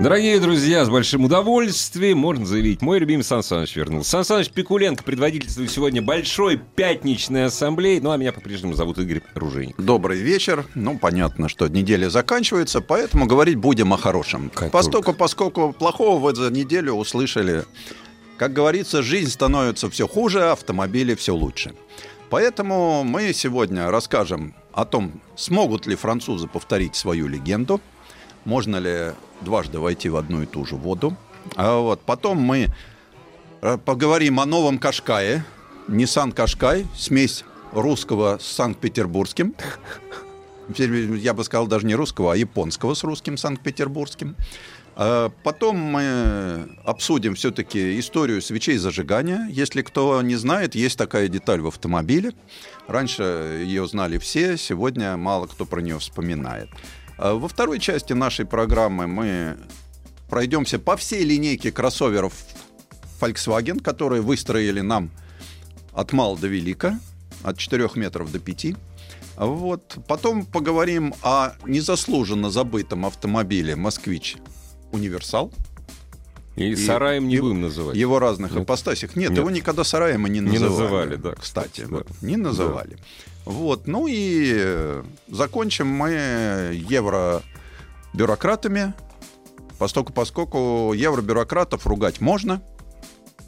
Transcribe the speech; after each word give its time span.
Дорогие 0.00 0.38
друзья, 0.40 0.84
с 0.84 0.90
большим 0.90 1.24
удовольствием 1.24 2.18
можно 2.18 2.44
заявить, 2.44 2.82
мой 2.82 2.98
любимый 2.98 3.22
Сан 3.22 3.42
Саныч 3.42 3.74
вернулся. 3.76 4.10
Сан 4.10 4.24
Саныч 4.24 4.50
Пикуленко 4.50 5.02
предводительствует 5.02 5.70
сегодня 5.70 6.02
большой 6.02 6.58
пятничной 6.58 7.46
ассамблеи. 7.46 8.00
Ну, 8.00 8.10
а 8.10 8.16
меня 8.16 8.32
по-прежнему 8.32 8.74
зовут 8.74 8.98
Игорь 8.98 9.22
Ружейник. 9.34 9.76
Добрый 9.80 10.18
вечер. 10.18 10.66
Ну, 10.74 10.98
понятно, 10.98 11.48
что 11.48 11.68
неделя 11.68 12.10
заканчивается, 12.10 12.80
поэтому 12.80 13.26
говорить 13.26 13.56
будем 13.56 13.94
о 13.94 13.96
хорошем. 13.96 14.50
Как 14.52 14.72
Постоку, 14.72 15.14
поскольку 15.14 15.72
плохого 15.72 16.18
вы 16.18 16.34
за 16.34 16.50
неделю 16.50 16.94
услышали. 16.94 17.64
Как 18.36 18.52
говорится, 18.52 19.02
жизнь 19.02 19.30
становится 19.30 19.88
все 19.88 20.08
хуже, 20.08 20.50
автомобили 20.50 21.14
все 21.14 21.34
лучше. 21.34 21.72
Поэтому 22.30 23.04
мы 23.04 23.32
сегодня 23.32 23.90
расскажем 23.90 24.54
о 24.72 24.84
том, 24.84 25.20
смогут 25.36 25.86
ли 25.86 25.94
французы 25.94 26.48
повторить 26.48 26.96
свою 26.96 27.28
легенду, 27.28 27.80
можно 28.44 28.76
ли 28.76 29.12
дважды 29.40 29.78
войти 29.78 30.08
в 30.08 30.16
одну 30.16 30.42
и 30.42 30.46
ту 30.46 30.64
же 30.64 30.76
воду. 30.76 31.16
А 31.56 31.78
вот 31.78 32.00
потом 32.00 32.38
мы 32.38 32.68
э, 33.62 33.78
поговорим 33.84 34.40
о 34.40 34.46
новом 34.46 34.78
Кашкае, 34.78 35.44
Nissan 35.88 36.32
Кашкай, 36.32 36.86
смесь 36.96 37.44
русского 37.72 38.38
с 38.38 38.46
Санкт-Петербургским. 38.46 39.54
Я 40.76 41.34
бы 41.34 41.44
сказал 41.44 41.66
даже 41.66 41.86
не 41.86 41.94
русского, 41.94 42.32
а 42.32 42.36
японского 42.36 42.94
с 42.94 43.04
русским 43.04 43.36
Санкт-Петербургским. 43.36 44.34
А 44.96 45.30
Потом 45.42 45.76
мы 45.76 46.68
обсудим 46.84 47.34
все-таки 47.34 47.98
историю 47.98 48.40
свечей 48.40 48.78
зажигания. 48.78 49.46
Если 49.50 49.82
кто 49.82 50.22
не 50.22 50.36
знает, 50.36 50.74
есть 50.74 50.96
такая 50.96 51.28
деталь 51.28 51.60
в 51.60 51.66
автомобиле. 51.66 52.32
Раньше 52.86 53.62
ее 53.64 53.86
знали 53.88 54.18
все, 54.18 54.56
сегодня 54.56 55.16
мало 55.16 55.46
кто 55.46 55.66
про 55.66 55.80
нее 55.80 55.98
вспоминает. 55.98 56.70
А 57.16 57.34
Во 57.34 57.48
второй 57.48 57.78
части 57.78 58.12
нашей 58.12 58.44
программы 58.44 59.06
мы 59.06 59.56
пройдемся 60.28 60.78
по 60.78 60.96
всей 60.96 61.24
линейке 61.24 61.70
кроссоверов 61.70 62.32
Volkswagen, 63.20 63.80
которые 63.80 64.20
выстроили 64.22 64.80
нам 64.80 65.10
от 65.92 66.12
мала 66.12 66.36
до 66.36 66.48
велика, 66.48 66.98
от 67.42 67.56
4 67.58 67.88
метров 67.94 68.32
до 68.32 68.40
5. 68.40 68.74
Вот. 69.36 69.96
Потом 70.08 70.44
поговорим 70.44 71.14
о 71.22 71.52
незаслуженно 71.66 72.50
забытом 72.50 73.06
автомобиле 73.06 73.76
«Москвич 73.76 74.36
Универсал». 74.92 75.52
И, 76.56 76.70
И- 76.70 76.76
сараем 76.76 77.26
не 77.26 77.36
и- 77.36 77.40
будем 77.40 77.62
называть. 77.62 77.96
Его 77.96 78.20
разных 78.20 78.52
Нет. 78.52 78.62
ипостасях. 78.62 79.16
Нет, 79.16 79.30
Нет. 79.30 79.38
его 79.40 79.50
никогда 79.50 79.82
сараем 79.82 80.22
мы 80.22 80.28
не 80.28 80.38
Не 80.38 80.58
называли. 80.58 80.70
называли, 80.82 81.16
да, 81.16 81.32
Кстати, 81.34 81.68
кстати, 81.68 81.84
вот, 81.90 82.06
да. 82.20 82.26
не 82.28 82.36
называли. 82.36 82.96
Вот. 83.44 83.86
Ну 83.86 84.06
и 84.06 84.52
э, 84.56 85.04
закончим 85.28 85.88
мы 85.88 86.10
евробюрократами, 86.72 88.94
поскольку, 89.78 90.12
поскольку 90.12 90.92
евробюрократов 90.94 91.86
ругать 91.86 92.20
можно, 92.20 92.62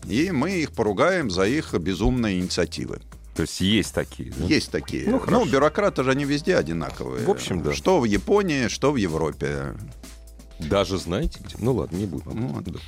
и 0.07 0.31
мы 0.31 0.53
их 0.53 0.73
поругаем 0.73 1.31
за 1.31 1.47
их 1.47 1.75
безумные 1.75 2.39
инициативы. 2.39 3.01
То 3.35 3.43
есть 3.43 3.61
есть 3.61 3.93
такие. 3.95 4.33
да? 4.33 4.45
Есть 4.47 4.71
такие. 4.71 5.09
Ну, 5.09 5.23
Ну, 5.27 5.45
бюрократы 5.45 6.05
же 6.05 6.11
они 6.11 6.25
везде 6.25 6.57
одинаковые. 6.57 7.27
В 7.27 7.31
общем, 7.31 7.63
да. 7.63 7.75
Что 7.75 8.01
в 8.01 8.05
Японии, 8.05 8.69
что 8.69 8.93
в 8.93 8.97
Европе. 8.97 9.75
Даже 10.59 10.97
знаете 10.99 11.41
где? 11.45 11.57
Ну 11.59 11.75
ладно, 11.75 11.97
не 11.97 12.07
будем. 12.07 12.49
Вот. 12.49 12.65
Да. 12.65 12.79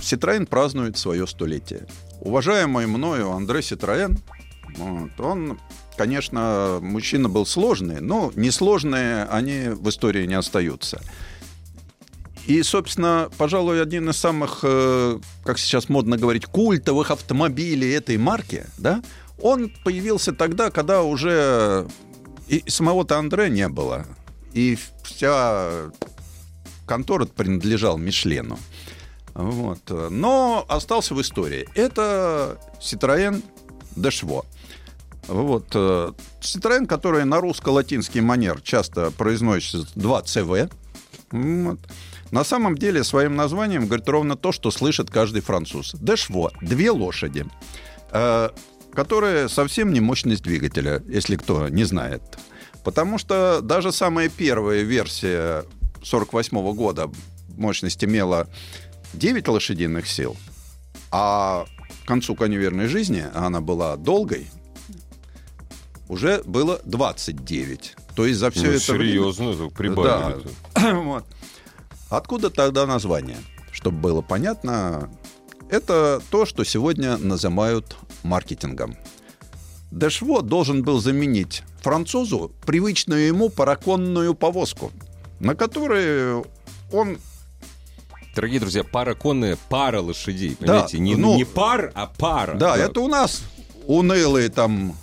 Ситроен 0.00 0.46
празднует 0.46 0.96
свое 0.96 1.26
столетие. 1.26 1.86
Уважаемый 2.20 2.86
мною 2.86 3.30
Андре 3.30 3.62
Ситроен, 3.62 4.18
вот, 4.76 5.18
он, 5.20 5.58
конечно, 5.96 6.78
мужчина 6.82 7.28
был 7.28 7.46
сложный, 7.46 8.00
но 8.00 8.30
несложные 8.34 9.24
они 9.24 9.70
в 9.70 9.88
истории 9.88 10.26
не 10.26 10.34
остаются. 10.34 11.00
И, 12.46 12.62
собственно, 12.62 13.30
пожалуй, 13.38 13.82
один 13.82 14.10
из 14.10 14.16
самых, 14.16 14.60
э, 14.62 15.18
как 15.44 15.58
сейчас 15.58 15.88
модно 15.88 16.16
говорить, 16.16 16.46
культовых 16.46 17.10
автомобилей 17.10 17.92
этой 17.92 18.16
марки, 18.16 18.66
да, 18.76 19.02
он 19.40 19.72
появился 19.84 20.32
тогда, 20.32 20.70
когда 20.70 21.02
уже 21.02 21.86
и 22.48 22.64
самого-то 22.66 23.18
Андре 23.18 23.48
не 23.48 23.68
было. 23.68 24.04
И 24.52 24.76
вся 25.04 25.90
контора 26.86 27.24
принадлежал 27.26 27.96
Мишлену. 27.96 28.58
Вот. 29.34 29.80
Но 30.10 30.64
остался 30.68 31.14
в 31.14 31.20
истории. 31.20 31.68
Это 31.74 32.58
Citroën 32.80 33.42
Дешво. 33.96 34.44
Вот. 35.28 35.66
э, 35.74 36.12
Citroën, 36.40 36.86
который 36.86 37.24
на 37.24 37.40
русско-латинский 37.40 38.20
манер 38.20 38.60
часто 38.62 39.10
произносится 39.10 39.86
2CV. 39.96 40.72
Вот. 41.32 41.78
На 42.30 42.44
самом 42.44 42.76
деле 42.76 43.04
своим 43.04 43.36
названием 43.36 43.86
говорит 43.86 44.08
ровно 44.08 44.36
то, 44.36 44.52
что 44.52 44.70
слышит 44.70 45.10
каждый 45.10 45.42
француз. 45.42 45.94
Дешво. 46.00 46.52
Две 46.60 46.90
лошади. 46.90 47.46
э, 48.12 48.50
которые 48.92 49.48
совсем 49.48 49.92
не 49.92 50.00
мощность 50.00 50.42
двигателя, 50.42 51.02
если 51.06 51.36
кто 51.36 51.68
не 51.68 51.84
знает. 51.84 52.22
Потому 52.84 53.18
что 53.18 53.60
даже 53.62 53.92
самая 53.92 54.28
первая 54.28 54.82
версия 54.82 55.64
48 56.02 56.72
года 56.74 57.10
мощность 57.56 58.02
имела 58.04 58.48
9 59.14 59.48
лошадиных 59.48 60.06
сил, 60.08 60.36
а 61.10 61.66
к 62.04 62.06
концу 62.06 62.34
конвейерной 62.34 62.86
жизни, 62.86 63.24
а 63.34 63.46
она 63.46 63.60
была 63.60 63.96
долгой, 63.96 64.48
уже 66.08 66.42
было 66.44 66.80
29. 66.84 67.96
То 68.14 68.26
есть 68.26 68.38
за 68.38 68.50
все 68.50 68.66
Ну, 68.66 68.72
это 68.72 68.92
время- 68.92 69.08
серьезно, 69.10 69.54
так 69.54 69.72
прибавили. 69.72 70.48
Да. 70.74 70.94
Вот. 71.02 71.24
Откуда 72.08 72.50
тогда 72.50 72.86
название? 72.86 73.38
Чтобы 73.70 73.98
было 73.98 74.20
понятно, 74.20 75.08
это 75.68 76.20
то, 76.30 76.44
что 76.44 76.64
сегодня 76.64 77.16
называют 77.16 77.96
маркетингом. 78.24 78.96
Дешво 79.92 80.42
должен 80.42 80.82
был 80.82 81.00
заменить 81.00 81.62
французу 81.80 82.50
привычную 82.66 83.26
ему 83.28 83.48
параконную 83.48 84.34
повозку, 84.34 84.90
на 85.38 85.54
которой 85.54 86.44
он 86.92 87.18
Дорогие 88.40 88.58
друзья, 88.60 88.84
пара 88.84 89.14
конная, 89.14 89.58
пара 89.68 90.00
лошадей. 90.00 90.56
Да, 90.60 90.66
Понимаете? 90.66 90.98
не, 90.98 91.14
ну, 91.14 91.36
не 91.36 91.44
пар, 91.44 91.92
а 91.94 92.06
пара. 92.06 92.54
Да, 92.54 92.74
это 92.74 93.02
у 93.02 93.06
нас 93.06 93.42
унылый 93.86 94.48
там 94.48 94.96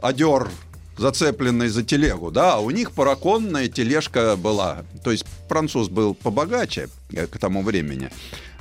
одер, 0.00 0.48
зацепленный 0.96 1.66
за 1.66 1.82
телегу, 1.82 2.30
да, 2.30 2.54
а 2.54 2.58
у 2.60 2.70
них 2.70 2.92
параконная 2.92 3.66
тележка 3.66 4.36
была. 4.36 4.84
То 5.02 5.10
есть 5.10 5.26
француз 5.48 5.88
был 5.88 6.14
побогаче 6.14 6.88
э, 7.12 7.26
к 7.26 7.38
тому 7.38 7.64
времени. 7.64 8.08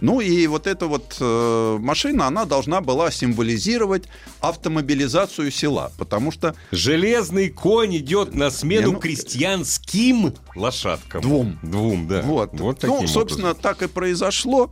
Ну 0.01 0.21
и 0.21 0.47
вот 0.47 0.67
эта 0.67 0.87
вот 0.87 1.17
э, 1.19 1.77
машина, 1.79 2.27
она 2.27 2.45
должна 2.45 2.81
была 2.81 3.11
символизировать 3.11 4.05
автомобилизацию 4.39 5.51
села, 5.51 5.91
потому 5.97 6.31
что 6.31 6.55
Железный 6.71 7.49
конь 7.49 7.97
идет 7.97 8.33
на 8.35 8.49
смену 8.49 8.93
ну- 8.93 8.99
крестьянским 8.99 10.33
лошадкам. 10.55 11.21
Двум. 11.21 11.59
Двум, 11.61 12.07
да. 12.07 12.21
Вот. 12.21 12.51
таким 12.79 13.01
ну, 13.01 13.07
собственно, 13.07 13.53
так 13.53 13.81
и 13.81 13.87
произошло. 13.87 14.71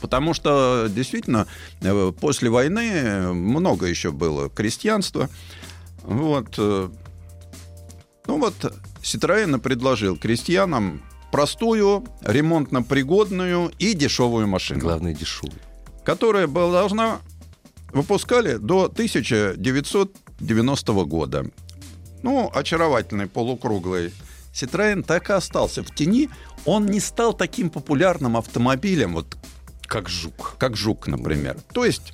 Потому 0.00 0.32
что 0.32 0.88
действительно 0.88 1.46
э, 1.82 2.12
после 2.18 2.48
войны 2.50 3.32
много 3.32 3.86
еще 3.86 4.12
было 4.12 4.48
крестьянства. 4.48 5.28
Вот. 6.02 6.54
э, 6.56 6.88
Ну 8.26 8.38
вот 8.38 8.54
Ситроен 9.02 9.60
предложил 9.60 10.16
крестьянам 10.16 11.02
простую, 11.32 12.04
ремонтно-пригодную 12.22 13.72
и 13.78 13.94
дешевую 13.94 14.46
машину, 14.46 14.80
Главное, 14.80 15.14
дешевый. 15.14 15.58
которая 16.04 16.46
была 16.46 16.72
должна 16.72 17.18
выпускали 17.92 18.56
до 18.56 18.84
1990 18.84 20.92
года. 21.04 21.46
Ну, 22.22 22.50
очаровательный 22.54 23.26
полукруглый 23.26 24.12
Citroёn 24.52 25.02
так 25.02 25.30
и 25.30 25.32
остался 25.32 25.82
в 25.82 25.94
тени. 25.94 26.28
Он 26.64 26.86
не 26.86 27.00
стал 27.00 27.32
таким 27.34 27.70
популярным 27.70 28.36
автомобилем, 28.36 29.14
вот 29.14 29.36
Как 29.86 30.08
жук. 30.08 30.54
как 30.58 30.76
Жук, 30.76 31.06
например. 31.08 31.56
То 31.72 31.84
есть 31.84 32.12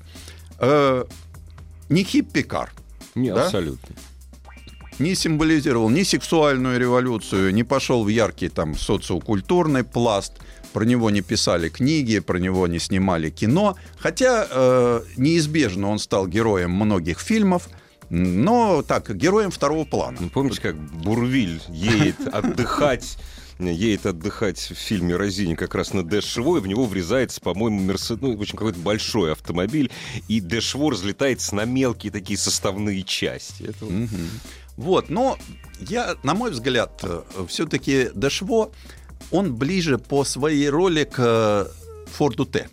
э, 0.59 1.05
не 1.89 2.05
хиппи-кар, 2.05 2.71
Не, 3.15 3.35
Да? 3.35 3.45
абсолютно. 3.47 3.95
Не 4.99 5.15
символизировал 5.15 5.89
ни 5.91 6.03
сексуальную 6.03 6.79
революцию, 6.79 7.53
не 7.55 7.65
пошел 7.65 8.05
в 8.05 8.09
яркий 8.09 8.49
там 8.49 8.77
социокультурный 8.77 9.85
пласт, 9.85 10.35
про 10.73 10.85
него 10.85 11.11
не 11.11 11.23
писали 11.23 11.69
книги, 11.69 12.19
про 12.19 12.39
него 12.39 12.67
не 12.67 12.79
снимали 12.79 13.31
кино, 13.31 13.77
хотя 13.99 14.47
э, 14.51 15.01
неизбежно 15.17 15.89
он 15.89 15.99
стал 15.99 16.27
героем 16.27 16.71
многих 16.73 17.21
фильмов, 17.21 17.69
Но 18.09 18.83
так, 18.83 19.17
героем 19.17 19.51
второго 19.51 19.85
плана. 19.85 20.19
Ну, 20.21 20.29
помните, 20.29 20.61
как 20.61 20.77
Бурвиль 20.77 21.61
едет 21.69 22.17
отдыхать 22.33 23.19
едет 23.59 24.07
отдыхать 24.07 24.59
в 24.59 24.75
фильме 24.75 25.17
«Розини» 25.17 25.55
как 25.55 25.75
раз 25.75 25.93
на 25.95 26.03
Дэшво, 26.03 26.59
и 26.59 26.61
в 26.61 26.67
него 26.67 26.85
врезается, 26.85 27.41
по-моему, 27.41 27.81
Мерсед... 27.81 28.21
ну, 28.21 28.37
в 28.37 28.41
общем, 28.41 28.59
какой-то 28.59 28.79
большой 28.79 29.33
автомобиль, 29.33 29.91
и 30.29 30.41
Дэшво 30.41 30.93
разлетается 30.93 31.55
на 31.55 31.65
мелкие 31.65 32.13
такие 32.13 32.39
составные 32.39 33.03
части. 33.03 33.65
Это... 33.65 33.87
Угу. 33.87 34.09
Вот, 34.77 35.09
но 35.09 35.39
я, 35.81 36.17
на 36.23 36.35
мой 36.35 36.51
взгляд, 36.51 37.03
все-таки 37.49 38.11
Дэшво, 38.15 38.71
он 39.31 39.55
ближе 39.55 39.99
по 39.99 40.25
своей 40.25 40.69
роли 40.69 41.05
к 41.05 41.69
Форду 42.09 42.47
Т. 42.47 42.69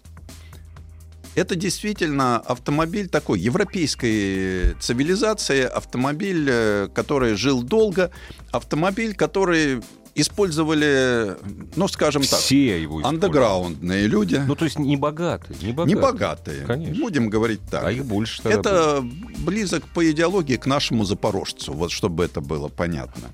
Это 1.36 1.56
действительно 1.56 2.38
автомобиль 2.38 3.10
такой 3.10 3.40
европейской 3.40 4.76
цивилизации, 4.80 5.64
автомобиль, 5.64 6.48
э, 6.48 6.90
который 6.94 7.34
жил 7.34 7.64
долго, 7.64 8.12
автомобиль, 8.52 9.16
который 9.16 9.82
использовали, 10.16 11.36
ну, 11.76 11.88
скажем 11.88 12.24
так, 12.24 12.40
Все 12.40 12.82
его 12.82 13.02
андеграундные 13.04 14.08
люди. 14.08 14.42
Ну, 14.48 14.56
то 14.56 14.66
есть 14.66 14.78
не 14.78 14.96
богатые. 14.98 15.58
Не 15.62 15.72
богатые. 15.72 15.96
Не 15.96 16.02
богатые. 16.02 16.66
Конечно. 16.66 17.02
Будем 17.02 17.30
говорить 17.30 17.62
так. 17.70 17.84
А 17.84 17.92
их 17.92 18.06
больше 18.06 18.42
Это 18.44 19.04
близок 19.40 19.88
по 19.88 20.10
идеологии 20.10 20.58
к 20.58 20.66
нашему 20.66 21.04
запорожцу, 21.06 21.74
вот 21.74 21.92
чтобы 21.92 22.26
это 22.26 22.42
было 22.42 22.68
понятно. 22.68 23.30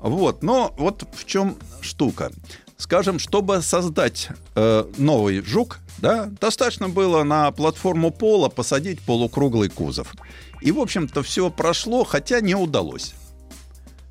Вот, 0.00 0.42
но 0.42 0.74
вот 0.78 1.04
в 1.12 1.24
чем 1.26 1.56
штука. 1.80 2.30
Скажем, 2.78 3.18
чтобы 3.18 3.60
создать 3.60 4.30
э, 4.54 4.84
новый 4.96 5.42
жук, 5.42 5.80
да, 5.98 6.30
достаточно 6.40 6.88
было 6.88 7.22
на 7.24 7.50
платформу 7.52 8.10
пола 8.10 8.48
посадить 8.48 9.00
полукруглый 9.00 9.68
кузов. 9.68 10.14
И, 10.62 10.72
в 10.72 10.80
общем-то, 10.80 11.22
все 11.22 11.50
прошло, 11.50 12.04
хотя 12.04 12.40
не 12.40 12.54
удалось. 12.54 13.14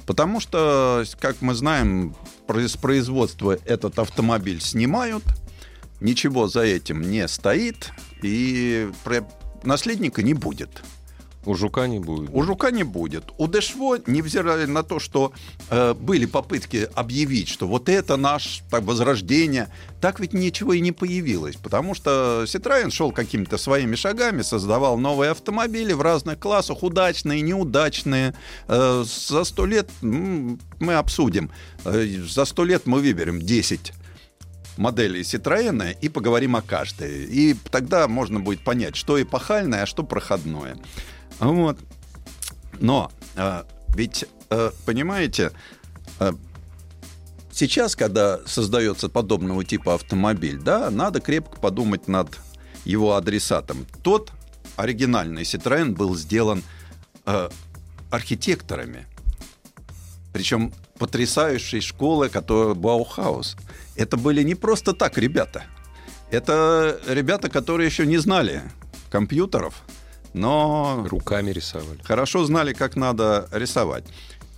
Потому 0.09 0.39
что, 0.39 1.03
как 1.19 1.39
мы 1.41 1.53
знаем, 1.53 2.15
с 2.47 2.75
производства 2.75 3.55
этот 3.65 3.99
автомобиль 3.99 4.59
снимают, 4.59 5.23
ничего 5.99 6.47
за 6.47 6.61
этим 6.61 7.11
не 7.11 7.27
стоит, 7.27 7.91
и 8.23 8.89
наследника 9.61 10.23
не 10.23 10.33
будет. 10.33 10.81
У 11.49 11.55
Жука 11.55 11.87
не 11.87 11.97
будет. 11.97 12.29
У 12.31 12.43
Жука 12.43 12.69
не 12.69 12.83
будет. 12.83 13.23
У 13.39 13.47
Дэшво, 13.47 13.97
невзирая 14.05 14.67
на 14.67 14.83
то, 14.83 14.99
что 14.99 15.33
э, 15.71 15.95
были 15.95 16.27
попытки 16.27 16.87
объявить, 16.93 17.47
что 17.47 17.67
вот 17.67 17.89
это 17.89 18.17
наш 18.17 18.61
так, 18.69 18.83
возрождение, 18.83 19.69
так 19.99 20.19
ведь 20.19 20.33
ничего 20.33 20.73
и 20.73 20.79
не 20.79 20.91
появилось. 20.91 21.55
Потому 21.55 21.95
что 21.95 22.43
Citroёn 22.45 22.91
шел 22.91 23.11
какими-то 23.11 23.57
своими 23.57 23.95
шагами, 23.95 24.43
создавал 24.43 24.99
новые 24.99 25.31
автомобили 25.31 25.91
в 25.93 26.03
разных 26.03 26.37
классах, 26.37 26.83
удачные, 26.83 27.41
неудачные. 27.41 28.35
Э, 28.67 29.03
за 29.03 29.43
сто 29.43 29.65
лет 29.65 29.89
мы 30.01 30.93
обсудим. 30.93 31.49
Э, 31.83 32.05
за 32.27 32.45
сто 32.45 32.63
лет 32.63 32.85
мы 32.85 32.99
выберем 32.99 33.41
10 33.41 33.91
моделей 34.77 35.21
Citroёn 35.21 35.95
и 35.99 36.09
поговорим 36.09 36.55
о 36.55 36.61
каждой. 36.61 37.25
И 37.25 37.55
тогда 37.71 38.07
можно 38.07 38.39
будет 38.39 38.63
понять, 38.63 38.95
что 38.95 39.19
эпохальное, 39.19 39.81
а 39.81 39.85
что 39.87 40.03
проходное. 40.03 40.77
Вот. 41.39 41.77
Но 42.79 43.11
э, 43.35 43.63
ведь, 43.95 44.25
э, 44.49 44.71
понимаете, 44.85 45.51
э, 46.19 46.31
сейчас, 47.51 47.95
когда 47.95 48.39
создается 48.45 49.09
подобного 49.09 49.63
типа 49.63 49.95
автомобиль, 49.95 50.59
да, 50.59 50.89
надо 50.89 51.19
крепко 51.19 51.59
подумать 51.59 52.07
над 52.07 52.37
его 52.85 53.15
адресатом. 53.15 53.85
Тот 54.03 54.31
оригинальный 54.75 55.43
Citroën 55.43 55.93
был 55.93 56.15
сделан 56.15 56.63
э, 57.25 57.49
архитекторами, 58.09 59.05
причем 60.33 60.73
потрясающей 60.97 61.81
школы, 61.81 62.29
которая 62.29 62.75
Баухаус. 62.75 63.55
Это 63.95 64.17
были 64.17 64.43
не 64.43 64.55
просто 64.55 64.93
так 64.93 65.17
ребята. 65.17 65.63
Это 66.31 66.99
ребята, 67.07 67.49
которые 67.49 67.87
еще 67.87 68.05
не 68.05 68.17
знали 68.17 68.61
компьютеров, 69.09 69.81
но... 70.33 71.05
Руками 71.09 71.51
рисовали. 71.51 71.99
Хорошо 72.03 72.45
знали, 72.45 72.73
как 72.73 72.95
надо 72.95 73.47
рисовать. 73.51 74.05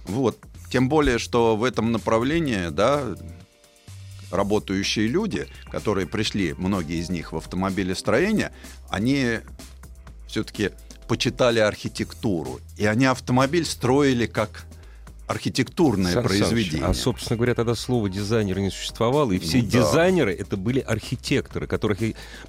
Вот. 0.06 0.38
Тем 0.70 0.90
более, 0.90 1.18
что 1.18 1.56
в 1.56 1.64
этом 1.64 1.92
направлении, 1.92 2.70
да, 2.70 3.16
работающие 4.32 5.08
люди, 5.08 5.48
которые 5.70 6.08
пришли, 6.08 6.54
многие 6.54 7.00
из 7.00 7.10
них 7.10 7.34
в 7.34 7.38
автомобилестроение, 7.38 8.52
они 8.90 9.40
все-таки 10.28 10.72
почитали 11.08 11.60
архитектуру. 11.60 12.62
И 12.78 12.86
они 12.86 13.06
автомобиль 13.06 13.66
строили 13.66 14.26
как 14.28 14.66
архитектурное 15.28 16.14
Сан 16.14 16.24
произведение. 16.24 16.86
а, 16.86 16.94
собственно 16.94 17.38
говоря, 17.38 17.56
тогда 17.56 17.76
слово 17.76 18.10
дизайнер 18.10 18.60
не 18.60 18.70
существовало, 18.70 19.32
и 19.32 19.40
все 19.40 19.62
да. 19.62 19.80
дизайнеры 19.80 20.34
это 20.34 20.58
были 20.58 20.80
архитекторы, 20.80 21.68
которых 21.68 22.00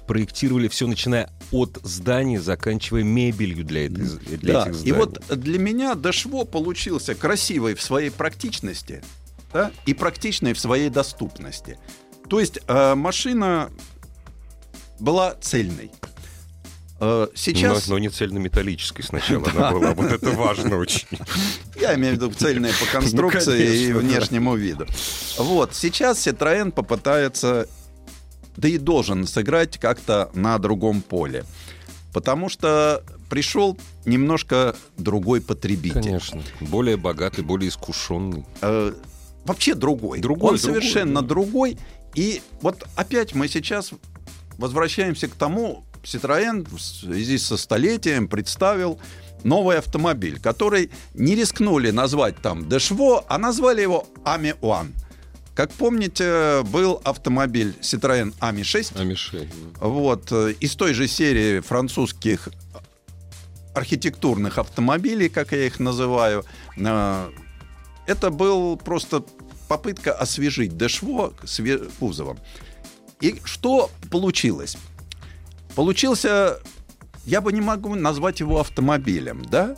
проектировали 0.05 0.67
все, 0.67 0.87
начиная 0.87 1.29
от 1.51 1.79
зданий, 1.83 2.37
заканчивая 2.37 3.03
мебелью 3.03 3.63
для, 3.63 3.85
этой, 3.85 4.05
для 4.37 4.53
да. 4.53 4.61
этих 4.63 4.75
зданий. 4.75 4.89
И 4.89 4.91
вот 4.91 5.23
для 5.29 5.59
меня 5.59 5.95
Дашво 5.95 6.43
получился 6.43 7.15
красивый 7.15 7.75
в 7.75 7.81
своей 7.81 8.09
практичности 8.09 9.03
да, 9.53 9.71
и 9.85 9.93
практичной 9.93 10.53
в 10.53 10.59
своей 10.59 10.89
доступности. 10.89 11.77
То 12.29 12.39
есть 12.39 12.59
э, 12.67 12.95
машина 12.95 13.69
была 14.99 15.35
цельной. 15.35 15.91
Э, 17.05 17.27
сейчас... 17.35 17.87
Но, 17.87 17.95
но 17.95 17.99
не 17.99 18.09
цельнометаллической 18.09 19.03
сначала 19.03 19.45
она 19.49 19.71
была. 19.71 19.93
Вот 19.93 20.11
это 20.11 20.31
важно 20.31 20.77
очень. 20.77 21.07
Я 21.79 21.95
имею 21.95 22.13
в 22.13 22.15
виду 22.15 22.31
цельная 22.31 22.71
по 22.79 22.85
конструкции 22.85 23.87
и 23.87 23.91
внешнему 23.91 24.55
виду. 24.55 24.87
Вот, 25.37 25.75
сейчас 25.75 26.25
Citroën 26.25 26.71
попытается, 26.71 27.67
да 28.55 28.67
и 28.69 28.77
должен 28.77 29.27
сыграть 29.27 29.77
как-то 29.79 30.31
на 30.33 30.57
другом 30.59 31.01
поле. 31.01 31.43
Потому 32.13 32.47
что 32.47 33.03
пришел 33.29 33.77
немножко 34.05 34.75
другой 34.97 35.41
потребитель. 35.41 36.03
Конечно. 36.03 36.41
Более 36.61 36.95
богатый, 36.95 37.43
более 37.43 37.67
искушенный. 37.67 38.45
Э, 38.61 38.93
вообще 39.43 39.75
другой. 39.75 40.19
другой 40.19 40.51
Он 40.51 40.57
другой, 40.57 40.59
совершенно 40.59 41.21
да. 41.21 41.27
другой. 41.27 41.77
И 42.15 42.41
вот 42.61 42.85
опять 42.95 43.35
мы 43.35 43.49
сейчас 43.49 43.91
возвращаемся 44.57 45.27
к 45.27 45.33
тому, 45.33 45.83
Citroën 46.03 46.67
в 46.69 46.79
связи 46.79 47.37
со 47.37 47.57
столетием 47.57 48.27
представил 48.27 48.99
новый 49.43 49.77
автомобиль, 49.77 50.39
который 50.39 50.91
не 51.13 51.35
рискнули 51.35 51.91
назвать 51.91 52.41
там 52.41 52.69
Дешво, 52.69 53.23
а 53.27 53.37
назвали 53.37 53.81
его 53.81 54.07
Ами 54.23 54.55
One. 54.61 54.91
Как 55.55 55.71
помните, 55.71 56.63
был 56.63 56.99
автомобиль 57.03 57.75
Citroën 57.81 58.33
Ami 58.39 58.63
6. 58.63 58.93
Ami 58.93 59.15
6. 59.15 59.47
Вот, 59.79 60.31
э, 60.31 60.53
из 60.59 60.75
той 60.75 60.93
же 60.93 61.07
серии 61.07 61.59
французских 61.59 62.49
архитектурных 63.75 64.57
автомобилей, 64.57 65.29
как 65.29 65.51
я 65.51 65.67
их 65.67 65.79
называю. 65.79 66.43
Э, 66.77 67.29
это 68.07 68.31
был 68.31 68.77
просто 68.77 69.23
попытка 69.67 70.11
освежить 70.13 70.75
Дешво 70.75 71.33
кузовом. 71.99 72.39
И 73.21 73.39
что 73.45 73.89
получилось? 74.09 74.75
Получился, 75.75 76.59
я 77.25 77.41
бы 77.41 77.51
не 77.51 77.61
могу 77.61 77.95
назвать 77.95 78.39
его 78.39 78.59
автомобилем, 78.59 79.43
да? 79.45 79.75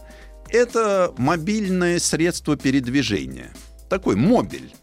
Это 0.50 1.14
мобильное 1.18 2.00
средство 2.00 2.58
передвижения. 2.58 3.54
Такой 3.90 4.16
мобиль. 4.16 4.74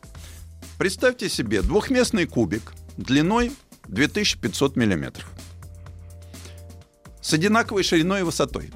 Представьте 0.79 1.29
себе 1.29 1.63
двухместный 1.63 2.27
кубик 2.27 2.73
длиной 2.97 3.53
2500 3.89 4.77
миллиметров. 4.77 5.31
С 7.21 7.33
одинаковой 7.33 7.83
шириной 7.83 8.21
и 8.21 8.25
высотой. 8.25 8.71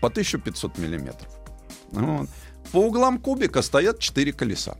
По 0.00 0.08
1500 0.08 0.78
миллиметров. 0.78 1.28
Вот. 1.90 2.28
По 2.70 2.78
углам 2.78 3.18
кубика 3.18 3.62
стоят 3.62 3.98
четыре 3.98 4.32
колеса. 4.32 4.76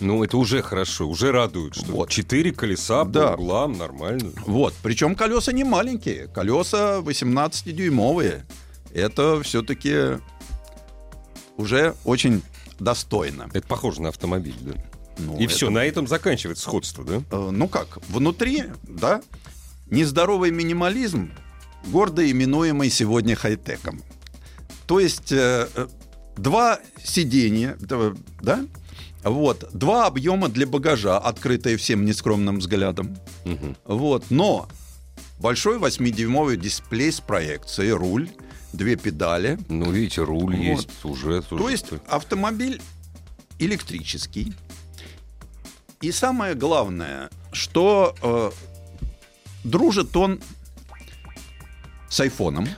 Ну, 0.00 0.24
это 0.24 0.36
уже 0.36 0.62
хорошо, 0.62 1.08
уже 1.08 1.32
радует, 1.32 1.74
что 1.74 1.92
вот. 1.92 2.10
четыре 2.10 2.52
колеса 2.52 3.04
да. 3.04 3.28
по 3.28 3.40
углам 3.40 3.72
нормально. 3.72 4.32
Вот, 4.46 4.74
причем 4.82 5.14
колеса 5.14 5.52
не 5.52 5.64
маленькие, 5.64 6.28
колеса 6.28 6.98
18-дюймовые. 6.98 8.42
Это 8.92 9.42
все-таки 9.42 10.20
уже 11.56 11.94
очень 12.04 12.42
достойно. 12.78 13.48
Это 13.52 13.66
похоже 13.66 14.02
на 14.02 14.08
автомобиль, 14.08 14.56
да? 14.60 14.72
Ну, 15.18 15.38
И 15.38 15.44
это... 15.44 15.54
все, 15.54 15.70
на 15.70 15.84
этом 15.84 16.08
заканчивается 16.08 16.64
сходство, 16.64 17.04
да? 17.04 17.22
Э, 17.30 17.50
ну 17.50 17.68
как, 17.68 17.98
внутри, 18.08 18.64
да, 18.82 19.22
нездоровый 19.86 20.50
минимализм, 20.50 21.32
гордо 21.86 22.28
именуемый 22.28 22.90
сегодня 22.90 23.36
хай-теком. 23.36 24.02
То 24.86 25.00
есть 25.00 25.32
э, 25.32 25.68
э 25.74 25.88
два 26.36 26.80
сиденья, 27.02 27.76
да, 28.42 28.64
вот. 29.24 29.68
Два 29.72 30.06
объема 30.06 30.48
для 30.48 30.66
багажа, 30.66 31.18
открытые 31.18 31.76
всем 31.76 32.04
нескромным 32.04 32.58
взглядом. 32.58 33.16
Угу. 33.44 33.76
Вот. 33.86 34.30
Но 34.30 34.68
большой 35.40 35.78
8-дюймовый 35.78 36.56
дисплей 36.56 37.10
с 37.10 37.20
проекцией, 37.20 37.92
руль, 37.92 38.30
две 38.72 38.96
педали. 38.96 39.58
Ну, 39.68 39.90
видите, 39.90 40.22
руль 40.22 40.56
Вот. 40.56 40.62
есть 40.64 41.04
уже. 41.04 41.42
То 41.42 41.68
есть 41.68 41.86
автомобиль 42.06 42.80
электрический. 43.58 44.52
И 46.00 46.12
самое 46.12 46.54
главное, 46.54 47.30
что 47.52 48.14
э, 48.22 48.50
дружит 49.64 50.14
он 50.16 50.40
с 52.10 52.20
айфоном. 52.20 52.68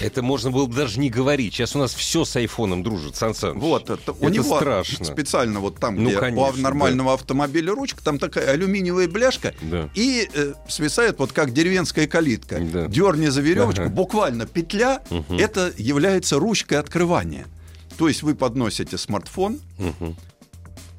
Это 0.00 0.22
можно 0.22 0.50
было 0.50 0.66
бы 0.66 0.74
даже 0.74 1.00
не 1.00 1.10
говорить. 1.10 1.54
Сейчас 1.54 1.74
у 1.74 1.78
нас 1.78 1.94
все 1.94 2.24
с 2.24 2.36
айфоном 2.36 2.82
дружит, 2.82 3.16
Сан 3.16 3.34
Саныч. 3.34 3.60
Вот, 3.60 3.90
это, 3.90 4.12
у 4.12 4.16
Это 4.16 4.30
него 4.30 4.56
страшно. 4.56 5.04
специально 5.04 5.60
вот 5.60 5.78
там, 5.80 5.96
Ну, 5.96 6.10
где 6.10 6.18
конечно, 6.18 6.48
у 6.48 6.56
нормального 6.62 7.14
автомобиля 7.14 7.72
ручка, 7.74 8.02
там 8.02 8.18
такая 8.18 8.50
алюминиевая 8.50 9.08
бляшка, 9.08 9.54
Да. 9.62 9.88
и 9.94 10.28
э, 10.32 10.54
свисает 10.68 11.18
вот 11.18 11.32
как 11.32 11.52
деревенская 11.52 12.06
калитка. 12.06 12.60
Да. 12.60 12.86
Дерни 12.86 13.26
за 13.28 13.40
веревочку, 13.40 13.82
Ага. 13.82 13.90
буквально 13.90 14.46
петля, 14.46 15.02
Мгм. 15.10 15.36
это 15.38 15.72
является 15.76 16.38
ручкой 16.38 16.74
открывания. 16.78 17.46
То 17.96 18.06
есть 18.08 18.22
вы 18.22 18.34
подносите 18.34 18.96
смартфон, 18.98 19.58
Мгм. 19.78 20.16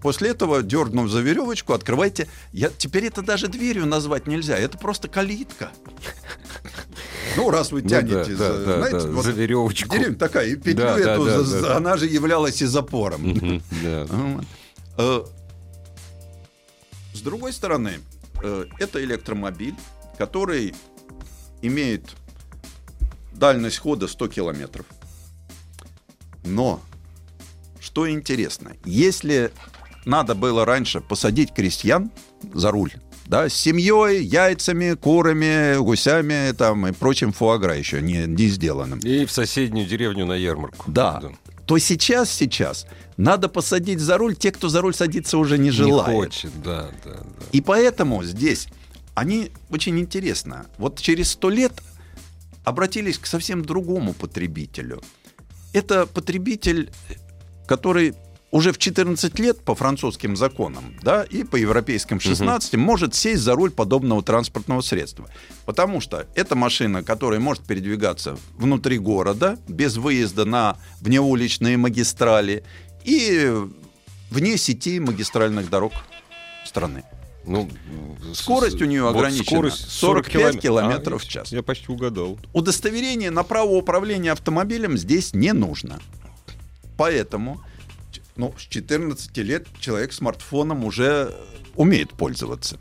После 0.01 0.29
этого, 0.29 0.63
дернув 0.63 1.09
за 1.09 1.19
веревочку, 1.21 1.73
открывайте. 1.73 2.27
Я, 2.53 2.69
теперь 2.69 3.05
это 3.05 3.21
даже 3.21 3.47
дверью 3.47 3.85
назвать 3.85 4.27
нельзя. 4.27 4.57
Это 4.57 4.77
просто 4.77 5.07
калитка. 5.09 5.71
Ну, 7.35 7.49
раз 7.49 7.71
вы 7.71 7.81
Ну 7.81 7.89
тянете, 7.89 8.35
да, 8.35 8.53
за, 8.53 8.65
да, 8.65 8.77
знаете, 8.77 8.99
да, 9.07 9.07
вот 9.13 9.25
за 9.25 9.31
веревочку. 9.31 9.89
деревня 9.89 10.15
такая, 10.17 10.47
и 10.47 10.55
петлю 10.55 10.83
Да, 10.85 10.97
эту, 10.99 11.25
да, 11.25 11.31
за- 11.31 11.37
да, 11.37 11.43
за- 11.43 11.61
да. 11.61 11.77
она 11.77 11.97
же 11.97 12.05
являлась 12.07 12.61
и 12.61 12.65
запором. 12.65 13.61
Э, 14.97 15.23
С 17.13 17.21
другой 17.21 17.51
стороны, 17.53 17.99
э, 18.41 18.65
это 18.79 19.03
электромобиль, 19.03 19.75
который 20.17 20.73
имеет 21.61 22.15
дальность 23.33 23.77
хода 23.79 24.07
100 24.07 24.27
километров. 24.29 24.85
Но, 26.45 26.81
что 27.79 28.09
интересно, 28.09 28.73
если 28.85 29.51
надо 30.05 30.35
было 30.35 30.65
раньше 30.65 31.01
посадить 31.01 31.53
крестьян 31.53 32.11
за 32.53 32.71
руль, 32.71 32.93
да, 33.25 33.49
с 33.49 33.53
семьей, 33.53 34.23
яйцами, 34.23 34.93
курами, 34.95 35.77
гусями 35.77 36.51
там, 36.53 36.87
и 36.87 36.91
прочим 36.91 37.31
фуагра 37.31 37.77
еще 37.77 38.01
не, 38.01 38.25
не 38.25 38.47
сделанным, 38.47 38.99
И 38.99 39.25
в 39.25 39.31
соседнюю 39.31 39.87
деревню 39.87 40.25
на 40.25 40.33
ярмарку. 40.33 40.91
да, 40.91 41.21
то 41.65 41.77
сейчас, 41.77 42.31
сейчас 42.31 42.87
надо 43.17 43.47
посадить 43.47 43.99
за 43.99 44.17
руль 44.17 44.35
те, 44.35 44.51
кто 44.51 44.69
за 44.69 44.81
руль 44.81 44.95
садиться 44.95 45.37
уже 45.37 45.59
не 45.59 45.69
желает. 45.69 46.09
Не 46.09 46.15
хочет, 46.15 46.51
да, 46.63 46.89
да, 47.05 47.11
да. 47.11 47.45
И 47.51 47.61
поэтому 47.61 48.23
здесь 48.23 48.67
они 49.13 49.51
очень 49.69 49.99
интересно. 49.99 50.65
Вот 50.79 50.99
через 50.99 51.29
сто 51.29 51.51
лет 51.51 51.73
обратились 52.63 53.19
к 53.19 53.27
совсем 53.27 53.63
другому 53.63 54.13
потребителю. 54.13 55.03
Это 55.71 56.07
потребитель, 56.07 56.89
который 57.67 58.15
уже 58.51 58.71
в 58.71 58.77
14 58.77 59.37
лет 59.39 59.59
по 59.61 59.75
французским 59.75 60.35
законам, 60.35 60.95
да, 61.01 61.23
и 61.23 61.43
по 61.43 61.55
европейским 61.55 62.19
16 62.19 62.75
может 62.75 63.13
сесть 63.13 63.41
за 63.41 63.55
руль 63.55 63.71
подобного 63.71 64.23
транспортного 64.23 64.81
средства. 64.81 65.29
Потому 65.65 66.01
что 66.01 66.25
это 66.35 66.55
машина, 66.55 67.03
которая 67.03 67.39
может 67.39 67.63
передвигаться 67.63 68.37
внутри 68.57 68.97
города, 68.97 69.57
без 69.67 69.97
выезда 69.97 70.45
на 70.45 70.77
внеуличные 71.01 71.77
магистрали 71.77 72.63
и 73.03 73.53
вне 74.31 74.57
сети 74.57 74.99
магистральных 74.99 75.69
дорог 75.69 75.93
страны. 76.65 77.03
Ну, 77.45 77.69
Скорость 78.33 78.81
у 78.81 78.85
нее 78.85 79.03
вот 79.03 79.15
ограничена. 79.15 79.45
скорость 79.45 79.89
45 79.89 80.33
километров 80.33 80.61
километров 80.61 81.23
в 81.23 81.27
час. 81.27 81.51
Я 81.51 81.63
почти 81.63 81.91
угадал. 81.91 82.37
Удостоверение 82.53 83.31
на 83.31 83.43
право 83.43 83.71
управления 83.71 84.31
автомобилем 84.31 84.97
здесь 84.97 85.33
не 85.33 85.53
нужно. 85.53 85.99
Поэтому 86.97 87.61
ну, 88.39 88.55
с 88.57 88.61
14 88.61 89.35
лет 89.39 89.67
человек 89.81 90.13
смартфоном 90.13 90.85
уже 90.85 91.35
умеет 91.75 92.11
пользоваться. 92.13 92.79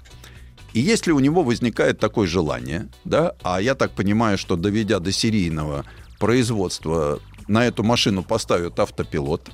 И 0.73 0.79
если 0.79 1.11
у 1.11 1.19
него 1.19 1.43
возникает 1.43 1.99
такое 1.99 2.29
желание, 2.29 2.89
да, 3.05 3.35
а 3.43 3.61
я 3.61 3.75
так 3.75 3.91
понимаю, 3.91 4.39
что 4.39 4.55
доведя 4.55 5.01
до 5.01 5.11
серийного 5.11 5.85
производства 6.21 7.21
на 7.49 7.67
эту 7.67 7.83
машину 7.83 8.23
поставят 8.23 8.79
автопилот, 8.79 9.51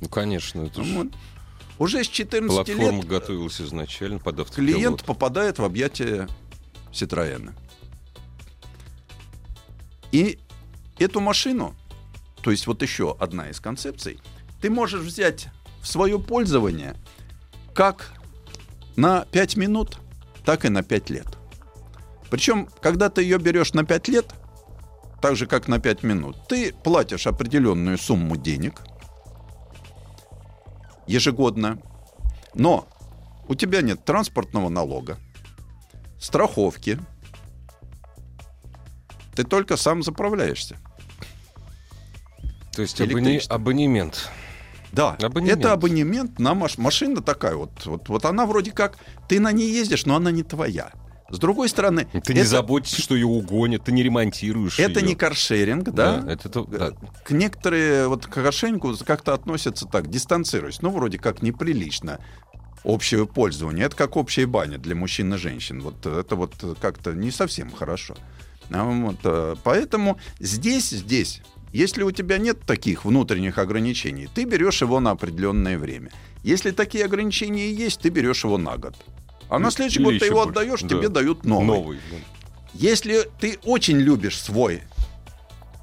Ну, 0.00 0.08
конечно, 0.08 0.62
это 0.62 0.84
же 0.84 0.94
вот, 0.94 1.08
уже 1.80 2.04
с 2.04 2.08
14 2.08 2.54
платформа 2.54 2.98
лет 2.98 3.06
готовилась 3.08 3.60
изначально 3.60 4.20
под 4.20 4.38
автопилот. 4.38 4.72
клиент 4.72 5.04
попадает 5.04 5.58
в 5.58 5.64
объятия 5.64 6.28
Citroёn. 6.92 7.52
И 10.12 10.38
эту 11.00 11.18
машину, 11.18 11.74
то 12.40 12.52
есть 12.52 12.68
вот 12.68 12.82
еще 12.82 13.16
одна 13.18 13.50
из 13.50 13.58
концепций, 13.58 14.20
ты 14.64 14.70
можешь 14.70 15.02
взять 15.02 15.48
в 15.82 15.86
свое 15.86 16.18
пользование 16.18 16.96
как 17.74 18.14
на 18.96 19.26
5 19.26 19.58
минут, 19.58 19.98
так 20.42 20.64
и 20.64 20.70
на 20.70 20.82
5 20.82 21.10
лет. 21.10 21.26
Причем, 22.30 22.70
когда 22.80 23.10
ты 23.10 23.22
ее 23.22 23.36
берешь 23.36 23.74
на 23.74 23.84
5 23.84 24.08
лет, 24.08 24.32
так 25.20 25.36
же 25.36 25.46
как 25.46 25.68
на 25.68 25.80
5 25.80 26.02
минут, 26.02 26.48
ты 26.48 26.72
платишь 26.72 27.26
определенную 27.26 27.98
сумму 27.98 28.38
денег 28.38 28.80
ежегодно, 31.06 31.78
но 32.54 32.88
у 33.46 33.54
тебя 33.54 33.82
нет 33.82 34.02
транспортного 34.06 34.70
налога, 34.70 35.18
страховки, 36.18 36.98
ты 39.36 39.44
только 39.44 39.76
сам 39.76 40.02
заправляешься. 40.02 40.78
То 42.72 42.80
есть 42.80 42.98
Электричество. 43.02 43.56
абонемент. 43.56 44.30
Да, 44.94 45.16
Абонемент. 45.22 45.58
это 45.60 45.72
абонемент 45.72 46.38
на 46.38 46.54
маш- 46.54 46.78
машина 46.78 47.20
такая 47.22 47.56
вот, 47.56 47.70
вот, 47.86 48.08
вот 48.08 48.24
она 48.24 48.46
вроде 48.46 48.70
как 48.72 48.98
ты 49.28 49.40
на 49.40 49.52
ней 49.52 49.70
ездишь, 49.70 50.06
но 50.06 50.16
она 50.16 50.30
не 50.30 50.42
твоя. 50.42 50.92
С 51.30 51.38
другой 51.38 51.68
стороны, 51.68 52.06
Ты 52.24 52.34
не 52.34 52.40
это, 52.40 52.50
заботишься, 52.50 53.00
что 53.00 53.14
ее 53.14 53.26
угонят, 53.26 53.82
ты 53.84 53.92
не 53.92 54.02
ремонтируешь 54.02 54.78
это 54.78 55.00
её. 55.00 55.08
не 55.08 55.14
каршеринг, 55.14 55.84
да? 55.90 56.18
Да, 56.18 56.32
это 56.32 56.48
то- 56.48 56.64
да. 56.64 56.92
К 57.24 57.30
некоторые 57.30 58.08
вот 58.08 58.26
к 58.26 58.30
каршерингу 58.34 58.94
как-то 59.04 59.32
относятся 59.34 59.86
так, 59.86 60.08
дистанцируясь, 60.08 60.82
ну 60.82 60.90
вроде 60.90 61.18
как 61.18 61.42
неприлично 61.42 62.18
общее 62.84 63.26
пользование. 63.26 63.86
Это 63.86 63.96
как 63.96 64.16
общая 64.16 64.46
баня 64.46 64.76
для 64.78 64.94
мужчин 64.94 65.32
и 65.34 65.38
женщин. 65.38 65.80
Вот 65.80 66.04
это 66.06 66.36
вот 66.36 66.52
как-то 66.80 67.12
не 67.14 67.30
совсем 67.30 67.70
хорошо. 67.72 68.14
А 68.70 68.84
вот, 68.84 69.16
э, 69.24 69.56
поэтому 69.64 70.18
здесь, 70.38 70.90
здесь, 70.90 71.40
если 71.74 72.04
у 72.04 72.12
тебя 72.12 72.38
нет 72.38 72.60
таких 72.60 73.04
внутренних 73.04 73.58
ограничений, 73.58 74.28
ты 74.32 74.44
берешь 74.44 74.80
его 74.80 75.00
на 75.00 75.10
определенное 75.10 75.76
время. 75.76 76.12
Если 76.44 76.70
такие 76.70 77.04
ограничения 77.04 77.68
есть, 77.72 78.00
ты 78.00 78.10
берешь 78.10 78.44
его 78.44 78.58
на 78.58 78.76
год. 78.76 78.94
А 79.48 79.58
на 79.58 79.72
следующий 79.72 79.98
или 79.98 80.04
год 80.04 80.18
ты 80.20 80.26
его 80.26 80.44
больше, 80.44 80.50
отдаешь, 80.50 80.82
да. 80.82 80.88
тебе 80.88 81.08
дают 81.08 81.44
новый. 81.44 81.66
Новый. 81.66 81.98
да. 82.12 82.16
Если 82.74 83.28
ты 83.40 83.58
очень 83.64 83.98
любишь 83.98 84.40
свой, 84.40 84.82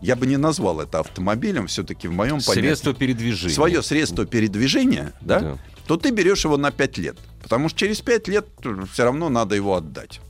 я 0.01 0.15
бы 0.15 0.27
не 0.27 0.38
назвал 0.38 0.79
это 0.79 1.00
автомобилем, 1.00 1.67
все-таки 1.67 2.07
в 2.07 2.13
моем 2.13 2.39
понятии. 2.39 2.62
Средство 2.62 2.93
передвижения. 2.93 3.53
Свое 3.53 3.83
средство 3.83 4.25
передвижения, 4.25 5.12
да, 5.19 5.39
Да. 5.41 5.57
то 5.88 5.98
ты 5.98 6.12
берешь 6.12 6.45
его 6.45 6.55
на 6.55 6.71
5 6.71 6.98
лет. 7.00 7.17
Потому 7.43 7.67
что 7.67 7.79
через 7.79 8.00
5 8.00 8.29
лет 8.29 8.48
все 8.93 9.03
равно 9.03 9.27
надо 9.27 9.55
его 9.55 9.75
отдать. 9.75 10.21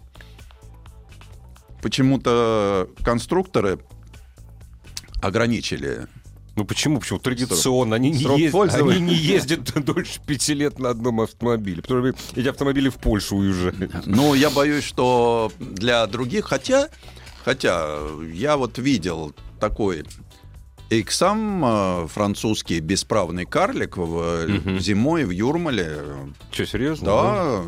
Почему-то 1.84 2.90
конструкторы 3.04 3.80
ограничили. 5.22 6.08
Ну 6.58 6.66
почему? 6.66 7.00
Почему? 7.00 7.20
Традиционно. 7.20 7.96
Они 7.96 8.12
не, 8.12 8.24
срок 8.24 8.38
ез- 8.38 8.52
пользования. 8.52 8.98
они 8.98 9.06
не 9.08 9.16
ездят 9.16 9.72
дольше 9.86 10.20
пяти 10.26 10.54
лет 10.54 10.80
на 10.80 10.90
одном 10.90 11.22
автомобиле. 11.22 11.82
Потому 11.82 12.08
что 12.10 12.40
эти 12.40 12.48
автомобили 12.50 12.90
в 12.90 12.96
Польшу 12.96 13.38
уезжают. 13.38 14.06
Ну, 14.06 14.34
я 14.34 14.50
боюсь, 14.50 14.84
что 14.84 15.52
для 15.60 16.06
других, 16.08 16.46
хотя, 16.46 16.90
хотя 17.46 17.98
я 18.34 18.58
вот 18.58 18.78
видел 18.80 19.34
такой 19.62 20.04
Иксам 20.90 21.64
э, 21.64 22.08
французский 22.10 22.82
бесправный 22.82 23.46
карлик 23.46 23.96
в, 23.96 24.46
Мгм. 24.46 24.78
зимой 24.80 25.24
в 25.24 25.30
Юрмале. 25.30 26.00
Что, 26.52 26.66
серьезно? 26.66 27.06
Да, 27.06 27.64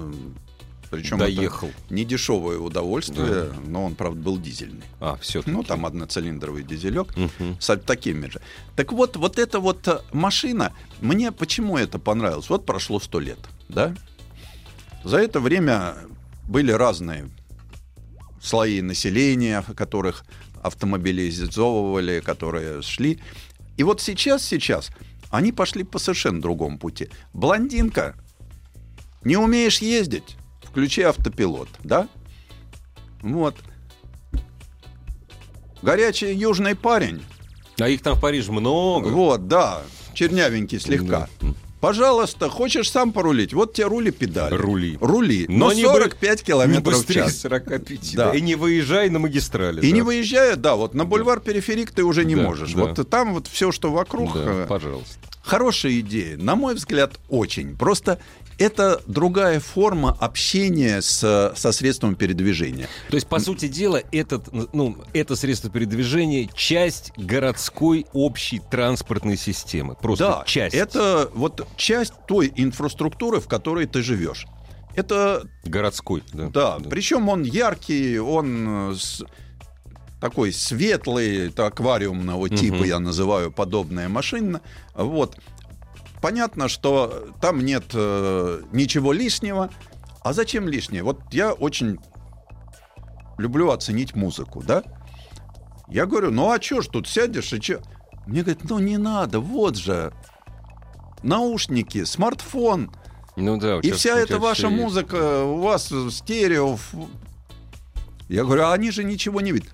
причем 0.93 1.17
Доехал. 1.17 1.69
это 1.69 1.93
не 1.93 2.05
дешевое 2.05 2.59
удовольствие, 2.59 3.51
но 3.65 3.85
он, 3.85 3.95
правда, 3.95 4.21
был 4.21 4.39
дизельный. 4.39 4.83
А, 4.99 5.17
все. 5.17 5.41
Ну, 5.47 5.63
там 5.63 5.87
одноцилиндровый 5.87 6.63
дизелек 6.63 7.07
с 7.59 7.75
такими 7.77 8.27
же. 8.27 8.39
Так 8.75 8.91
вот, 8.91 9.17
вот 9.17 9.39
эта 9.39 9.59
вот 9.59 9.87
э, 9.87 10.01
машина, 10.11 10.71
мне 11.01 11.31
почему 11.31 11.77
это 11.77 11.97
понравилось? 11.97 12.47
Вот 12.49 12.67
прошло 12.67 12.99
сто 12.99 13.19
лет, 13.19 13.39
да? 13.69 13.95
За 15.03 15.17
это 15.17 15.39
время 15.39 15.95
были 16.47 16.71
разные 16.71 17.27
слои 18.39 18.81
населения, 18.81 19.63
которых 19.75 20.25
автомобилизовывали, 20.61 22.19
которые 22.19 22.83
шли. 22.83 23.19
И 23.77 23.83
вот 23.83 23.99
сейчас, 23.99 24.45
сейчас 24.45 24.91
они 25.31 25.51
пошли 25.51 25.83
по 25.83 25.97
совершенно 25.97 26.39
другому 26.39 26.77
пути. 26.77 27.09
Блондинка, 27.33 28.15
не 29.23 29.37
умеешь 29.37 29.79
ездить, 29.79 30.37
включи 30.73 31.03
автопилот, 31.03 31.69
да? 31.83 32.07
Вот. 33.21 33.55
Горячий 35.83 36.33
южный 36.33 36.75
парень, 36.75 37.21
А 37.79 37.87
их 37.89 38.01
там 38.01 38.15
в 38.15 38.21
Париже 38.21 38.51
много. 38.51 39.09
Вот, 39.09 39.47
да, 39.47 39.83
чернявенький 40.15 40.79
слегка. 40.79 41.29
Да. 41.41 41.49
Пожалуйста, 41.79 42.49
хочешь 42.49 42.89
сам 42.89 43.11
порулить? 43.11 43.53
Вот 43.53 43.73
тебе 43.73 43.87
рули 43.87 44.09
педали. 44.09 44.55
Рули. 44.55 44.97
Рули. 44.99 45.45
Но 45.49 45.67
Но, 45.67 45.73
не 45.73 45.83
45 45.83 46.39
Не 46.39 46.45
километров 46.45 47.05
в 47.07 47.13
час. 47.13 47.41
45. 47.41 48.15
Да. 48.15 48.31
Да. 48.31 48.37
И 48.37 48.41
не 48.41 48.55
выезжай 48.55 49.09
на 49.09 49.19
магистрали. 49.19 49.81
И 49.85 49.89
да. 49.89 49.95
не 49.95 50.01
выезжая, 50.01 50.55
да, 50.55 50.75
вот 50.75 50.93
на 50.95 51.03
бульвар 51.05 51.41
Периферик 51.41 51.91
ты 51.91 52.03
уже 52.03 52.23
не 52.25 52.35
Да, 52.35 52.41
можешь. 52.43 52.73
да. 52.73 52.85
Вот 52.85 53.09
там 53.09 53.33
вот 53.33 53.47
все, 53.47 53.71
что 53.73 53.91
вокруг. 53.91 54.33
Да, 54.33 54.63
э, 54.63 54.65
пожалуйста. 54.67 55.19
Хорошая 55.43 55.99
идея, 55.99 56.37
на 56.37 56.55
мой 56.55 56.73
взгляд, 56.73 57.19
очень. 57.27 57.75
Просто 57.75 58.17
это 58.57 59.01
другая 59.07 59.59
форма 59.59 60.15
общения 60.19 61.01
с, 61.01 61.53
со 61.55 61.71
средством 61.71 62.15
передвижения. 62.15 62.87
То 63.09 63.15
есть, 63.15 63.27
по 63.27 63.39
сути 63.39 63.67
дела, 63.67 64.01
этот, 64.11 64.47
ну, 64.73 64.97
это 65.13 65.35
средство 65.35 65.69
передвижения— 65.69 66.49
часть 66.55 67.11
городской 67.17 68.05
общей 68.13 68.59
транспортной 68.59 69.37
системы. 69.37 69.95
Просто 69.95 70.25
да, 70.25 70.43
часть. 70.45 70.75
это 70.75 71.29
вот 71.33 71.67
часть 71.77 72.13
той 72.27 72.51
инфраструктуры, 72.55 73.39
в 73.39 73.47
которой 73.47 73.85
ты 73.85 74.01
живешь. 74.01 74.45
Это 74.95 75.43
Городской, 75.63 76.21
да. 76.33 76.49
Да, 76.49 76.77
причем 76.89 77.27
он 77.29 77.43
яркий, 77.43 78.19
он 78.19 78.91
э, 78.91 78.95
с- 78.95 79.23
такой 80.21 80.53
светлый, 80.53 81.47
это 81.47 81.65
аквариумного 81.65 82.47
типа, 82.49 82.75
Мгм. 82.75 82.83
я 82.85 82.99
называю 82.99 83.51
подобная 83.51 84.07
машина. 84.07 84.61
Вот. 84.95 85.37
Понятно, 86.23 86.69
что 86.69 87.27
там 87.41 87.59
нет 87.65 87.83
э, 87.93 88.61
ничего 88.71 89.11
лишнего. 89.11 89.69
А 90.21 90.31
зачем 90.31 90.69
лишнее? 90.69 91.03
Вот 91.03 91.19
я 91.31 91.51
очень 91.51 91.99
люблю 93.37 93.71
оценить 93.71 94.15
музыку, 94.15 94.63
да? 94.65 94.83
Я 95.89 96.05
говорю, 96.05 96.31
ну 96.31 96.49
а 96.49 96.59
чё 96.59 96.81
ж 96.81 96.87
тут 96.87 97.09
сядешь 97.09 97.51
и 97.51 97.59
чё? 97.59 97.81
Мне 98.25 98.41
говорят, 98.41 98.63
ну 98.69 98.79
не 98.79 98.97
надо, 98.97 99.41
вот 99.41 99.75
же 99.75 100.13
наушники, 101.23 102.05
смартфон, 102.05 102.89
Ну 103.35 103.57
да, 103.57 103.79
и 103.79 103.91
вся 103.91 104.17
эта 104.17 104.39
ваша 104.39 104.67
есть. 104.67 104.81
музыка, 104.81 105.43
у 105.43 105.59
вас 105.59 105.91
стерео. 106.09 106.77
Я 108.29 108.45
говорю, 108.45 108.63
а 108.63 108.73
они 108.73 108.91
же 108.91 109.03
ничего 109.03 109.41
не 109.41 109.51
видят. 109.51 109.73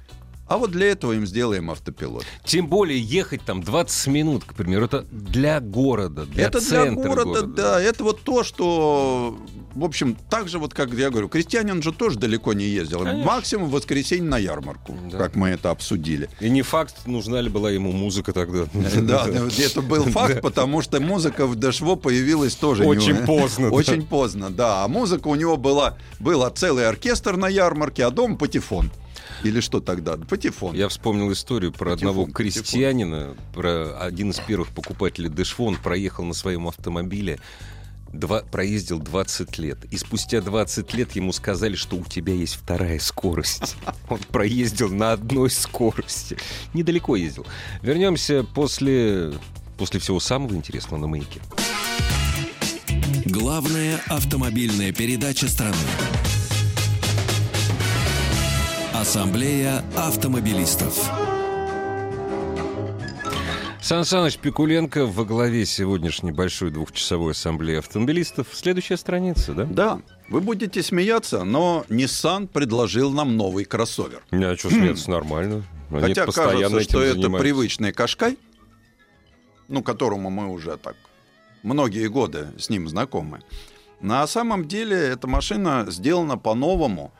А 0.49 0.57
вот 0.57 0.71
для 0.71 0.87
этого 0.87 1.13
им 1.13 1.27
сделаем 1.27 1.69
автопилот. 1.69 2.25
Тем 2.43 2.65
более 2.67 2.99
ехать 2.99 3.41
там 3.45 3.61
20 3.61 4.07
минут, 4.07 4.43
к 4.43 4.55
примеру, 4.55 4.85
это 4.85 5.05
для 5.11 5.59
города, 5.59 6.25
для 6.25 6.45
это 6.47 6.59
для 6.59 6.67
центра 6.67 7.07
города, 7.07 7.43
да, 7.43 7.79
это 7.79 8.03
вот 8.03 8.21
то, 8.21 8.43
что, 8.43 9.37
в 9.75 9.83
общем, 9.83 10.17
так 10.31 10.49
же 10.49 10.57
вот, 10.57 10.73
как 10.73 10.91
я 10.93 11.11
говорю, 11.11 11.29
крестьянин 11.29 11.83
же 11.83 11.91
тоже 11.93 12.17
далеко 12.17 12.53
не 12.53 12.65
ездил. 12.65 13.03
Конечно. 13.03 13.23
Максимум 13.23 13.69
в 13.69 13.73
воскресенье 13.73 14.27
на 14.27 14.39
ярмарку, 14.39 14.97
Да. 15.11 15.19
как 15.19 15.35
мы 15.35 15.49
это 15.49 15.69
обсудили. 15.69 16.29
И 16.39 16.49
не 16.49 16.63
факт, 16.63 17.05
нужна 17.05 17.41
ли 17.41 17.49
была 17.49 17.69
ему 17.69 17.91
музыка 17.91 18.33
тогда. 18.33 18.65
Да, 18.99 19.27
это 19.27 19.81
был 19.83 20.03
факт, 20.05 20.41
потому 20.41 20.81
что 20.81 20.99
музыка 20.99 21.45
в 21.45 21.55
Дашво 21.57 21.95
появилась 21.95 22.55
тоже 22.55 22.85
Очень 22.85 23.17
поздно. 23.17 23.69
Очень 23.71 24.03
поздно, 24.03 24.49
да. 24.49 24.83
А 24.83 24.87
музыка 24.87 25.27
у 25.27 25.35
него 25.35 25.57
была, 25.57 25.95
была 26.19 26.49
целый 26.49 26.87
оркестр 26.87 27.37
на 27.37 27.47
ярмарке, 27.47 28.03
а 28.03 28.09
дом 28.09 28.35
патефон. 28.35 28.89
Или 29.43 29.59
что 29.59 29.79
тогда? 29.79 30.17
Патефон. 30.17 30.75
Я 30.75 30.89
вспомнил 30.89 31.31
историю 31.31 31.71
про 31.71 31.91
Патефон, 31.91 31.93
одного 31.97 32.25
патефон. 32.25 32.33
крестьянина, 32.33 33.35
про 33.53 33.97
один 33.99 34.31
из 34.31 34.39
первых 34.39 34.69
покупателей 34.69 35.29
Дэшво. 35.29 35.63
Он 35.63 35.75
проехал 35.77 36.23
на 36.23 36.33
своем 36.33 36.67
автомобиле, 36.67 37.39
два, 38.11 38.41
проездил 38.41 38.99
20 38.99 39.57
лет. 39.57 39.85
И 39.91 39.97
спустя 39.97 40.41
20 40.41 40.93
лет 40.93 41.15
ему 41.15 41.31
сказали, 41.31 41.75
что 41.75 41.97
у 41.97 42.03
тебя 42.03 42.33
есть 42.33 42.55
вторая 42.55 42.99
скорость. 42.99 43.75
Он 44.09 44.19
проездил 44.19 44.89
на 44.89 45.13
одной 45.13 45.49
скорости. 45.49 46.37
Недалеко 46.73 47.15
ездил. 47.15 47.45
Вернемся 47.81 48.43
после, 48.43 49.33
после 49.77 49.99
всего 49.99 50.19
самого 50.19 50.55
интересного 50.55 50.99
на 50.99 51.07
маяке. 51.07 51.39
Главная 53.25 54.01
автомобильная 54.07 54.91
передача 54.91 55.47
страны. 55.47 55.75
Ассамблея 58.99 59.81
автомобилистов. 59.95 61.09
Сан 63.81 64.03
Саныч 64.03 64.37
Пикуленко 64.39 65.05
во 65.05 65.23
главе 65.23 65.65
сегодняшней 65.65 66.33
большой 66.33 66.69
двухчасовой 66.69 67.31
ассамблеи 67.31 67.77
автомобилистов. 67.77 68.47
Следующая 68.51 68.97
страница, 68.97 69.53
да? 69.53 69.63
Да, 69.63 70.01
вы 70.27 70.41
будете 70.41 70.83
смеяться, 70.83 71.45
но 71.45 71.85
Nissan 71.87 72.47
предложил 72.47 73.13
нам 73.13 73.37
новый 73.37 73.63
кроссовер. 73.63 74.21
А 74.31 74.55
что 74.57 74.69
смеяться 74.69 75.09
нормально? 75.09 75.63
Они 75.91 76.01
Хотя 76.01 76.25
кажется, 76.25 76.57
этим 76.57 76.81
что 76.81 77.01
это 77.01 77.13
занимаются. 77.13 77.39
привычный 77.39 77.93
Кашкай, 77.93 78.37
ну, 79.69 79.81
которому 79.81 80.29
мы 80.29 80.49
уже 80.49 80.75
так 80.75 80.97
многие 81.63 82.09
годы 82.09 82.49
с 82.57 82.69
ним 82.69 82.89
знакомы. 82.89 83.43
На 84.01 84.27
самом 84.27 84.67
деле 84.67 84.97
эта 84.97 85.25
машина 85.25 85.85
сделана 85.87 86.37
по-новому, 86.37 87.13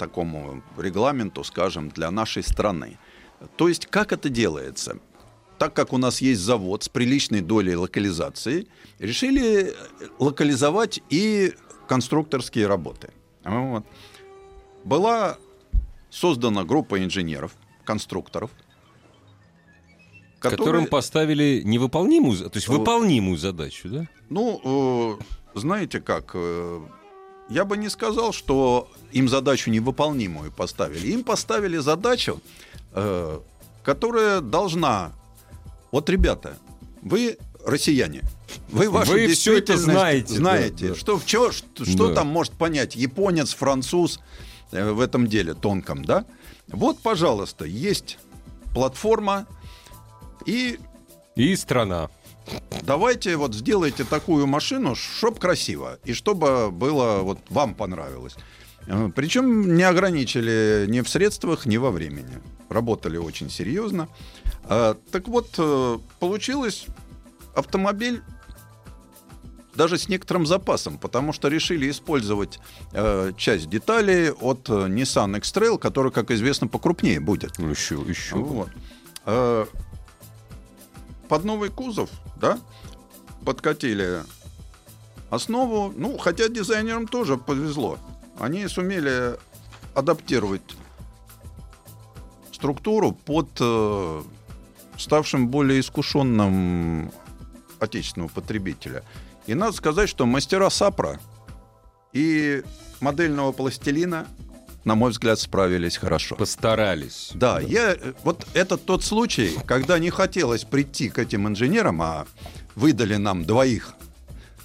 такому 0.00 0.62
регламенту, 0.78 1.44
скажем, 1.44 1.90
для 1.90 2.10
нашей 2.10 2.42
страны. 2.42 2.98
То 3.56 3.68
есть 3.68 3.86
как 3.86 4.12
это 4.12 4.28
делается? 4.30 4.96
Так 5.58 5.74
как 5.74 5.92
у 5.92 5.98
нас 5.98 6.22
есть 6.22 6.40
завод 6.40 6.82
с 6.82 6.88
приличной 6.88 7.42
долей 7.42 7.76
локализации, 7.76 8.66
решили 8.98 9.74
локализовать 10.18 11.00
и 11.10 11.52
конструкторские 11.88 12.66
работы. 12.66 13.10
Вот. 13.44 13.84
Была 14.84 15.36
создана 16.10 16.64
группа 16.64 16.96
инженеров, 17.04 17.52
конструкторов, 17.84 18.50
Которым 20.40 20.58
которые- 20.66 20.86
поставили 20.88 21.60
невыполнимую, 21.64 22.38
то 22.38 22.56
есть 22.56 22.68
выполнимую 22.68 23.36
задачу, 23.36 23.88
да? 23.90 24.06
Ну, 24.30 25.18
э, 25.54 25.58
знаете 25.58 26.00
как, 26.00 26.30
э, 26.34 26.80
я 27.50 27.64
бы 27.64 27.76
не 27.76 27.88
сказал, 27.90 28.32
что 28.32 28.88
им 29.12 29.28
задачу 29.28 29.70
невыполнимую 29.70 30.52
поставили. 30.52 31.08
Им 31.08 31.24
поставили 31.24 31.78
задачу, 31.78 32.40
э, 32.92 33.40
которая 33.82 34.40
должна... 34.40 35.12
Вот, 35.92 36.08
ребята, 36.08 36.56
вы 37.02 37.36
россияне, 37.66 38.22
вы 38.68 38.88
вашу 38.88 39.12
Вы 39.12 39.26
всё 39.28 39.58
это 39.58 39.76
знаете, 39.76 40.34
знаете. 40.34 40.88
да, 40.88 40.94
да. 40.94 40.98
Что, 41.00 41.20
чё- 41.24 41.50
что, 41.52 41.84
что 41.84 42.08
Да. 42.08 42.14
там 42.14 42.28
может 42.28 42.52
понять 42.54 42.94
японец, 42.96 43.52
француз 43.54 44.20
э, 44.72 44.90
в 44.92 45.00
этом 45.00 45.26
деле 45.26 45.54
тонком, 45.54 46.04
да? 46.04 46.24
Вот, 46.68 47.00
пожалуйста, 47.00 47.64
есть 47.64 48.18
платформа, 48.72 49.46
и 50.46 50.78
И 51.36 51.56
страна. 51.56 52.08
Давайте 52.82 53.36
вот 53.36 53.54
сделайте 53.54 54.04
такую 54.04 54.46
машину, 54.46 54.94
чтоб 54.94 55.38
красиво, 55.38 55.98
и 56.04 56.12
чтобы 56.12 56.70
было 56.70 57.20
вот 57.22 57.38
вам 57.50 57.74
понравилось. 57.74 58.36
Э, 58.86 59.10
Причем 59.14 59.76
не 59.76 59.82
ограничили 59.82 60.86
ни 60.88 61.00
в 61.00 61.08
средствах, 61.08 61.66
ни 61.66 61.76
во 61.76 61.90
времени. 61.90 62.40
Работали 62.68 63.16
очень 63.16 63.50
серьезно. 63.50 64.08
А, 64.64 64.96
Так 65.12 65.28
вот, 65.28 65.54
э, 65.58 65.98
получилось 66.18 66.86
автомобиль 67.54 68.22
даже 69.74 69.98
с 69.98 70.08
некоторым 70.08 70.46
запасом, 70.46 70.98
потому 70.98 71.32
что 71.32 71.48
решили 71.48 71.90
использовать 71.90 72.58
э, 72.92 73.32
часть 73.36 73.68
деталей 73.70 74.30
от 74.30 74.68
э, 74.68 74.72
Nissan 74.72 75.36
X-Trail, 75.38 75.78
который, 75.78 76.12
как 76.12 76.30
известно, 76.30 76.66
покрупнее 76.68 77.20
будет. 77.20 77.58
Ну, 77.58 77.70
еще, 77.70 77.94
еще. 78.06 78.36
Вот. 78.36 78.68
Э, 79.26 79.66
Под 81.30 81.44
новый 81.44 81.70
кузов, 81.70 82.10
да, 82.34 82.58
подкатили 83.44 84.24
основу. 85.30 85.94
Ну, 85.96 86.18
хотя 86.18 86.48
дизайнерам 86.48 87.06
тоже 87.06 87.36
повезло. 87.36 87.98
Они 88.36 88.66
сумели 88.66 89.38
адаптировать 89.94 90.74
структуру 92.50 93.12
под 93.12 93.48
э, 93.60 94.22
ставшим 94.98 95.46
более 95.50 95.78
искушенным 95.78 97.12
отечественного 97.78 98.28
потребителя. 98.30 99.04
И 99.46 99.54
надо 99.54 99.70
сказать, 99.70 100.08
что 100.08 100.26
мастера 100.26 100.68
Сапра 100.68 101.20
и 102.12 102.64
модельного 102.98 103.52
пластилина, 103.52 104.26
на 104.84 104.94
мой 104.94 105.10
взгляд, 105.10 105.38
справились 105.38 105.96
хорошо. 105.96 106.36
Постарались. 106.36 107.30
Да, 107.34 107.60
я 107.60 107.92
э, 107.92 108.12
вот 108.24 108.46
это 108.54 108.76
тот 108.76 109.04
случай, 109.04 109.56
когда 109.66 109.98
не 109.98 110.10
хотелось 110.10 110.64
прийти 110.64 111.08
к 111.08 111.18
этим 111.18 111.46
инженерам, 111.48 112.00
а 112.02 112.26
выдали 112.74 113.16
нам 113.16 113.44
двоих 113.44 113.94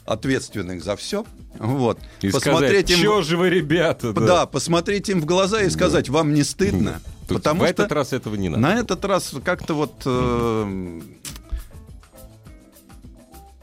ответственных 0.05 0.83
за 0.83 0.95
все. 0.95 1.25
Вот. 1.57 1.99
И 2.21 2.29
посмотреть 2.29 2.89
сказать, 2.89 3.03
им, 3.03 3.23
же 3.23 3.37
вы, 3.37 3.49
ребята? 3.49 4.13
да. 4.13 4.45
посмотреть 4.45 5.09
им 5.09 5.21
в 5.21 5.25
глаза 5.25 5.61
и 5.61 5.69
сказать, 5.69 6.09
вам 6.09 6.33
не 6.33 6.43
стыдно, 6.43 7.01
Тут 7.27 7.37
потому 7.37 7.61
в 7.61 7.63
что 7.67 7.83
этот 7.83 7.91
раз 7.91 8.13
этого 8.13 8.35
не 8.35 8.49
надо. 8.49 8.61
на 8.61 8.79
этот 8.79 9.03
раз 9.05 9.33
как-то 9.43 9.73
вот 9.73 9.93
э, 10.05 11.01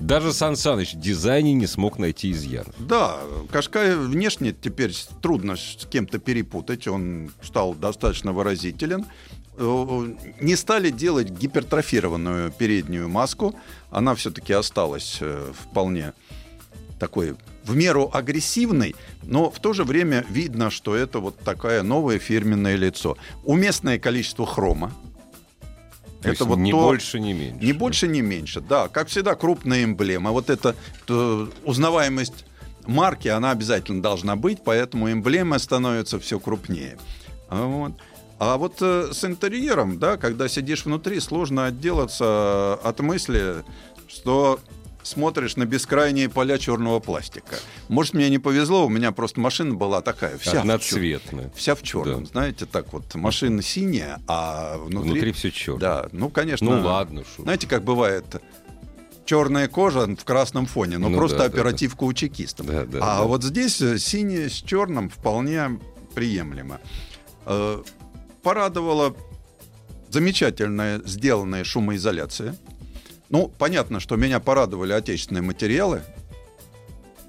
Даже 0.03 0.33
Сан 0.33 0.57
Саныч 0.57 0.95
в 0.95 1.01
дизайне 1.01 1.55
не 1.55 1.69
смог 1.69 1.99
найти 1.99 2.33
изъянов. 2.33 2.75
Да, 2.79 3.21
Кашкай 3.53 3.97
внешне 3.97 4.53
теперь 4.53 4.93
трудно 5.23 5.55
с 5.57 5.87
кем-то 5.89 6.19
перепутать. 6.19 6.89
Он 6.89 7.31
стал 7.41 7.73
достаточно 7.75 8.33
выразителен. 8.33 9.07
э, 9.57 10.15
не 10.41 10.57
стали 10.57 10.91
делать 10.91 11.31
гипертрофированную 11.31 12.51
переднюю 12.51 13.09
маску. 13.09 13.55
Она 13.91 14.17
все-таки 14.17 14.53
осталась 14.53 15.19
э, 15.21 15.53
вполне 15.53 16.15
такой 16.99 17.37
в 17.65 17.77
меру 17.77 18.11
агрессивной, 18.13 18.97
но 19.23 19.51
в 19.51 19.61
то 19.61 19.73
же 19.73 19.85
время 19.85 20.27
видно, 20.29 20.71
что 20.71 20.97
это 20.97 21.21
вот 21.21 21.39
такое 21.39 21.85
новое 21.85 22.19
фирменное 22.19 22.75
лицо. 22.75 23.17
Уместное 23.45 24.01
количество 24.01 24.47
хрома. 24.47 24.93
То 26.23 26.31
это 26.31 26.45
вот 26.45 26.59
не 26.59 26.71
то, 26.71 26.81
больше, 26.81 27.21
не 27.21 27.33
меньше. 27.33 27.65
Не 27.65 27.73
больше, 27.73 28.09
не 28.09 28.23
меньше, 28.23 28.61
да. 28.61 28.89
Как 28.89 29.09
всегда, 29.09 29.35
крупная 29.35 29.85
эмблема. 29.85 30.31
Вот 30.31 30.51
эта 30.51 30.75
узнаваемость 31.65 32.45
марки, 32.87 33.29
она 33.29 33.51
обязательно 33.51 34.03
должна 34.03 34.37
быть, 34.37 34.63
поэтому 34.65 35.11
эмблема 35.11 35.59
становится 35.59 36.19
все 36.19 36.39
крупнее. 36.39 36.99
Вот. 37.49 37.93
А 38.39 38.57
вот 38.57 38.79
э, 38.81 39.11
с 39.13 39.25
интерьером, 39.25 39.99
да, 40.01 40.17
когда 40.17 40.49
сидишь 40.49 40.85
внутри, 40.85 41.21
сложно 41.21 41.67
отделаться 41.67 42.75
от 42.83 42.99
мысли, 42.99 43.63
что 44.09 44.59
смотришь 45.03 45.57
на 45.57 45.67
бескрайние 45.67 46.29
поля 46.29 46.59
черного 46.59 47.01
пластика. 47.01 47.57
Может, 47.89 48.15
мне 48.15 48.31
не 48.31 48.39
повезло, 48.39 48.87
у 48.87 48.89
меня 48.89 49.13
просто 49.13 49.41
машина 49.41 49.75
была 49.75 50.01
такая, 50.01 50.39
вся 50.39 50.61
Одноцветная. 50.61 51.51
В, 51.51 51.57
вся 51.57 51.75
в 51.75 51.83
черном, 51.83 52.25
да. 52.25 52.31
знаете, 52.31 52.67
так 52.67 52.93
вот, 52.93 53.15
машина 53.15 53.63
синяя, 53.63 54.21
а 54.27 54.79
внутри... 54.79 55.11
Внутри 55.11 55.33
все 55.33 55.51
черное. 55.51 55.81
Да, 55.81 56.09
ну, 56.13 56.31
конечно. 56.31 56.69
Ну, 56.69 56.87
ладно. 56.87 57.25
Шо. 57.25 57.43
Знаете, 57.43 57.67
как 57.67 57.85
бывает, 57.85 58.25
черная 59.25 59.69
кожа 59.69 60.07
в 60.07 60.25
красном 60.25 60.67
фоне, 60.67 60.99
но 60.99 61.09
ну, 61.09 61.17
просто 61.17 61.39
да, 61.39 61.45
оперативка 61.45 62.01
да, 62.01 62.07
у 62.07 62.13
чекистов. 62.13 62.67
Да, 62.67 62.85
да, 62.85 62.99
а 63.01 63.19
да. 63.19 63.23
вот 63.25 63.43
здесь 63.43 63.81
э, 63.81 63.99
синий 63.99 64.49
с 64.49 64.55
черным 64.55 65.09
вполне 65.09 65.81
приемлемо. 66.15 66.81
Э, 67.47 67.83
порадовала 68.43 69.15
замечательная 70.11 71.01
сделанная 71.05 71.65
шумоизоляция. 71.65 72.57
Ну, 73.33 73.51
понятно, 73.59 73.99
что 73.99 74.17
меня 74.17 74.41
порадовали 74.41 74.93
отечественные 74.93 75.41
материалы, 75.41 76.03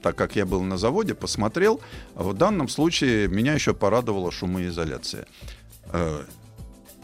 так 0.01 0.17
как 0.17 0.35
я 0.35 0.45
был 0.45 0.61
на 0.61 0.77
заводе, 0.77 1.15
посмотрел. 1.15 1.79
В 2.13 2.33
данном 2.33 2.67
случае 2.67 3.29
меня 3.29 3.53
еще 3.53 3.73
порадовала 3.73 4.29
шумоизоляция. 4.29 5.25
Э, 5.93 6.25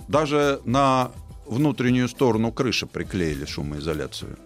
даже 0.10 0.60
на 0.66 1.14
внутреннюю 1.46 2.10
сторону 2.10 2.52
крыши 2.52 2.88
приклеили 2.88 3.46
шумоизоляцию. 3.46 4.38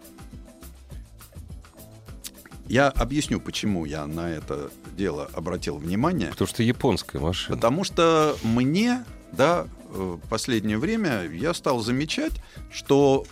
Я 2.67 2.89
объясню, 2.89 3.41
почему 3.41 3.85
я 3.85 4.05
на 4.05 4.29
это 4.29 4.69
дело 4.95 5.29
обратил 5.33 5.77
внимание. 5.77 6.29
Потому 6.29 6.47
что 6.47 6.61
японская 6.61 7.19
машина. 7.19 7.55
Потому 7.55 7.83
что 7.83 8.37
мне, 8.43 9.03
да, 9.31 9.65
в 9.89 10.19
последнее 10.29 10.77
время 10.77 11.23
я 11.23 11.55
стал 11.55 11.79
замечать, 11.79 12.33
что 12.71 13.25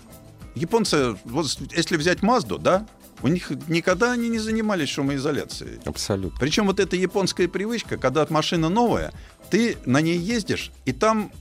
японцы, 0.55 1.15
вот 1.25 1.47
если 1.75 1.97
взять 1.97 2.21
Мазду, 2.21 2.57
да, 2.57 2.85
у 3.23 3.27
них 3.27 3.51
никогда 3.67 4.11
они 4.11 4.29
не 4.29 4.39
занимались 4.39 4.89
шумоизоляцией. 4.89 5.79
Абсолютно. 5.85 6.39
Причем 6.39 6.65
вот 6.65 6.79
эта 6.79 6.95
японская 6.95 7.47
привычка, 7.47 7.97
когда 7.97 8.25
машина 8.29 8.69
новая, 8.69 9.13
ты 9.49 9.77
на 9.85 10.01
ней 10.01 10.17
ездишь, 10.17 10.71
и 10.85 10.91
там 10.91 11.31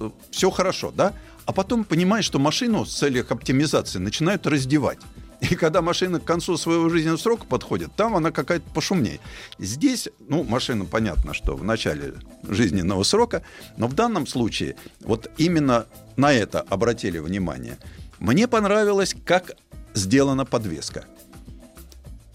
э, 0.00 0.10
все 0.30 0.50
хорошо, 0.50 0.92
да? 0.94 1.14
А 1.46 1.52
потом 1.52 1.84
понимаешь, 1.84 2.26
что 2.26 2.38
машину 2.38 2.84
с 2.84 2.94
целях 2.94 3.30
оптимизации 3.30 3.98
начинают 3.98 4.46
раздевать. 4.46 4.98
И 5.40 5.54
когда 5.54 5.82
машина 5.82 6.18
к 6.18 6.24
концу 6.24 6.56
своего 6.56 6.88
жизненного 6.88 7.16
срока 7.16 7.46
подходит, 7.46 7.94
там 7.96 8.16
она 8.16 8.32
какая-то 8.32 8.68
пошумнее. 8.70 9.20
Здесь, 9.58 10.08
ну, 10.28 10.42
машина, 10.42 10.84
понятно, 10.84 11.32
что 11.32 11.56
в 11.56 11.62
начале 11.62 12.14
жизненного 12.42 13.04
срока, 13.04 13.42
но 13.76 13.86
в 13.86 13.94
данном 13.94 14.26
случае 14.26 14.76
вот 15.00 15.30
именно 15.38 15.86
на 16.16 16.32
это 16.32 16.60
обратили 16.60 17.18
внимание– 17.18 17.78
мне 18.18 18.48
понравилось, 18.48 19.14
как 19.24 19.52
сделана 19.94 20.44
подвеска. 20.44 21.04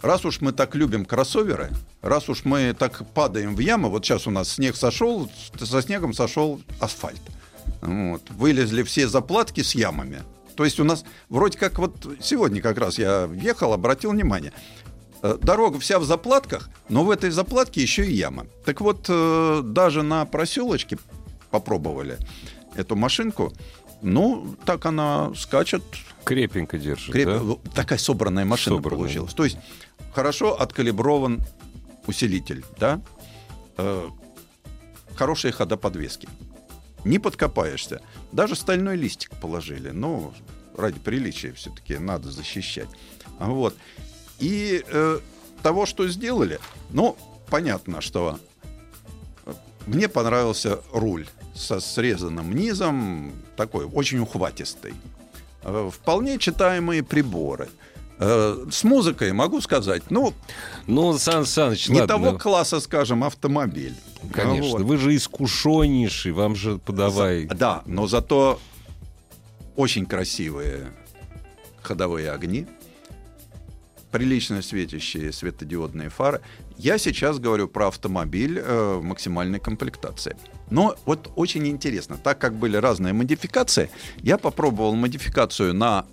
Раз 0.02 0.26
уж 0.26 0.42
мы 0.42 0.52
так 0.52 0.76
любим 0.76 1.06
кроссоверы, 1.06 1.70
раз 2.02 2.28
уж 2.28 2.44
мы 2.44 2.74
так 2.74 3.08
падаем 3.14 3.56
в 3.56 3.60
ямы, 3.60 3.90
вот 3.90 4.06
сейчас 4.06 4.28
у 4.28 4.32
нас 4.32 4.50
снег 4.50 4.76
сошел, 4.76 5.32
со 5.58 5.82
снегом 5.82 6.14
сошел 6.14 6.62
асфальт. 6.80 7.22
Вот. 7.82 8.22
Вылезли 8.32 8.84
все 8.84 9.08
заплатки 9.08 9.62
с 9.62 9.76
ямами. 9.76 10.24
То 10.56 10.66
есть 10.66 10.80
у 10.80 10.84
нас 10.84 11.06
вроде 11.30 11.58
как 11.58 11.80
вот 11.80 12.06
сегодня 12.22 12.62
как 12.62 12.78
раз 12.78 12.98
я 12.98 13.30
ехал, 13.34 13.74
обратил 13.74 14.12
внимание. 14.12 14.54
Э, 15.22 15.38
дорога 15.42 15.80
вся 15.80 16.00
в 16.00 16.04
заплатках, 16.04 16.70
но 16.90 17.04
в 17.04 17.10
этой 17.10 17.30
заплатке 17.30 17.82
еще 17.82 18.06
и 18.06 18.14
яма. 18.14 18.46
Так 18.66 18.82
вот, 18.82 19.06
э, 19.08 19.62
даже 19.64 20.04
на 20.04 20.26
проселочке 20.26 20.98
попробовали 21.50 22.18
эту 22.76 22.96
машинку. 22.96 23.54
Ну, 24.04 24.56
так 24.66 24.86
она 24.86 25.34
скачет. 25.34 25.84
Крепенько 26.26 26.78
держит, 26.78 27.12
Креп... 27.14 27.28
да? 27.28 27.72
Такая 27.74 27.98
собранная 27.98 28.46
машина 28.46 28.76
собранная. 28.76 29.00
получилась. 29.00 29.34
То 29.34 29.46
есть 29.46 29.58
хорошо 30.14 30.60
откалиброван 30.60 31.42
усилитель, 32.06 32.64
да? 32.78 33.02
Э, 33.78 34.10
хорошие 35.16 35.54
хода 35.54 35.78
подвески. 35.78 36.28
Не 37.06 37.18
подкопаешься. 37.18 38.02
Даже 38.32 38.56
стальной 38.56 38.98
листик 38.98 39.32
положили. 39.42 39.90
Ну, 39.90 40.34
ради 40.78 41.00
приличия 41.00 41.54
все-таки 41.54 41.98
надо 41.98 42.30
защищать. 42.30 42.90
Вот. 43.40 43.76
И 44.40 44.84
э, 44.86 45.20
того, 45.62 45.86
что 45.86 46.08
сделали, 46.10 46.60
ну, 46.90 47.18
понятно, 47.50 48.02
что 48.02 48.38
мне 49.86 50.08
понравился 50.10 50.82
руль 50.92 51.28
со 51.54 51.80
срезанным 51.80 52.56
низом, 52.56 53.32
такой 53.56 53.86
очень 53.86 54.20
ухватистый. 54.20 54.94
Э, 55.64 55.90
вполне 55.94 56.38
читаемые 56.38 57.04
приборы. 57.04 57.70
Э, 58.20 58.66
с 58.72 58.84
музыкой 58.84 59.34
могу 59.34 59.62
сказать, 59.62 60.04
ну, 60.10 60.34
ну 60.88 61.18
Сан 61.18 61.46
Саныч, 61.46 61.90
не 61.90 62.02
ладно. 62.02 62.16
того 62.16 62.38
класса, 62.38 62.80
скажем, 62.80 63.24
автомобиль. 63.24 63.96
Конечно, 64.32 64.78
вот. 64.78 64.82
вы 64.82 64.98
же 64.98 65.16
искушеннейший, 65.16 66.32
вам 66.32 66.56
же 66.56 66.78
подавай. 66.78 67.48
За, 67.48 67.56
да, 67.56 67.82
но 67.86 68.08
зато 68.08 68.60
очень 69.76 70.06
красивые 70.06 70.92
ходовые 71.82 72.32
огни, 72.32 72.66
прилично 74.12 74.62
светящие 74.62 75.32
светодиодные 75.32 76.10
фары. 76.10 76.42
Я 76.78 76.98
сейчас 76.98 77.40
говорю 77.40 77.68
про 77.68 77.88
автомобиль 77.88 78.60
э, 78.64 79.02
максимальной 79.04 79.60
комплектации. 79.60 80.36
Но 80.74 80.96
вот 81.06 81.32
очень 81.36 81.68
интересно, 81.68 82.18
так 82.18 82.40
как 82.40 82.56
были 82.56 82.78
разные 82.78 83.14
модификации, 83.14 83.92
я 84.24 84.40
попробовал 84.40 84.96
модификацию 84.96 85.76
на 85.76 86.08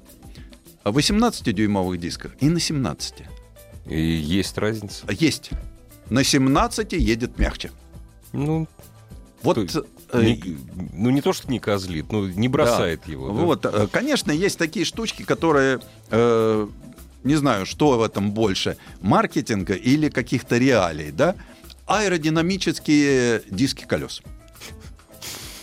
18-дюймовых 0.84 1.96
дисках 1.96 2.32
и 2.40 2.50
на 2.50 2.60
17. 2.60 3.14
И 3.86 3.98
есть 3.98 4.58
разница? 4.58 5.06
Есть. 5.10 5.50
На 6.10 6.24
17 6.24 6.92
едет 6.92 7.38
мягче. 7.38 7.70
Ну, 8.34 8.68
вот, 9.42 9.72
то, 9.72 9.86
э, 10.12 10.22
не, 10.22 10.58
ну 10.92 11.08
не 11.08 11.22
то, 11.22 11.32
что 11.32 11.50
не 11.50 11.58
козлит, 11.58 12.12
но 12.12 12.28
не 12.28 12.48
бросает 12.48 13.00
да, 13.06 13.12
его. 13.12 13.28
Да? 13.28 13.32
Вот, 13.32 13.64
э, 13.64 13.86
конечно, 13.90 14.30
есть 14.30 14.58
такие 14.58 14.84
штучки, 14.84 15.22
которые 15.22 15.80
э, 16.10 16.68
не 17.24 17.34
знаю, 17.36 17.64
что 17.64 17.98
в 17.98 18.02
этом 18.02 18.32
больше, 18.32 18.76
маркетинга 19.00 19.72
или 19.72 20.10
каких-то 20.10 20.58
реалий, 20.58 21.12
да? 21.12 21.34
Аэродинамические 21.86 23.42
диски 23.48 23.86
колес. 23.86 24.20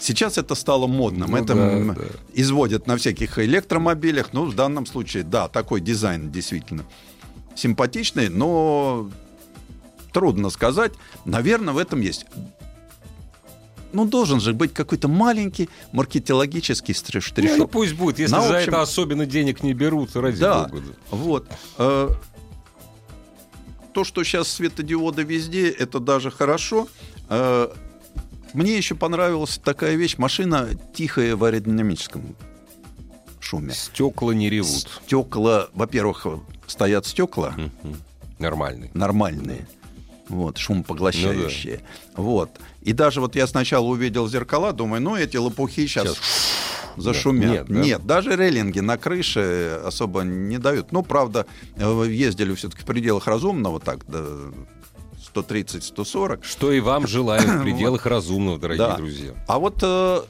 Сейчас 0.08 0.38
это 0.38 0.56
стало 0.56 0.88
модным. 0.88 1.32
Ну, 1.32 1.38
это 1.38 1.54
да, 1.54 1.94
да. 1.94 2.02
изводят 2.34 2.88
на 2.88 2.96
всяких 2.96 3.40
электромобилях. 3.40 4.30
Ну, 4.32 4.46
в 4.46 4.56
данном 4.56 4.86
случае, 4.86 5.24
да, 5.24 5.50
такой 5.50 5.82
дизайн 5.82 6.32
действительно 6.32 6.86
симпатичный, 7.56 8.30
но 8.30 9.12
трудно 10.14 10.50
сказать. 10.50 10.94
Наверное, 11.26 11.74
в 11.74 11.78
этом 11.78 12.00
есть. 12.00 12.26
Ну, 13.92 14.06
должен 14.06 14.40
же 14.40 14.54
быть 14.54 14.74
какой-то 14.74 15.10
маленький 15.10 15.68
маркетологический 15.92 16.94
штришок. 16.94 17.58
Ну, 17.58 17.64
ну, 17.64 17.68
пусть 17.68 17.94
будет, 17.94 18.20
если 18.20 18.36
общем... 18.36 18.48
за 18.48 18.56
это 18.60 18.82
особенно 18.82 19.26
денег 19.26 19.62
не 19.62 19.74
берут, 19.74 20.16
ради 20.16 20.40
да, 20.40 20.70
бога. 20.70 20.84
Вот. 21.12 21.48
Э, 21.78 22.12
то, 23.92 24.06
что 24.06 24.24
сейчас 24.24 24.48
светодиоды 24.48 25.24
везде, 25.24 25.70
это 25.70 26.00
даже 26.00 26.32
хорошо. 26.32 26.88
Э, 27.28 27.68
мне 28.58 28.76
еще 28.76 28.96
понравилась 28.96 29.60
такая 29.64 29.96
вещь. 29.96 30.18
Машина 30.18 30.70
тихая 30.94 31.36
в 31.36 31.44
аэродинамическом 31.44 32.36
шуме. 33.40 33.72
Стекла 33.72 34.32
не 34.32 34.50
ревут. 34.50 34.90
Стекла, 35.06 35.70
во-первых, 35.74 36.26
стоят 36.66 37.06
стекла. 37.06 37.56
Нормальные. 38.40 38.90
Нормальные. 38.96 39.68
Вот, 40.28 40.58
шумопоглощающие. 40.58 41.76
Ну, 41.76 41.82
да. 42.16 42.22
Вот. 42.24 42.50
И 42.82 42.94
даже 42.94 43.22
вот 43.22 43.36
я 43.36 43.46
сначала 43.46 43.86
увидел 43.86 44.28
зеркала, 44.28 44.74
думаю, 44.74 45.04
ну 45.04 45.16
эти 45.16 45.38
лопухи 45.38 45.86
сейчас, 45.86 46.16
сейчас. 46.16 46.94
зашумят. 46.98 47.52
Нет, 47.52 47.66
да? 47.68 47.80
Нет, 47.80 48.06
даже 48.08 48.36
рейлинги 48.36 48.80
на 48.80 48.98
крыше 48.98 49.82
особо 49.86 50.22
не 50.22 50.58
дают. 50.58 50.92
Ну, 50.92 51.04
правда, 51.04 51.46
э, 51.76 52.08
ездили 52.10 52.56
все-таки 52.56 52.82
в 52.82 52.86
пределах 52.86 53.28
разумного, 53.28 53.80
так, 53.80 54.00
да, 54.08 54.26
130-140. 55.34 56.44
Что 56.44 56.72
и 56.72 56.80
вам 56.80 57.08
желаю 57.08 57.60
в 57.60 57.62
пределах 57.64 58.06
разумного, 58.06 58.58
дорогие 58.58 58.88
да. 58.88 58.96
друзья. 58.96 59.32
А 59.48 59.60
вот 59.60 59.80
э, 59.82 60.22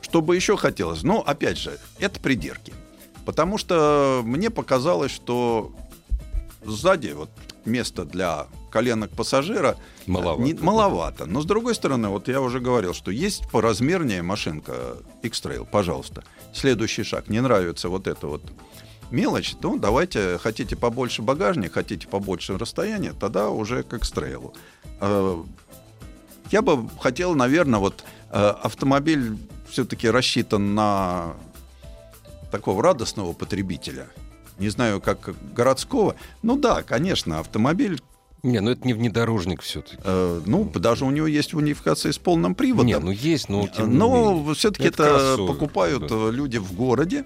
что 0.00 0.20
бы 0.22 0.36
еще 0.36 0.56
хотелось? 0.56 1.02
Ну, 1.02 1.20
опять 1.20 1.58
же, 1.58 1.78
это 1.98 2.20
придирки. 2.20 2.72
Потому 3.24 3.58
что 3.58 4.20
мне 4.24 4.50
показалось, 4.50 5.10
что 5.10 5.72
сзади 6.64 7.08
вот 7.12 7.30
место 7.64 8.04
для 8.04 8.46
коленок 8.70 9.10
пассажира 9.10 9.76
Маловато. 10.06 10.42
не- 10.42 10.54
маловато. 10.54 11.26
Но 11.26 11.40
с 11.40 11.44
другой 11.44 11.74
стороны, 11.74 12.08
вот 12.08 12.28
я 12.28 12.40
уже 12.40 12.60
говорил, 12.60 12.94
что 12.94 13.10
есть 13.10 13.48
поразмернее 13.50 14.22
машинка 14.22 14.96
X-Trail, 15.22 15.66
пожалуйста. 15.70 16.22
Следующий 16.54 17.02
шаг. 17.02 17.28
Не 17.28 17.40
нравится 17.40 17.88
вот 17.88 18.06
это 18.06 18.26
вот 18.28 18.42
мелочь, 19.10 19.54
ну 19.62 19.78
давайте, 19.78 20.38
хотите 20.38 20.76
побольше 20.76 21.22
багажник, 21.22 21.74
хотите 21.74 22.06
побольше 22.08 22.58
расстояния, 22.58 23.12
тогда 23.18 23.50
уже 23.50 23.82
к 23.82 23.94
X-Trail. 23.94 24.52
Э, 25.00 25.42
Я 26.50 26.62
бы 26.62 26.88
хотел, 27.00 27.34
наверное, 27.34 27.80
вот 27.80 28.04
э, 28.30 28.36
автомобиль 28.62 29.36
все-таки 29.68 30.08
рассчитан 30.10 30.74
на 30.74 31.34
такого 32.50 32.82
радостного 32.82 33.32
потребителя. 33.32 34.06
Не 34.58 34.68
знаю, 34.70 35.00
как 35.00 35.34
городского. 35.54 36.14
Ну 36.42 36.56
да, 36.56 36.82
конечно, 36.82 37.40
автомобиль, 37.40 38.00
Не, 38.42 38.60
ну 38.60 38.70
это 38.70 38.86
не 38.86 38.94
внедорожник 38.94 39.60
все-таки. 39.60 39.96
э, 40.04 40.40
ну, 40.46 40.64
даже 40.64 41.04
у 41.04 41.10
него 41.10 41.26
есть 41.26 41.52
унификация 41.52 42.12
с 42.12 42.18
полным 42.18 42.54
приводом. 42.54 42.86
Не, 42.86 42.98
ну 42.98 43.10
есть, 43.10 43.48
но 43.48 43.66
тем 43.68 43.90
не 43.90 43.96
Но 43.96 44.54
все-таки 44.54 44.84
Это 44.88 45.02
это, 45.34 45.46
покупают 45.46 46.06
да. 46.06 46.14
э, 46.14 46.30
люди 46.30 46.58
в 46.58 46.72
городе. 46.72 47.24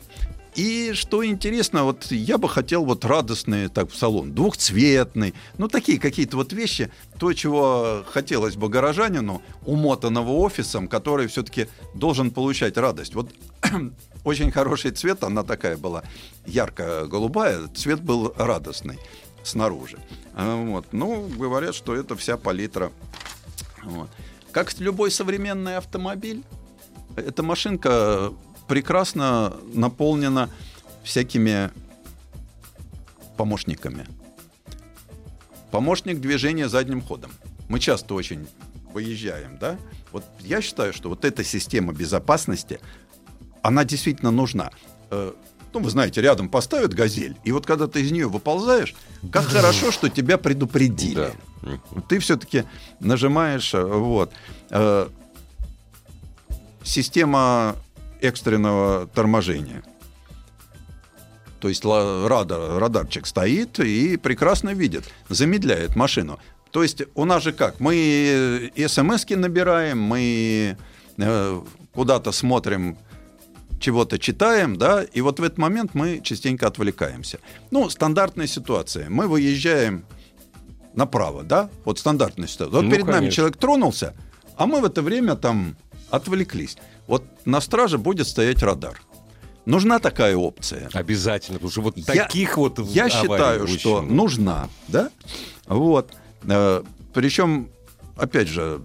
И 0.57 0.93
что 0.95 1.25
интересно, 1.25 1.85
вот 1.85 2.07
я 2.11 2.37
бы 2.37 2.49
хотел 2.49 2.85
вот 2.85 3.05
радостный 3.05 3.69
так 3.69 3.91
в 3.91 3.97
салон, 3.97 4.33
двухцветный, 4.33 5.35
ну 5.59 5.69
такие 5.69 6.01
какие-то 6.01 6.37
вот 6.37 6.53
вещи, 6.53 6.91
то, 7.19 7.33
чего 7.33 8.05
хотелось 8.11 8.57
бы 8.57 8.69
горожанину, 8.69 9.43
умотанного 9.65 10.33
офисом, 10.33 10.89
который 10.89 11.29
все-таки 11.29 11.69
должен 11.95 12.31
получать 12.31 12.77
радость. 12.77 13.15
Вот 13.15 13.31
очень 14.25 14.51
хороший 14.51 14.91
цвет, 14.91 15.23
она 15.23 15.45
такая 15.45 15.77
была 15.77 16.03
ярко-голубая, 16.47 17.69
цвет 17.69 18.01
был 18.01 18.35
радостный 18.37 18.99
снаружи. 19.45 19.99
А, 20.35 20.57
Вот. 20.65 20.87
Ну, 20.93 21.29
говорят, 21.29 21.75
что 21.75 21.95
это 21.95 22.17
вся 22.17 22.37
палитра. 22.37 22.91
Вот. 23.83 24.11
Как 24.53 24.79
любой 24.81 25.11
современный 25.11 25.77
автомобиль, 25.77 26.43
эта 27.17 27.43
машинка 27.43 28.33
прекрасно 28.71 29.53
наполнена 29.75 30.49
всякими 31.03 31.73
помощниками. 33.37 34.07
Помощник 35.73 36.21
движения 36.21 36.69
задним 36.69 37.03
ходом. 37.03 37.33
Мы 37.69 37.81
часто 37.81 38.15
очень 38.15 38.47
выезжаем, 38.95 39.59
да? 39.59 39.77
Вот 40.13 40.25
я 40.39 40.61
считаю, 40.63 40.93
что 40.93 41.09
вот 41.09 41.25
эта 41.25 41.43
система 41.43 41.93
безопасности, 41.93 42.79
она 43.63 43.85
действительно 43.85 44.31
нужна. 44.31 44.71
Э, 45.11 45.33
Ну, 45.73 45.81
вы 45.81 45.91
знаете, 45.91 46.21
рядом 46.21 46.49
поставят 46.49 46.95
газель, 46.95 47.37
и 47.45 47.53
вот 47.53 47.67
когда 47.67 47.87
ты 47.89 48.03
из 48.03 48.11
нее 48.13 48.29
выползаешь, 48.29 48.95
как 49.33 49.45
хорошо, 49.47 49.91
что 49.93 50.09
тебя 50.09 50.37
предупредили. 50.39 51.33
Да. 51.63 51.71
Ты 52.09 52.19
все-таки 52.21 52.65
нажимаешь, 53.01 53.75
э, 53.75 53.83
вот. 53.83 54.33
Э, 54.71 55.09
Система 56.83 57.77
экстренного 58.21 59.07
торможения. 59.07 59.83
То 61.61 61.69
есть 61.69 61.85
радар, 61.85 62.79
радарчик 62.79 63.27
стоит 63.27 63.79
и 63.81 64.17
прекрасно 64.17 64.71
видит, 64.71 65.05
замедляет 65.29 65.95
машину. 65.95 66.39
То 66.71 66.83
есть 66.83 67.03
у 67.15 67.25
нас 67.25 67.43
же 67.43 67.53
как? 67.53 67.81
Мы 67.81 68.73
смс 68.89 69.29
набираем, 69.29 70.01
мы 70.01 70.77
э, 71.19 71.63
куда-то 71.93 72.33
смотрим, 72.33 72.97
чего-то 73.81 74.19
читаем, 74.19 74.77
да, 74.77 75.03
и 75.03 75.21
вот 75.21 75.41
в 75.41 75.43
этот 75.43 75.59
момент 75.59 75.95
мы 75.95 76.21
частенько 76.23 76.67
отвлекаемся. 76.67 77.41
Ну, 77.71 77.89
стандартная 77.91 78.47
ситуация. 78.47 79.11
Мы 79.11 79.27
выезжаем 79.27 80.05
направо, 80.95 81.43
да, 81.43 81.71
вот 81.85 81.99
стандартная 81.99 82.47
ситуация. 82.47 82.75
Вот 82.77 82.85
Ну, 82.85 82.91
перед 82.91 83.07
нами 83.07 83.17
конечно. 83.17 83.37
человек 83.37 83.57
тронулся, 83.57 84.15
а 84.57 84.67
мы 84.67 84.81
в 84.81 84.85
это 84.85 85.03
время 85.03 85.35
там 85.35 85.77
отвлеклись. 86.11 86.77
Вот 87.11 87.25
на 87.45 87.61
страже 87.61 87.99
будет 87.99 88.29
стоять 88.29 88.63
радар. 88.63 89.03
Нужна 89.67 89.99
такая 89.99 90.37
опция. 90.37 90.89
Обязательно, 90.93 91.59
потому 91.59 91.73
что 91.73 91.81
вот 91.83 91.97
Я- 91.97 92.05
таких 92.05 92.57
вот 92.57 92.79
Я 92.79 93.11
считаю, 93.11 93.65
очень 93.65 93.79
что 93.81 93.97
много. 94.01 94.15
нужна, 94.15 94.69
да? 94.87 95.11
Вот. 95.67 96.13
Причем, 97.13 97.69
опять 98.17 98.47
же, 98.47 98.81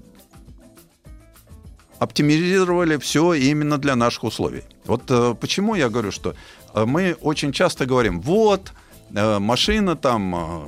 оптимизировали 1.99 2.97
все 2.97 3.33
именно 3.33 3.77
для 3.77 3.95
наших 3.95 4.23
условий. 4.23 4.63
Вот 4.85 5.03
э, 5.09 5.35
почему 5.39 5.75
я 5.75 5.89
говорю, 5.89 6.11
что 6.11 6.35
э, 6.73 6.85
мы 6.85 7.15
очень 7.21 7.51
часто 7.53 7.85
говорим, 7.85 8.21
вот, 8.21 8.73
э, 9.13 9.39
машина 9.39 9.95
там, 9.95 10.35
э, 10.35 10.67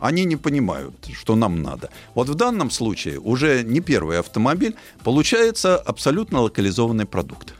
они 0.00 0.24
не 0.24 0.36
понимают, 0.36 0.94
что 1.12 1.36
нам 1.36 1.62
надо. 1.62 1.90
Вот 2.14 2.28
в 2.28 2.34
данном 2.34 2.70
случае 2.70 3.18
уже 3.18 3.62
не 3.62 3.80
первый 3.80 4.18
автомобиль, 4.18 4.74
получается 5.04 5.76
абсолютно 5.76 6.40
локализованный 6.40 7.06
продукт. 7.06 7.54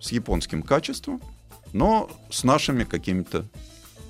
С 0.00 0.12
японским 0.12 0.62
качеством, 0.62 1.20
но 1.72 2.10
с 2.30 2.44
нашими 2.44 2.84
какими-то 2.84 3.46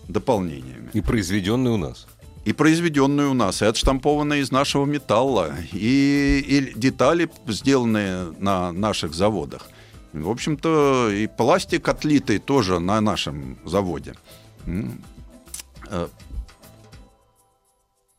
дополнениями. 0.08 0.90
И 0.92 1.00
произведенный 1.00 1.70
у 1.70 1.76
нас. 1.76 2.06
И 2.44 2.52
произведенные 2.52 3.28
у 3.28 3.34
нас, 3.34 3.62
и 3.62 3.64
отштампованные 3.64 4.42
из 4.42 4.50
нашего 4.50 4.84
металла, 4.84 5.54
и, 5.72 6.44
и 6.46 6.78
детали, 6.78 7.30
сделанные 7.46 8.34
на 8.38 8.70
наших 8.72 9.14
заводах. 9.14 9.68
В 10.12 10.28
общем-то, 10.28 11.10
и 11.10 11.26
пластик 11.26 11.88
отлитый 11.88 12.38
тоже 12.38 12.80
на 12.80 13.00
нашем 13.00 13.56
заводе. 13.64 14.14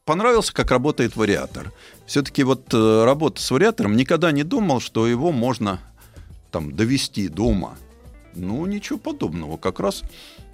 Понравился, 0.05 0.53
как 0.53 0.69
работает 0.69 1.15
вариатор. 1.15 1.73
Все-таки 2.05 2.43
вот 2.43 2.71
э, 2.71 3.03
работа 3.05 3.41
с 3.41 3.49
вариатором 3.49 3.97
никогда 3.97 4.31
не 4.31 4.43
думал, 4.43 4.79
что 4.79 5.07
его 5.07 5.31
можно 5.31 5.79
там 6.51 6.75
довести 6.75 7.27
до 7.27 7.45
ума. 7.45 7.75
Ну, 8.35 8.63
ничего 8.67 8.99
подобного. 8.99 9.57
Как 9.57 9.79
раз 9.79 10.03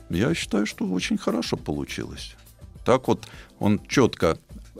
я 0.09 0.33
считаю, 0.33 0.65
что 0.65 0.85
очень 0.87 1.17
хорошо 1.17 1.57
получилось. 1.57 2.35
Так 2.85 3.09
вот 3.09 3.27
он 3.59 3.81
четко 3.89 4.37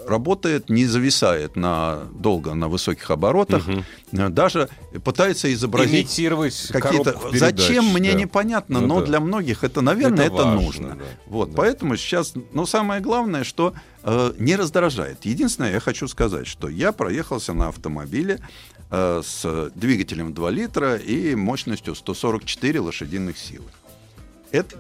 работает, 0.08 0.70
не 0.70 0.86
зависает 0.86 1.56
на, 1.56 2.04
долго 2.14 2.54
на 2.54 2.68
высоких 2.68 3.12
оборотах, 3.12 3.68
э, 3.68 4.30
даже 4.30 4.70
пытается 5.04 5.52
изобразить 5.54 5.94
Имитировать 5.94 6.70
какие-то... 6.72 7.12
передач, 7.14 7.40
Зачем, 7.60 7.86
мне 7.88 8.14
да. 8.14 8.20
непонятно, 8.20 8.80
Ну 8.80 8.88
но 8.88 9.00
да. 9.02 9.06
для 9.08 9.20
многих 9.20 9.64
это, 9.64 9.82
наверное, 9.82 10.26
Это 10.26 10.36
это, 10.36 10.44
важно, 10.46 10.62
нужно. 10.62 10.96
да. 10.96 11.04
Вот, 11.28 11.50
Да. 11.52 11.58
поэтому 11.58 11.98
сейчас, 11.98 12.34
ну, 12.54 12.66
самое 12.66 13.02
главное, 13.02 13.44
что 13.44 13.74
э, 14.04 14.34
не 14.40 14.56
раздражает. 14.56 15.26
Единственное, 15.26 15.74
я 15.74 15.80
хочу 15.80 16.08
сказать, 16.08 16.48
что 16.48 16.68
я 16.70 16.92
проехался 16.94 17.54
на 17.54 17.68
автомобиле 17.68 18.40
э, 18.90 19.22
с 19.26 19.72
двигателем 19.76 20.34
2 20.34 20.50
литра 20.52 20.96
и 20.96 21.36
мощностью 21.36 21.96
144 21.96 22.80
лошадиных 22.80 23.38
силы. 23.38 23.66
Это 24.52 24.78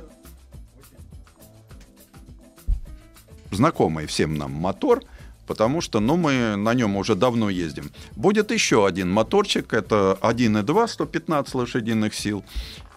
знакомый 3.51 4.05
всем 4.05 4.35
нам 4.35 4.51
мотор, 4.51 5.01
потому 5.47 5.81
что 5.81 5.99
ну, 5.99 6.17
мы 6.17 6.55
на 6.55 6.73
нем 6.73 6.95
уже 6.95 7.15
давно 7.15 7.49
ездим. 7.49 7.91
Будет 8.15 8.51
еще 8.51 8.85
один 8.87 9.11
моторчик, 9.11 9.73
это 9.73 10.17
1.2, 10.21 10.87
115 10.87 11.55
лошадиных 11.55 12.13
сил. 12.15 12.43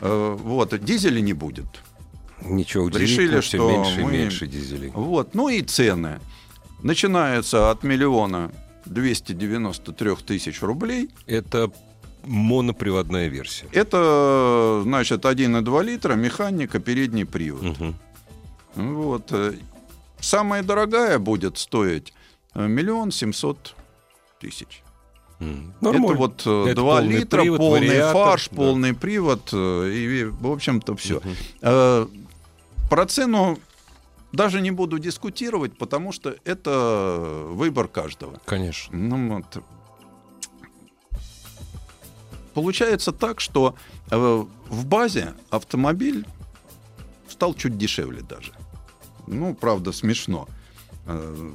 Э, 0.00 0.36
Вот, 0.38 0.78
дизеля 0.84 1.20
не 1.20 1.32
будет. 1.32 1.66
Ничего 2.42 2.88
Решили, 2.88 3.40
что 3.40 3.70
меньше 3.70 4.00
и 4.00 4.04
мы- 4.04 4.12
меньше 4.12 4.46
дизелей. 4.46 4.90
Вот, 4.94 5.34
ну 5.34 5.48
и 5.48 5.62
цены. 5.62 6.20
Начинаются 6.82 7.70
от 7.70 7.82
миллиона 7.84 8.50
293 8.86 10.16
тысяч 10.26 10.60
рублей. 10.62 11.08
Это 11.26 11.70
моноприводная 12.26 13.28
версия. 13.28 13.66
Это, 13.72 14.80
значит, 14.84 15.24
1,2 15.24 15.82
литра, 15.82 16.14
механика, 16.14 16.78
передний 16.80 17.24
привод. 17.24 17.62
Мгм. 17.62 17.94
Вот. 18.74 19.32
Э, 20.24 20.28
Самая 20.28 20.62
дорогая 20.62 21.18
будет 21.18 21.58
стоить 21.58 22.12
э, 22.54 22.66
миллион 22.66 23.10
семьсот 23.12 23.74
тысяч. 24.40 24.82
М. 25.40 25.74
Это 25.80 25.84
Нормально. 25.92 26.18
вот 26.18 26.42
э, 26.46 26.64
Это 26.70 26.80
2 26.80 26.96
полный 27.00 27.16
литра, 27.16 27.40
привод, 27.42 27.58
полный 27.58 27.88
вариатор, 27.88 28.12
фарш, 28.12 28.48
да. 28.50 28.56
полный 28.56 28.94
привод. 28.94 29.50
э, 29.52 29.90
И, 29.92 30.24
в 30.24 30.50
общем-то, 30.50 30.96
все. 30.96 31.20
Мгм. 31.62 32.08
Про 32.90 33.06
цену 33.06 33.58
даже 34.32 34.60
не 34.60 34.70
буду 34.70 34.98
дискутировать, 34.98 35.76
потому 35.78 36.12
что 36.12 36.34
это 36.44 37.44
выбор 37.50 37.88
каждого. 37.88 38.40
Конечно. 38.44 38.96
Ну, 38.96 39.34
вот. 39.36 39.62
Получается 42.52 43.10
так, 43.12 43.40
что 43.40 43.74
э, 44.10 44.44
в 44.68 44.86
базе 44.86 45.34
автомобиль 45.50 46.24
стал 47.28 47.54
чуть 47.54 47.76
дешевле 47.76 48.22
даже. 48.22 48.52
Ну, 49.26 49.54
правда, 49.54 49.92
смешно. 49.92 50.48
Э, 51.06 51.52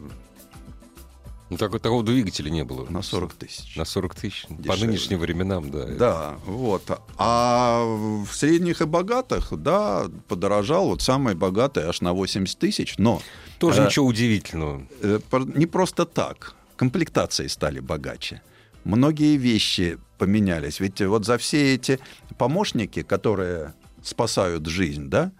Ну, 1.52 1.58
так, 1.58 1.72
такого 1.82 2.04
двигателя 2.04 2.52
не 2.52 2.64
было. 2.64 2.86
На 2.90 3.02
40 3.02 3.34
тысяч. 3.34 3.76
На 3.76 3.84
40 3.86 4.14
тысяч. 4.14 4.46
По 4.48 4.54
Дешевле. 4.54 4.88
нынешним 4.88 5.20
временам, 5.20 5.72
да. 5.72 5.86
Да, 5.86 6.38
вот. 6.46 6.84
А 7.18 7.84
в 7.84 8.28
средних 8.34 8.82
и 8.82 8.86
богатых, 8.86 9.52
да, 9.58 10.06
подорожал. 10.28 10.90
Вот 10.90 11.02
самый 11.02 11.34
богатый 11.34 11.86
аж 11.86 12.02
на 12.02 12.14
80 12.14 12.60
тысяч. 12.60 12.96
Но 13.00 13.20
Тоже 13.58 13.82
э, 13.82 13.86
ничего 13.86 14.06
удивительного. 14.06 14.84
э, 15.02 15.20
не 15.56 15.66
просто 15.66 16.06
так. 16.06 16.54
Комплектации 16.76 17.48
стали 17.48 17.80
богаче. 17.80 18.42
Многие 18.84 19.36
вещи 19.38 19.98
поменялись. 20.20 20.80
Ведь 20.80 21.02
вот 21.02 21.26
за 21.26 21.38
все 21.40 21.74
эти 21.74 22.00
помощники, 22.38 23.02
которые 23.02 23.74
спасают 24.04 24.68
жизнь, 24.68 25.10
да, 25.10 25.32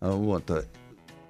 а, 0.00 0.12
вот, 0.12 0.48
э, 0.50 0.64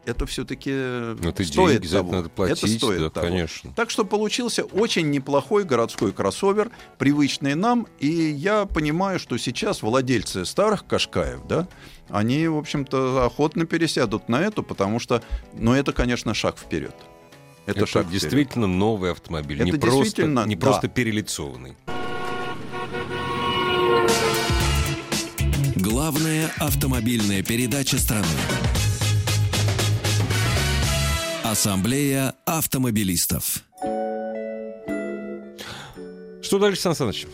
это 0.07 0.25
все-таки 0.27 0.71
это 0.71 1.45
стоит 1.45 1.73
деньги, 1.73 1.87
за 1.87 1.99
это 1.99 2.05
того. 2.07 2.13
надо 2.13 2.29
платить, 2.29 2.59
это 2.63 2.73
стоит 2.73 3.01
да, 3.01 3.11
того. 3.11 3.27
конечно. 3.27 3.73
Так 3.75 3.91
что 3.91 4.05
получился 4.05 4.65
очень 4.65 5.11
неплохой 5.11 5.65
городской 5.65 6.13
кроссовер, 6.13 6.71
привычный 6.99 7.55
нам. 7.55 7.87
И 7.99 8.09
я 8.09 8.67
понимаю, 8.67 9.19
что 9.19 9.37
сейчас 9.37 9.83
владельцы 9.83 10.45
старых 10.45 10.87
Кашкаев, 10.87 11.41
да, 11.49 11.69
они, 12.09 12.47
в 12.47 12.57
общем-то, 12.57 13.27
охотно 13.27 13.67
пересядут 13.67 14.29
на 14.29 14.41
эту, 14.43 14.63
потому 14.63 15.01
что, 15.01 15.23
ну, 15.55 15.73
это, 15.75 15.93
конечно, 15.93 16.35
шаг 16.35 16.57
вперед. 16.59 16.95
Это, 17.67 17.81
Это, 17.81 17.87
шаг 17.87 18.07
вперед. 18.07 18.21
действительно 18.21 18.69
новый 18.69 19.11
автомобиль. 19.11 19.61
не 19.63 19.71
Это 19.71 19.81
просто, 19.81 20.05
действительно, 20.05 20.47
не 20.47 20.55
да. 20.55 20.67
просто 20.67 20.89
перелицованный. 20.89 21.77
Главная 25.75 26.51
автомобильная 26.59 27.43
передача 27.43 27.99
страны. 27.99 28.27
Ассамблея 31.51 32.35
автомобилистов. 32.45 33.63
Что 36.43 36.59
дальше, 36.59 36.81
Сан 36.81 36.97
Саныч? 36.97 37.27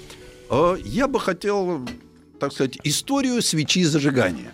Э, 0.51 0.77
Я 0.85 1.09
бы 1.09 1.19
хотел, 1.19 1.89
так 2.39 2.53
сказать, 2.53 2.79
историю 2.85 3.41
свечи 3.41 3.83
зажигания. 3.85 4.53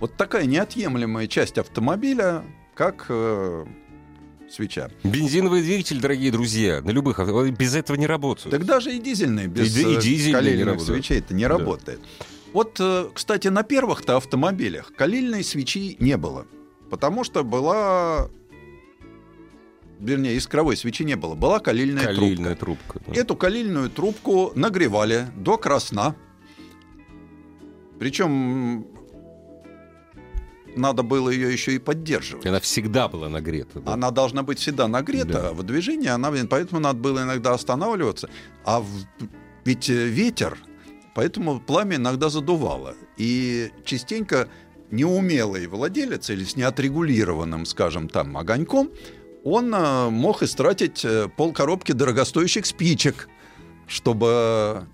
Вот 0.00 0.16
такая 0.16 0.46
неотъемлемая 0.46 1.26
часть 1.26 1.58
автомобиля, 1.58 2.44
как 2.74 3.04
э, 3.10 3.66
свеча. 4.50 4.90
Бензиновый 5.04 5.60
двигатель, 5.60 6.00
дорогие 6.00 6.32
друзья, 6.32 6.80
на 6.80 6.90
любых 6.90 7.18
без 7.58 7.74
этого 7.74 7.98
не 7.98 8.06
работают. 8.06 8.52
Так 8.52 8.64
даже 8.64 8.90
и 8.96 9.00
дизельные 9.00 9.48
без 9.48 9.76
И 9.76 9.82
и 9.82 9.96
э, 9.96 10.00
дизельные 10.00 10.80
свечей 10.80 11.18
это 11.18 11.34
не 11.34 11.42
Да. 11.42 11.50
работает. 11.58 12.00
Вот, 12.54 12.78
э, 12.80 13.10
кстати, 13.12 13.48
на 13.48 13.64
первых-то 13.64 14.16
автомобилях 14.16 14.94
калильной 14.96 15.44
свечи 15.44 15.98
не 16.00 16.16
было, 16.16 16.46
потому 16.90 17.24
что 17.24 17.44
была, 17.44 18.28
вернее, 20.00 20.36
искровой 20.36 20.76
свечи 20.76 21.04
не 21.04 21.16
было, 21.16 21.34
была 21.34 21.58
калильная, 21.60 22.04
Калильная 22.04 22.54
трубка. 22.54 22.94
трубка. 22.98 23.12
да. 23.14 23.20
Эту 23.20 23.36
калильную 23.36 23.90
трубку 23.90 24.52
нагревали 24.54 25.26
до 25.36 25.56
красна. 25.58 26.14
Причем 27.98 28.86
надо 30.76 31.02
было 31.02 31.28
ее 31.30 31.52
еще 31.52 31.74
и 31.74 31.78
поддерживать. 31.78 32.46
Она 32.46 32.60
всегда 32.60 33.08
была 33.08 33.28
нагрета. 33.28 33.80
да. 33.80 33.94
Она 33.94 34.10
должна 34.10 34.42
быть 34.42 34.58
всегда 34.60 34.86
нагрета, 34.86 35.32
Да. 35.42 35.52
в 35.52 35.62
движении 35.64 36.08
она, 36.08 36.30
поэтому 36.48 36.80
надо 36.80 37.00
было 37.00 37.22
иногда 37.24 37.54
останавливаться. 37.54 38.30
А 38.64 38.80
в- 38.80 38.86
ведь 39.64 39.90
э, 39.90 40.06
ветер, 40.06 40.56
поэтому 41.14 41.58
пламя 41.58 41.96
иногда 41.96 42.28
задувало. 42.28 42.94
И 43.16 43.72
частенько 43.84 44.48
неумелый 44.90 45.66
владелец 45.66 46.30
или 46.30 46.44
с 46.44 46.56
неотрегулированным, 46.56 47.66
скажем 47.66 48.08
там, 48.08 48.36
огоньком, 48.36 48.90
он 49.44 49.74
э, 49.74 50.10
мог 50.10 50.42
истратить 50.42 51.04
э, 51.04 51.28
полкоробки 51.36 51.92
дорогостоящих 51.92 52.66
спичек, 52.66 53.28
чтобы, 53.86 54.86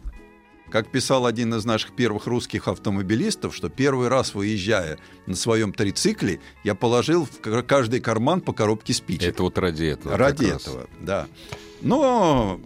как 0.71 0.91
писал 0.91 1.27
один 1.27 1.55
из 1.55 1.65
наших 1.65 1.97
первых 1.97 2.27
русских 2.27 2.69
автомобилистов, 2.69 3.55
что 3.55 3.69
первый 3.69 4.09
раз 4.09 4.35
выезжая 4.35 4.99
на 5.27 5.35
своем 5.35 5.73
трицикле, 5.73 6.41
я 6.63 6.75
положил 6.75 7.27
в 7.27 7.63
каждый 7.63 8.01
карман 8.01 8.41
по 8.41 8.53
коробке 8.53 8.93
спичек. 8.93 9.31
Это 9.31 9.43
вот 9.43 9.59
ради 9.59 9.85
этого. 9.85 10.17
Ради 10.17 10.45
как 10.45 10.53
раз. 10.53 10.63
этого, 10.63 10.87
да. 11.01 11.27
Но, 11.81 12.61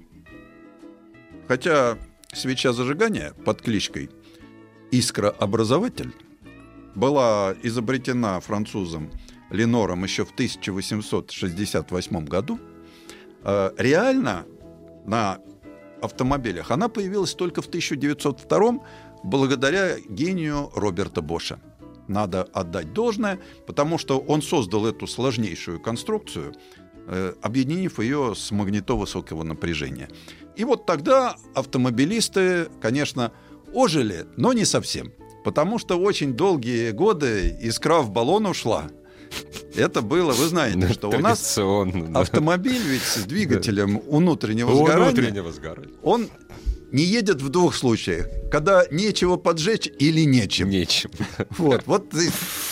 хотя 1.47 1.99
свеча 2.33 2.73
зажигания 2.73 3.33
под 3.45 3.63
кличкой 3.63 4.11
«Искрообразователь» 4.91 6.13
была 6.99 7.55
изобретена 7.63 8.41
французом 8.41 9.11
Ленором 9.51 10.05
еще 10.05 10.25
в 10.25 10.33
1868 10.33 12.25
году, 12.27 12.59
э, 13.45 13.71
реально 13.79 14.45
на 15.07 15.39
автомобилях 16.03 16.71
она 16.71 16.89
появилась 16.89 17.35
только 17.35 17.63
в 17.63 17.67
1902 17.67 18.81
благодаря 19.23 19.99
гению 20.09 20.71
Роберта 20.75 21.23
Боша. 21.23 21.59
Надо 22.09 22.43
отдать 22.43 22.93
должное, 22.93 23.39
потому 23.67 23.99
что 23.99 24.19
он 24.19 24.43
создал 24.43 24.87
эту 24.87 25.07
сложнейшую 25.07 25.81
конструкцию, 25.81 26.55
э, 27.07 27.35
объединив 27.43 27.99
ее 28.01 28.35
с 28.35 28.51
магнитовысокого 28.51 29.45
напряжения. 29.45 30.09
И 30.57 30.65
вот 30.65 30.87
тогда 30.87 31.37
автомобилисты, 31.55 32.69
конечно, 32.81 33.33
ожили, 33.73 34.27
но 34.37 34.53
не 34.53 34.65
совсем. 34.65 35.13
Потому 35.45 35.79
что 35.79 35.99
очень 35.99 36.35
долгие 36.35 36.91
годы 36.91 37.57
искра 37.61 38.01
в 38.01 38.11
баллон 38.11 38.47
ушла. 38.47 38.91
Это 39.75 40.03
было, 40.03 40.33
вы 40.33 40.47
знаете, 40.47 40.93
что 40.93 41.11
у 41.11 41.19
нас 41.19 41.59
автомобиль 42.15 42.83
ведь 42.83 43.03
с 43.03 43.25
двигателем 43.25 44.01
сгорания, 44.01 45.05
внутреннего 45.05 45.53
сгорания. 45.53 45.95
он 46.03 46.29
не 46.91 47.05
едет 47.05 47.43
в 47.43 47.51
двух 47.51 47.75
случаях. 47.75 48.27
Когда 48.51 48.85
нечего 48.91 49.37
поджечь 49.37 49.91
или 49.99 50.23
нечем. 50.23 50.71
Нечем. 50.71 51.11
Вот, 51.51 51.83
вот 51.87 52.07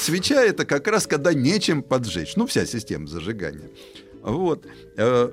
свеча 0.01 0.43
это 0.43 0.65
как 0.65 0.89
раз 0.89 1.07
когда 1.07 1.35
нечем 1.35 1.83
поджечь. 1.83 2.35
Ну, 2.37 2.47
вся 2.47 2.65
система 2.65 3.07
зажигания. 3.07 3.71
Вот. 4.23 4.67
Э, 4.97 5.31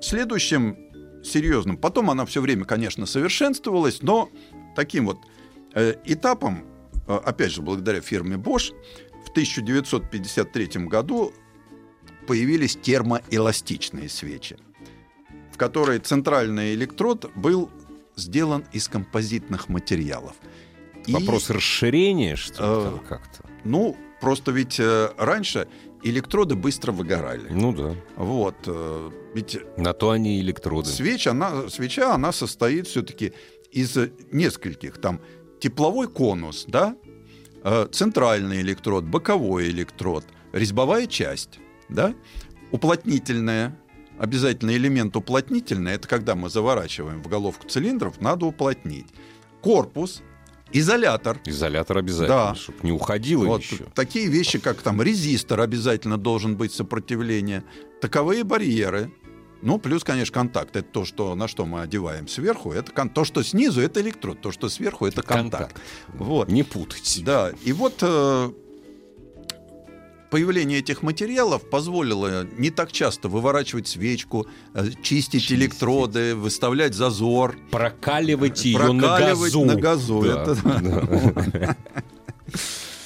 Следующим 0.00 0.76
серьезным, 1.24 1.76
потом 1.76 2.10
она 2.10 2.26
все 2.26 2.40
время, 2.40 2.64
конечно, 2.64 3.06
совершенствовалась, 3.06 4.02
но 4.02 4.30
таким 4.76 5.06
вот 5.06 5.18
этапом, 6.04 6.64
э, 7.06 7.14
опять 7.24 7.52
же, 7.52 7.62
благодаря 7.62 8.00
фирме 8.00 8.36
Bosch, 8.36 8.72
в 9.24 9.30
1953 9.30 10.86
году 10.88 11.32
появились 12.26 12.76
термоэластичные 12.76 14.08
свечи, 14.08 14.56
в 15.52 15.56
которой 15.56 15.98
центральный 15.98 16.74
электрод 16.74 17.30
был 17.36 17.70
сделан 18.16 18.64
из 18.72 18.88
композитных 18.88 19.68
материалов. 19.68 20.34
И- 21.06 21.12
Вопрос 21.12 21.50
расширения, 21.50 22.36
что 22.36 22.90
ли, 22.90 22.96
Э, 22.96 23.08
как-то. 23.08 23.44
ну, 23.64 23.96
просто 24.20 24.50
ведь 24.52 24.80
э, 24.80 25.10
раньше 25.18 25.68
электроды 26.02 26.54
быстро 26.56 26.92
выгорали. 26.92 27.48
Ну 27.50 27.72
да. 27.72 27.94
Вот. 28.16 28.56
э, 28.66 29.10
ведь 29.34 29.58
На 29.76 29.92
то 29.92 30.10
они 30.10 30.38
и 30.38 30.40
электроды. 30.40 30.88
свеч, 30.88 31.26
она, 31.26 31.68
свеча, 31.68 32.14
она 32.14 32.32
состоит 32.32 32.86
все-таки 32.88 33.32
из 33.70 33.96
э, 33.96 34.10
нескольких. 34.32 34.98
Там 35.00 35.20
тепловой 35.66 36.06
конус, 36.06 36.64
да, 36.68 36.94
э, 37.64 37.88
центральный 37.90 38.60
электрод, 38.60 39.02
боковой 39.04 39.68
электрод, 39.70 40.24
резьбовая 40.52 41.08
часть, 41.08 41.58
да, 41.88 42.14
уплотнительная, 42.70 43.76
обязательно 44.16 44.70
элемент 44.76 45.16
уплотнительный, 45.16 45.92
это 45.94 46.06
когда 46.06 46.36
мы 46.36 46.50
заворачиваем 46.50 47.20
в 47.20 47.26
головку 47.28 47.66
цилиндров, 47.66 48.20
надо 48.20 48.46
уплотнить. 48.46 49.06
Корпус, 49.60 50.22
изолятор, 50.70 51.40
Изолятор 51.44 51.98
обязательно, 51.98 52.28
Да. 52.50 52.54
чтобы 52.54 52.78
не 52.84 52.92
уходило 52.92 53.44
вот 53.46 53.62
еще. 53.62 53.86
такие 53.92 54.28
вещи, 54.28 54.60
как 54.60 54.80
там 54.82 55.02
резистор 55.02 55.60
обязательно 55.60 56.16
должен 56.16 56.56
быть 56.56 56.72
сопротивление, 56.72 57.64
таковые 58.00 58.44
барьеры. 58.44 59.10
Ну, 59.62 59.78
плюс, 59.78 60.04
конечно, 60.04 60.32
контакт. 60.32 60.76
Это 60.76 60.88
то, 60.88 61.04
что, 61.04 61.34
на 61.34 61.48
что 61.48 61.64
мы 61.66 61.80
одеваем 61.80 62.28
сверху. 62.28 62.72
Это 62.72 62.92
кон- 62.92 63.08
то, 63.10 63.24
что 63.24 63.42
снизу, 63.42 63.80
это 63.80 64.00
электрод. 64.00 64.40
То, 64.40 64.52
что 64.52 64.68
сверху, 64.68 65.06
это 65.06 65.22
контакт. 65.22 65.76
Вот. 66.08 66.48
Не 66.50 66.62
путайте. 66.62 67.22
Да, 67.24 67.52
и 67.64 67.72
вот 67.72 67.98
э, 68.02 68.50
появление 70.30 70.78
этих 70.80 71.02
материалов 71.02 71.68
позволило 71.70 72.44
не 72.58 72.70
так 72.70 72.92
часто 72.92 73.28
выворачивать 73.28 73.88
свечку, 73.88 74.46
э, 74.74 74.88
чистить, 75.02 75.42
Чистить. 75.42 75.52
электроды, 75.58 76.34
выставлять 76.34 76.94
зазор. 76.94 77.56
Прокаливать 77.70 78.64
ее 78.64 78.92
на 78.92 79.00
Прокаливать 79.08 79.52
газу. 79.52 79.64
на 79.64 79.74
газу, 79.76 80.22
Да, 80.22 80.42
это-. 80.42 81.76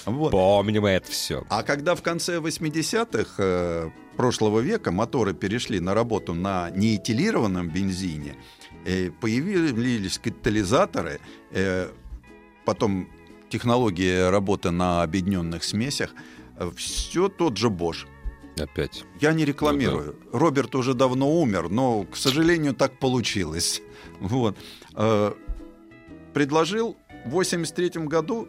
Вот. 0.06 0.30
Помним 0.32 0.86
это 0.86 1.08
все. 1.10 1.44
А 1.50 1.62
когда 1.62 1.94
в 1.94 2.02
конце 2.02 2.38
80-х 2.38 3.34
э, 3.38 3.90
прошлого 4.20 4.60
века 4.60 4.90
моторы 4.90 5.32
перешли 5.32 5.80
на 5.80 5.94
работу 5.94 6.34
на 6.34 6.70
неэтилированном 6.70 7.70
бензине, 7.70 8.34
э, 8.84 9.10
появились 9.10 10.18
катализаторы, 10.18 11.20
э, 11.52 11.88
потом 12.66 13.08
технология 13.48 14.30
работы 14.30 14.70
на 14.70 15.02
объединенных 15.02 15.64
смесях, 15.64 16.10
все 16.76 17.28
тот 17.28 17.56
же 17.56 17.68
Bosch. 17.68 18.06
Опять. 18.58 19.04
Я 19.20 19.32
не 19.32 19.46
рекламирую. 19.46 20.16
Роберт 20.32 20.74
уже 20.74 20.92
давно 20.92 21.40
умер, 21.40 21.70
но, 21.70 22.04
к 22.04 22.16
сожалению, 22.16 22.74
так 22.74 22.98
получилось. 22.98 23.82
Вот. 24.20 24.54
Э, 24.96 25.32
Предложил 26.34 26.96
в 27.24 27.30
83 27.30 28.06
году 28.06 28.48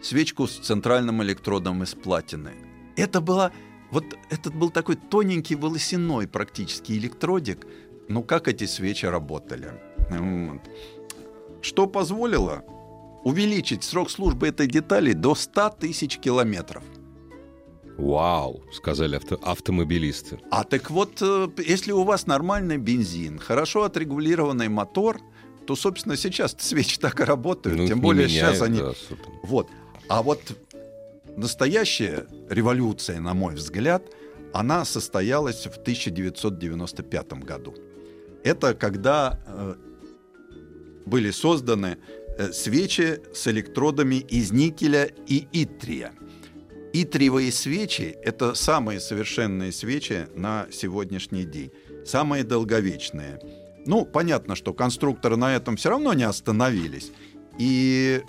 свечку 0.00 0.46
с 0.46 0.58
центральным 0.58 1.22
электродом 1.22 1.82
из 1.82 1.94
платины. 1.94 2.52
Это 2.96 3.20
была 3.20 3.52
вот 3.90 4.04
этот 4.30 4.54
был 4.54 4.70
такой 4.70 4.96
тоненький 4.96 5.54
волосяной 5.54 6.26
практически 6.26 6.92
электродик. 6.92 7.66
Ну 8.08 8.22
как 8.22 8.48
эти 8.48 8.64
свечи 8.64 9.06
работали? 9.06 9.72
Вот. 10.10 10.60
Что 11.60 11.86
позволило 11.86 12.64
увеличить 13.22 13.84
срок 13.84 14.10
службы 14.10 14.48
этой 14.48 14.66
детали 14.66 15.12
до 15.12 15.34
100 15.34 15.76
тысяч 15.80 16.18
километров. 16.18 16.82
Вау, 17.98 18.62
сказали 18.72 19.16
авто, 19.16 19.38
автомобилисты. 19.42 20.40
А 20.50 20.64
так 20.64 20.90
вот, 20.90 21.18
э, 21.20 21.48
если 21.58 21.92
у 21.92 22.02
вас 22.04 22.26
нормальный 22.26 22.78
бензин, 22.78 23.38
хорошо 23.38 23.84
отрегулированный 23.84 24.68
мотор, 24.68 25.20
то, 25.66 25.76
собственно, 25.76 26.16
сейчас 26.16 26.56
свечи 26.58 26.98
так 26.98 27.20
и 27.20 27.24
работают. 27.24 27.78
Ну, 27.78 27.86
Тем 27.86 28.00
более 28.00 28.26
меняют, 28.26 28.56
сейчас 28.56 28.62
они... 28.66 28.78
да, 28.78 28.92
собственно. 28.94 29.38
Вот. 29.42 29.68
А 30.08 30.22
вот 30.22 30.40
настоящая 31.36 32.26
революция, 32.48 33.20
на 33.20 33.34
мой 33.34 33.54
взгляд, 33.54 34.02
она 34.52 34.84
состоялась 34.84 35.66
в 35.66 35.78
1995 35.78 37.32
году. 37.44 37.74
Это 38.44 38.74
когда 38.74 39.40
э, 39.46 39.74
были 41.06 41.30
созданы 41.30 41.98
э, 42.36 42.52
свечи 42.52 43.20
с 43.34 43.46
электродами 43.46 44.16
из 44.16 44.52
никеля 44.52 45.10
и 45.26 45.46
итрия. 45.52 46.12
Итриевые 46.92 47.50
свечи– 47.52 48.16
это 48.22 48.54
самые 48.54 49.00
совершенные 49.00 49.72
свечи 49.72 50.26
на 50.34 50.66
сегодняшний 50.70 51.44
день, 51.44 51.72
самые 52.04 52.44
долговечные. 52.44 53.40
Ну, 53.86 54.04
понятно, 54.04 54.54
что 54.54 54.74
конструкторы 54.74 55.36
на 55.36 55.56
этом 55.56 55.76
все 55.76 55.88
равно 55.88 56.12
не 56.12 56.24
остановились. 56.24 57.10
И 57.58 58.22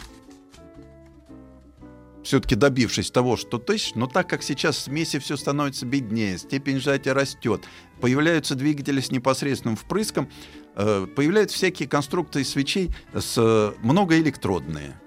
все-таки 2.24 2.56
добившись 2.56 3.12
того, 3.12 3.38
что 3.38 3.58
тысяч, 3.58 3.96
но 3.96 4.08
так 4.08 4.30
как 4.30 4.44
сейчас 4.44 4.78
в 4.78 4.82
смеси 4.82 5.20
все 5.20 5.38
становится 5.38 5.86
беднее, 5.86 6.38
степень 6.38 6.80
сжатия 6.80 7.14
растет, 7.14 7.64
появляются 8.02 8.56
двигатели 8.56 9.02
с 9.02 9.12
непосредственным 9.12 9.76
впрыском, 9.76 10.30
э, 10.76 11.08
появляются 11.16 11.58
всякие 11.58 11.88
конструкции 11.88 12.44
свечей 12.44 12.92
с 13.14 13.36
э, 13.38 13.74
многоэлектродные. 13.82 15.00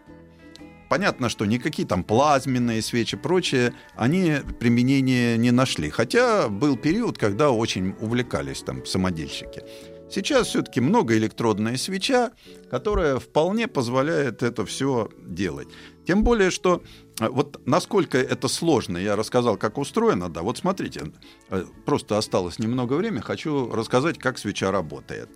Понятно, 0.89 1.29
что 1.29 1.47
никакие 1.47 1.89
там 1.89 2.05
плазменные 2.05 2.81
свечи 2.81 3.17
и 3.17 3.19
прочее, 3.19 3.75
они 3.97 4.37
применения 4.61 5.37
не 5.37 5.51
нашли. 5.51 5.91
Хотя 5.91 6.49
был 6.49 6.77
период, 6.77 7.19
когда 7.19 7.51
очень 7.51 7.97
увлекались 8.01 8.63
там 8.63 8.87
самодельщики. 8.87 9.63
Сейчас 10.09 10.47
все-таки 10.47 10.81
многоэлектродная 10.81 11.77
свеча, 11.77 12.31
которая 12.71 13.19
вполне 13.19 13.67
позволяет 13.67 14.45
это 14.45 14.65
все 14.65 15.09
делать. 15.21 15.69
Тем 16.07 16.23
более, 16.23 16.53
что 16.53 16.83
вот 17.21 17.61
насколько 17.67 18.19
это 18.19 18.49
сложно, 18.49 18.99
я 18.99 19.17
рассказал, 19.17 19.57
как 19.57 19.79
устроено, 19.79 20.29
да, 20.29 20.43
вот 20.43 20.59
смотрите, 20.59 21.13
э, 21.49 21.65
просто 21.85 22.19
осталось 22.19 22.59
немного 22.59 22.95
времени, 22.95 23.21
хочу 23.21 23.71
рассказать, 23.73 24.19
как 24.19 24.39
свеча 24.39 24.71
работает. 24.71 25.31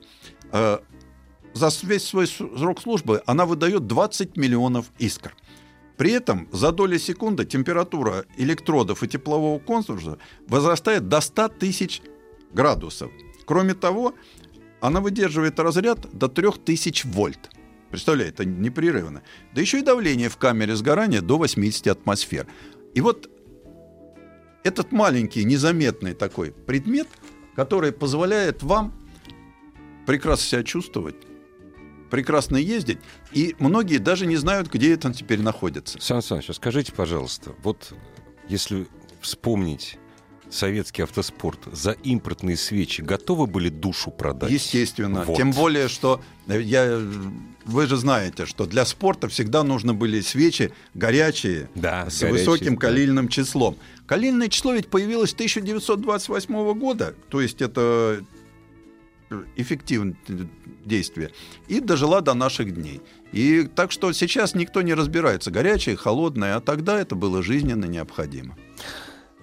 Э, 0.53 0.79
За 1.55 1.71
весь 1.83 2.07
свой 2.07 2.27
срок 2.27 2.81
службы 2.81 3.23
она 3.27 3.45
выдает 3.47 3.87
20 3.87 4.37
миллионов 4.37 4.87
искр. 4.99 5.35
При 5.97 6.13
этом 6.13 6.49
за 6.53 6.71
доли 6.73 6.99
секунды 6.99 7.45
температура 7.45 8.25
электродов 8.39 9.03
и 9.03 9.09
теплового 9.09 9.59
контура 9.59 10.19
возрастает 10.49 11.09
до 11.09 11.21
100 11.21 11.49
тысяч 11.49 12.03
градусов. 12.53 13.11
Кроме 13.47 13.75
того, 13.75 14.15
она 14.81 15.01
выдерживает 15.01 15.59
разряд 15.61 16.09
до 16.13 16.29
3000 16.29 17.07
вольт. 17.07 17.51
Представляете, 17.91 18.35
это 18.35 18.45
непрерывно. 18.45 19.23
Да 19.53 19.61
еще 19.61 19.81
и 19.81 19.83
давление 19.83 20.29
в 20.29 20.37
камере 20.37 20.77
сгорания 20.77 21.21
до 21.21 21.39
80 21.39 21.89
атмосфер. 21.89 22.47
И 22.95 23.01
вот 23.01 23.31
этот 24.63 24.93
маленький, 24.93 25.45
незаметный 25.45 26.15
такой 26.15 26.53
предмет, 26.53 27.09
который 27.57 27.93
позволяет 27.93 28.63
вам 28.63 28.95
прекрасно 30.07 30.45
себя 30.45 30.63
чувствовать, 30.63 31.17
прекрасно 32.11 32.57
ездить, 32.57 32.99
и 33.33 33.55
многие 33.59 33.99
даже 33.99 34.27
не 34.27 34.37
знают, 34.37 34.69
где 34.69 34.95
это 34.95 35.13
теперь 35.13 35.41
находится. 35.41 36.01
Сан 36.01 36.23
Саныч, 36.23 36.51
а 36.51 36.53
скажите, 36.55 36.93
пожалуйста, 36.93 37.55
вот 37.63 37.93
если 38.49 38.87
вспомнить 39.21 39.99
советский 40.51 41.03
автоспорт 41.03 41.61
за 41.73 41.93
импортные 41.93 42.57
свечи 42.57 43.01
готовы 43.01 43.47
были 43.47 43.69
душу 43.69 44.11
продать? 44.11 44.51
Естественно. 44.51 45.23
Вот. 45.23 45.37
Тем 45.37 45.53
более, 45.53 45.89
что 45.89 46.21
э, 46.47 46.61
я, 46.61 47.01
вы 47.65 47.87
же 47.87 47.97
знаете, 47.97 48.47
что 48.47 48.67
для 48.67 48.85
спорта 48.85 49.29
всегда 49.29 49.63
нужны 49.63 49.93
были 49.93 50.21
свечи 50.21 50.73
горячие, 50.95 51.69
Да, 51.75 52.11
с 52.11 52.21
горячие, 52.21 52.31
высоким 52.31 52.75
да. 52.75 52.81
калильным 52.81 53.29
числом. 53.29 53.77
Калильное 54.07 54.49
число 54.49 54.73
ведь 54.73 54.89
появилось 54.89 55.33
1928 55.33 56.73
года, 56.75 57.15
то 57.29 57.41
есть 57.41 57.63
это 57.63 58.25
эффективное 59.57 60.17
действие, 60.85 61.31
и 61.69 61.81
дожила 61.81 62.21
до 62.21 62.35
наших 62.35 62.75
дней. 62.75 63.01
И 63.33 63.63
так 63.63 63.93
что 63.93 64.13
сейчас 64.13 64.55
никто 64.55 64.83
не 64.83 64.95
разбирается, 64.95 65.51
горячее, 65.51 65.97
холодное, 65.97 66.57
а 66.57 66.61
тогда 66.61 67.01
это 67.01 67.15
было 67.15 67.43
жизненно 67.43 67.85
необходимо. 67.85 68.57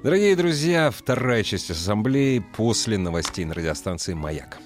Дорогие 0.03 0.35
друзья, 0.35 0.91
вторая 0.91 1.41
часть 1.41 1.71
ассамблеи 1.71 2.37
после 2.55 2.99
новостей 2.99 3.45
на 3.45 3.55
радиостанции 3.55 4.13
«Маяк». 4.13 4.59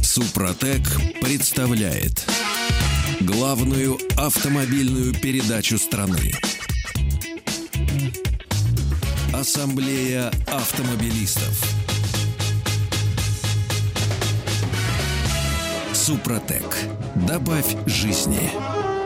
Супротек 0.00 0.80
представляет 1.20 2.26
главную 3.20 3.98
автомобильную 4.16 5.12
передачу 5.12 5.76
страны. 5.76 6.32
Ассамблея 9.34 10.28
автомобилистов. 10.46 11.62
Супротек. 15.92 16.64
Добавь 17.28 17.76
жизни. 17.86 18.50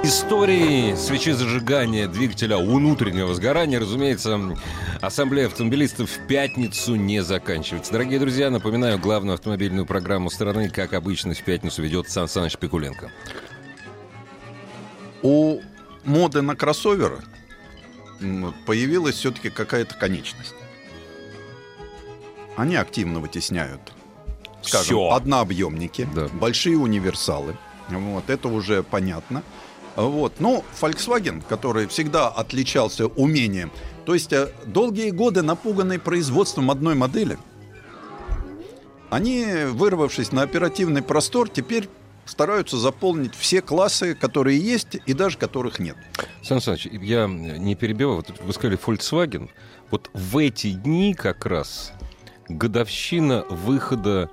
Истории 0.04 0.94
свечи 0.94 1.32
зажигания 1.32 2.06
двигателя 2.06 2.56
внутреннего 2.58 3.34
сгорания, 3.34 3.80
разумеется, 3.80 4.56
Ассамблея 5.00 5.46
автомобилистов 5.48 6.08
в 6.10 6.26
пятницу 6.26 6.94
не 6.94 7.22
заканчивается. 7.22 7.92
Дорогие 7.92 8.18
друзья, 8.20 8.48
напоминаю, 8.50 8.98
главную 8.98 9.34
автомобильную 9.34 9.86
программу 9.86 10.30
страны, 10.30 10.70
как 10.70 10.92
обычно, 10.94 11.34
в 11.34 11.42
пятницу 11.42 11.82
ведет 11.82 12.08
Сан 12.10 12.28
Саныч 12.28 12.56
Пикуленко. 12.58 13.10
У 15.22 15.60
моды 16.04 16.42
на 16.42 16.54
кроссоверы 16.54 17.18
появилась 18.66 19.16
все-таки 19.16 19.50
какая-то 19.50 19.94
конечность. 19.96 20.54
Они 22.56 22.76
активно 22.76 23.20
вытесняют, 23.20 23.92
скажем, 24.62 24.86
Всё. 24.86 25.10
однообъемники, 25.10 26.08
Да. 26.14 26.28
большие 26.32 26.78
универсалы. 26.78 27.56
Вот, 27.88 28.30
это 28.30 28.48
уже 28.48 28.82
понятно. 28.82 29.42
Вот. 29.98 30.34
Ну, 30.38 30.64
Volkswagen, 30.80 31.42
который 31.48 31.88
всегда 31.88 32.28
отличался 32.28 33.08
умением, 33.08 33.72
то 34.06 34.14
есть 34.14 34.32
э, 34.32 34.52
долгие 34.64 35.10
годы 35.10 35.42
напуганный 35.42 35.98
производством 35.98 36.70
одной 36.70 36.94
модели, 36.94 37.36
они, 39.10 39.44
вырвавшись 39.66 40.30
на 40.30 40.42
оперативный 40.42 41.02
простор, 41.02 41.48
теперь 41.48 41.88
стараются 42.26 42.76
заполнить 42.76 43.34
все 43.34 43.60
классы, 43.60 44.14
которые 44.14 44.60
есть, 44.60 44.98
и 45.04 45.12
даже 45.14 45.36
которых 45.36 45.80
нет. 45.80 45.96
Сан 46.44 46.60
Саныч, 46.60 46.86
я 46.86 47.26
не 47.26 47.74
перебиваю, 47.74 48.16
вот 48.18 48.32
вы 48.40 48.52
сказали 48.52 48.78
Volkswagen. 48.78 49.50
Вот 49.90 50.10
в 50.12 50.38
эти 50.38 50.70
дни 50.70 51.12
как 51.12 51.44
раз 51.44 51.92
годовщина 52.48 53.44
выхода 53.50 54.30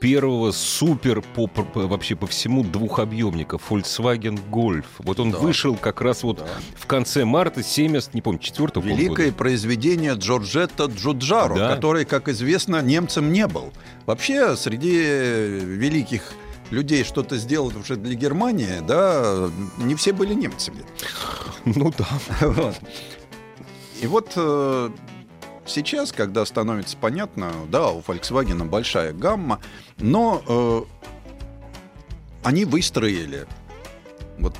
первого 0.00 0.52
супер 0.52 1.22
по, 1.22 1.46
по- 1.48 1.86
вообще 1.86 2.14
по 2.14 2.26
всему 2.26 2.62
двухобъемника 2.62 3.56
Volkswagen 3.56 4.38
Golf. 4.50 4.84
Вот 4.98 5.18
он 5.20 5.32
Да. 5.32 5.38
вышел 5.38 5.74
как 5.76 6.00
раз 6.00 6.22
вот 6.22 6.38
Да. 6.38 6.46
в 6.76 6.86
конце 6.86 7.24
марта 7.24 7.62
70, 7.62 8.14
не 8.14 8.22
помню, 8.22 8.38
4 8.40 8.80
Великое 8.80 9.32
произведение 9.32 10.14
Джорджетто 10.14 10.84
Джуджаро, 10.84 11.56
Да. 11.56 11.74
который, 11.74 12.04
как 12.04 12.28
известно, 12.28 12.80
немцем 12.80 13.32
не 13.32 13.46
был. 13.48 13.72
Вообще, 14.06 14.56
среди 14.56 14.90
великих 15.00 16.32
людей 16.70 17.02
что-то 17.02 17.36
сделать 17.38 17.74
уже 17.76 17.96
для 17.96 18.14
Германии, 18.14 18.80
да, 18.86 19.50
не 19.78 19.94
все 19.96 20.12
были 20.12 20.34
немцами. 20.34 20.82
Ну 21.64 21.92
да. 21.96 22.06
Вот. 22.40 22.74
И 24.00 24.06
вот 24.06 24.32
э, 24.36 24.90
сейчас, 25.68 26.12
когда 26.12 26.44
становится 26.44 26.96
понятно, 26.96 27.52
да, 27.68 27.90
у 27.90 28.00
Volkswagen 28.00 28.64
большая 28.64 29.12
гамма, 29.12 29.60
но 29.98 30.42
э, 30.46 30.82
они 32.42 32.64
выстроили 32.64 33.46
вот 34.38 34.54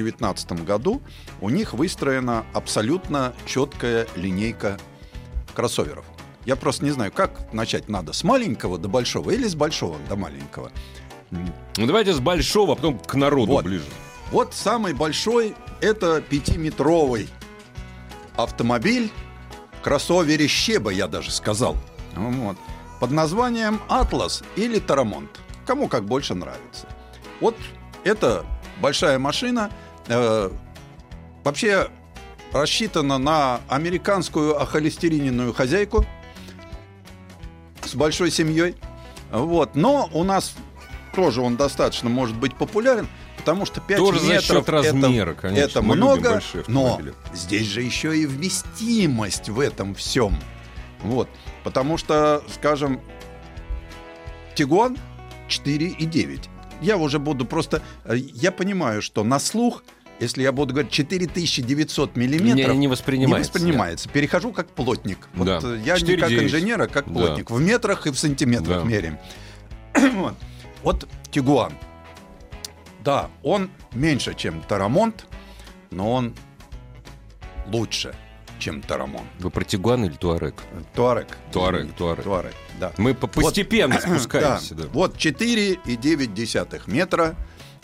2019 0.00 0.64
году 0.64 1.02
у 1.40 1.50
них 1.50 1.74
выстроена 1.74 2.44
абсолютно 2.52 3.34
четкая 3.46 4.06
линейка 4.16 4.78
кроссоверов. 5.54 6.04
Я 6.46 6.56
просто 6.56 6.84
не 6.84 6.90
знаю, 6.90 7.12
как 7.12 7.52
начать 7.52 7.88
надо, 7.88 8.12
с 8.12 8.24
маленького 8.24 8.78
до 8.78 8.88
большого 8.88 9.30
или 9.30 9.46
с 9.46 9.54
большого 9.54 9.98
до 10.08 10.16
маленького. 10.16 10.72
Ну 11.30 11.86
давайте 11.86 12.12
с 12.12 12.20
большого, 12.20 12.72
а 12.72 12.76
потом 12.76 12.98
к 12.98 13.14
народу 13.14 13.52
Вот. 13.52 13.64
ближе. 13.64 13.84
Вот 14.32 14.54
самый 14.54 14.94
большой 14.94 15.54
это 15.80 16.20
пятиметровый 16.20 17.28
автомобиль, 18.36 19.10
кроссоверище 19.82 20.78
бы 20.78 20.92
я 20.92 21.06
даже 21.06 21.30
сказал. 21.30 21.76
Вот. 22.14 22.56
Под 22.98 23.10
названием 23.10 23.80
Атлас 23.88 24.42
или 24.56 24.78
Тарамонт. 24.78 25.40
Кому 25.66 25.88
как 25.88 26.04
больше 26.04 26.34
нравится. 26.34 26.86
Вот 27.40 27.56
это 28.04 28.44
большая 28.80 29.18
машина. 29.18 29.70
э, 30.08 30.50
вообще 31.44 31.88
рассчитана 32.52 33.18
на 33.18 33.60
американскую 33.68 34.60
ахолестериненную 34.60 35.52
хозяйку 35.54 36.04
с 37.84 37.94
большой 37.94 38.30
семьей. 38.30 38.74
Вот. 39.30 39.76
Но 39.76 40.10
у 40.12 40.24
нас 40.24 40.54
тоже 41.14 41.40
он 41.40 41.56
достаточно 41.56 42.08
может 42.08 42.36
быть 42.36 42.56
популярен, 42.56 43.08
потому 43.40 43.66
что 43.66 43.80
5 43.80 43.98
Тоже 43.98 44.20
за 44.20 44.26
метров 44.26 44.44
счет 44.44 44.56
это- 44.62 44.72
размера, 44.72 45.34
конечно. 45.34 45.60
это 45.64 45.82
Мы 45.82 45.96
любим 45.96 46.06
много, 46.06 46.42
но 46.68 47.00
здесь 47.34 47.66
же 47.66 47.82
еще 47.82 48.16
и 48.16 48.26
вместимость 48.26 49.48
в 49.48 49.58
этом 49.60 49.94
всем. 49.94 50.36
Вот. 51.02 51.28
Потому 51.64 51.96
что, 51.96 52.42
скажем, 52.54 53.00
Тигуан 54.54 54.96
4,9. 55.48 56.48
Я 56.80 56.96
уже 56.96 57.18
буду 57.18 57.44
просто... 57.44 57.82
э, 58.04 58.16
Я 58.16 58.52
понимаю, 58.52 59.02
что 59.02 59.24
на 59.24 59.38
слух, 59.38 59.82
если 60.18 60.42
я 60.42 60.52
буду 60.52 60.72
говорить 60.74 60.92
4900 60.92 62.16
миллиметров, 62.16 62.72
Не, 62.74 62.78
не 62.80 62.88
воспринимается. 62.88 63.50
не 63.50 63.58
воспринимается. 63.58 64.08
Перехожу 64.08 64.52
как 64.52 64.68
плотник. 64.68 65.28
Вот, 65.34 65.46
Да. 65.46 65.60
э, 65.62 65.80
я 65.84 65.98
не 65.98 66.16
как 66.16 66.30
4,9. 66.30 66.44
инженер, 66.44 66.82
а 66.82 66.86
как 66.86 67.06
Да. 67.06 67.12
плотник. 67.12 67.50
В 67.50 67.60
метрах 67.60 68.06
и 68.06 68.10
в 68.10 68.18
сантиметрах 68.18 68.82
Да. 68.82 68.88
меряем. 68.88 69.18
вот. 70.14 70.34
вот 70.82 71.08
Тигуан. 71.30 71.72
Да, 73.04 73.30
он 73.42 73.70
меньше, 73.92 74.34
чем 74.34 74.62
Тарамонт, 74.62 75.26
но 75.90 76.12
он 76.12 76.34
лучше, 77.68 78.14
чем 78.58 78.82
Тарамонт. 78.82 79.26
Вы 79.38 79.50
про 79.50 79.64
Тигуан 79.64 80.04
или 80.04 80.12
Туарек? 80.12 80.54
Туарек. 80.94 81.38
Туарек, 81.52 81.92
Туарек. 81.94 82.24
Туарек, 82.24 82.54
да. 82.78 82.92
Мы 82.98 83.14
по- 83.14 83.26
постепенно 83.26 83.98
спускаемся. 84.00 84.74
Да. 84.74 84.82
да. 84.84 84.88
Вот 84.92 85.16
4,9 85.16 86.82
метра, 86.90 87.34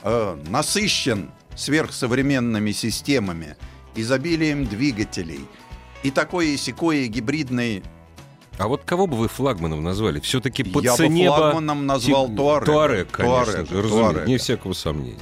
э, 0.03 0.43
насыщен 0.49 1.31
сверхсовременными 1.55 2.73
системами, 2.73 3.57
изобилием 3.95 4.67
двигателей 4.67 5.47
и 6.03 6.11
такой 6.11 6.49
и 6.49 6.57
сякой 6.59 7.09
гибридный 7.09 7.83
А 8.59 8.69
вот 8.69 8.85
кого 8.85 9.07
бы 9.07 9.17
вы 9.17 9.29
флагманом 9.29 9.83
назвали? 9.83 10.19
Все-таки 10.21 10.65
по 10.65 10.81
Я 10.81 10.93
бы 10.93 10.97
цене 10.97 11.29
бы- 11.31 11.37
флагманом 11.37 11.87
назвал 11.87 12.29
Ти- 12.29 12.37
Туарек. 12.37 12.65
Туарек, 12.67 13.11
конечно 13.11 13.45
Туарек, 13.55 13.71
же, 13.71 13.83
разумеется, 13.83 14.25
не 14.27 14.37
всякого 14.39 14.73
сомнения. 14.73 15.19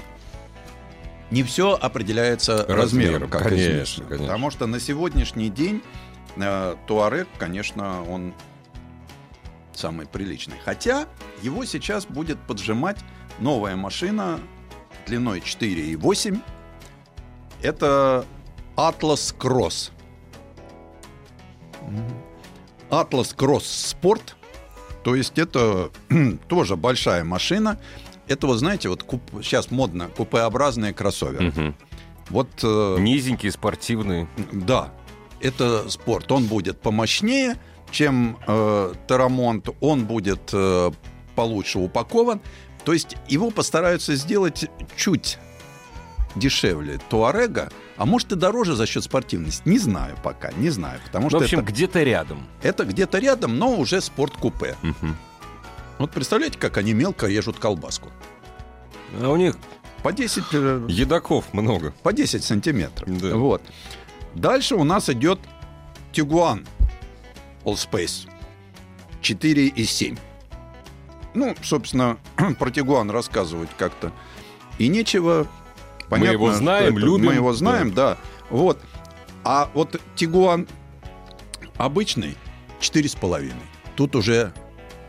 не 1.30 1.43
все 1.43 1.72
определяется 1.74 2.59
Размером, 2.68 2.80
размером, 2.80 3.30
как 3.30 3.43
конечно, 3.43 3.70
известно. 3.72 4.05
конечно. 4.05 4.26
Потому 4.26 4.51
что 4.51 4.66
на 4.66 4.78
сегодняшний 4.78 5.49
день 5.51 5.82
э, 6.37 6.76
Туарек, 6.87 7.26
конечно, 7.39 8.05
он 8.09 8.35
самый 9.72 10.07
приличный. 10.07 10.55
Хотя 10.64 11.07
его 11.43 11.64
сейчас 11.64 12.07
будет 12.07 12.39
поджимать 12.39 12.99
новая 13.41 13.74
машина 13.74 14.39
длиной 15.09 15.41
4,8. 15.41 16.41
Это 17.62 18.24
Atlas 18.76 19.35
Cross. 19.37 19.91
Atlas 23.03 23.35
Cross 23.37 23.97
Sport. 24.01 24.23
То 25.03 25.15
есть 25.15 25.39
это 25.39 25.91
тоже 26.49 26.77
большая 26.77 27.25
машина. 27.25 27.79
Это, 28.27 28.47
вот 28.47 28.57
знаете, 28.59 28.89
вот 28.89 29.03
куп- 29.03 29.43
сейчас 29.43 29.71
модно 29.71 30.09
купеобразные 30.09 30.93
кроссоверы. 30.95 31.47
Мгм. 31.49 31.75
Вот 32.31 32.49
э, 32.63 32.97
Низенькие, 33.01 33.53
спортивные. 33.53 34.27
да, 34.51 34.93
это 35.41 35.91
спорт. 35.91 36.33
Он 36.33 36.47
будет 36.47 36.81
помощнее, 36.81 37.57
чем 37.91 38.39
э, 38.47 38.95
Тарамонт. 39.07 39.69
Он 39.81 40.07
будет 40.07 40.51
э, 40.55 40.91
получше 41.37 41.79
упакован. 41.81 42.41
То 42.85 42.95
есть 42.95 43.17
его 43.29 43.51
постараются 43.51 44.15
сделать 44.15 44.67
чуть 44.97 45.39
дешевле 46.35 46.99
Туарега, 47.11 47.71
а 47.97 48.07
может 48.07 48.33
и 48.33 48.37
дороже 48.37 48.75
за 48.75 48.87
счет 48.87 49.05
спортивности. 49.05 49.63
Не 49.69 49.79
знаю 49.79 50.17
пока, 50.23 50.53
не 50.53 50.71
знаю. 50.71 51.01
Потому 51.05 51.29
что 51.31 51.39
в 51.39 51.43
общем, 51.43 51.61
это, 51.61 51.69
где-то 51.73 52.03
рядом. 52.03 52.47
это 52.63 52.85
где-то 52.85 53.19
рядом, 53.19 53.59
но 53.59 53.77
уже 53.77 54.01
спорт-купе. 54.01 54.77
Мгм. 54.83 55.17
Вот 55.99 56.11
представляете, 56.11 56.59
как 56.59 56.77
они 56.77 56.93
мелко 56.93 57.27
режут 57.29 57.59
колбаску. 57.59 58.11
А 59.21 59.29
у 59.29 59.37
них 59.37 59.57
По 60.03 60.13
10, 60.13 60.43
э, 60.53 60.87
едоков 60.89 61.53
много. 61.55 61.93
по 62.03 62.13
10 62.13 62.43
сантиметров. 62.43 63.09
Да. 63.21 63.37
Вот. 63.37 63.63
Дальше 64.35 64.75
у 64.75 64.83
нас 64.83 65.09
идет 65.09 65.39
Тигуан 66.13 66.67
Allspace 67.65 68.29
4,7. 69.23 70.19
Ну, 71.35 71.55
собственно, 71.63 72.19
про 72.59 72.71
Тигуан 72.71 73.11
рассказывать 73.11 73.71
как-то 73.79 74.13
и 74.79 74.89
нечего. 74.89 75.47
Понятно, 76.09 76.33
его 76.33 76.49
что 76.51 76.59
знаем, 76.59 76.97
это- 76.97 77.07
любим. 77.07 77.27
Мы 77.27 77.35
его 77.35 77.53
знаем, 77.53 77.93
да. 77.93 78.19
Вот. 78.51 78.79
А 79.45 79.71
вот 79.75 80.01
Тигуан 80.17 80.67
обычный 81.77 82.37
4,5. 82.81 83.53
Тут 83.97 84.17
уже 84.17 84.53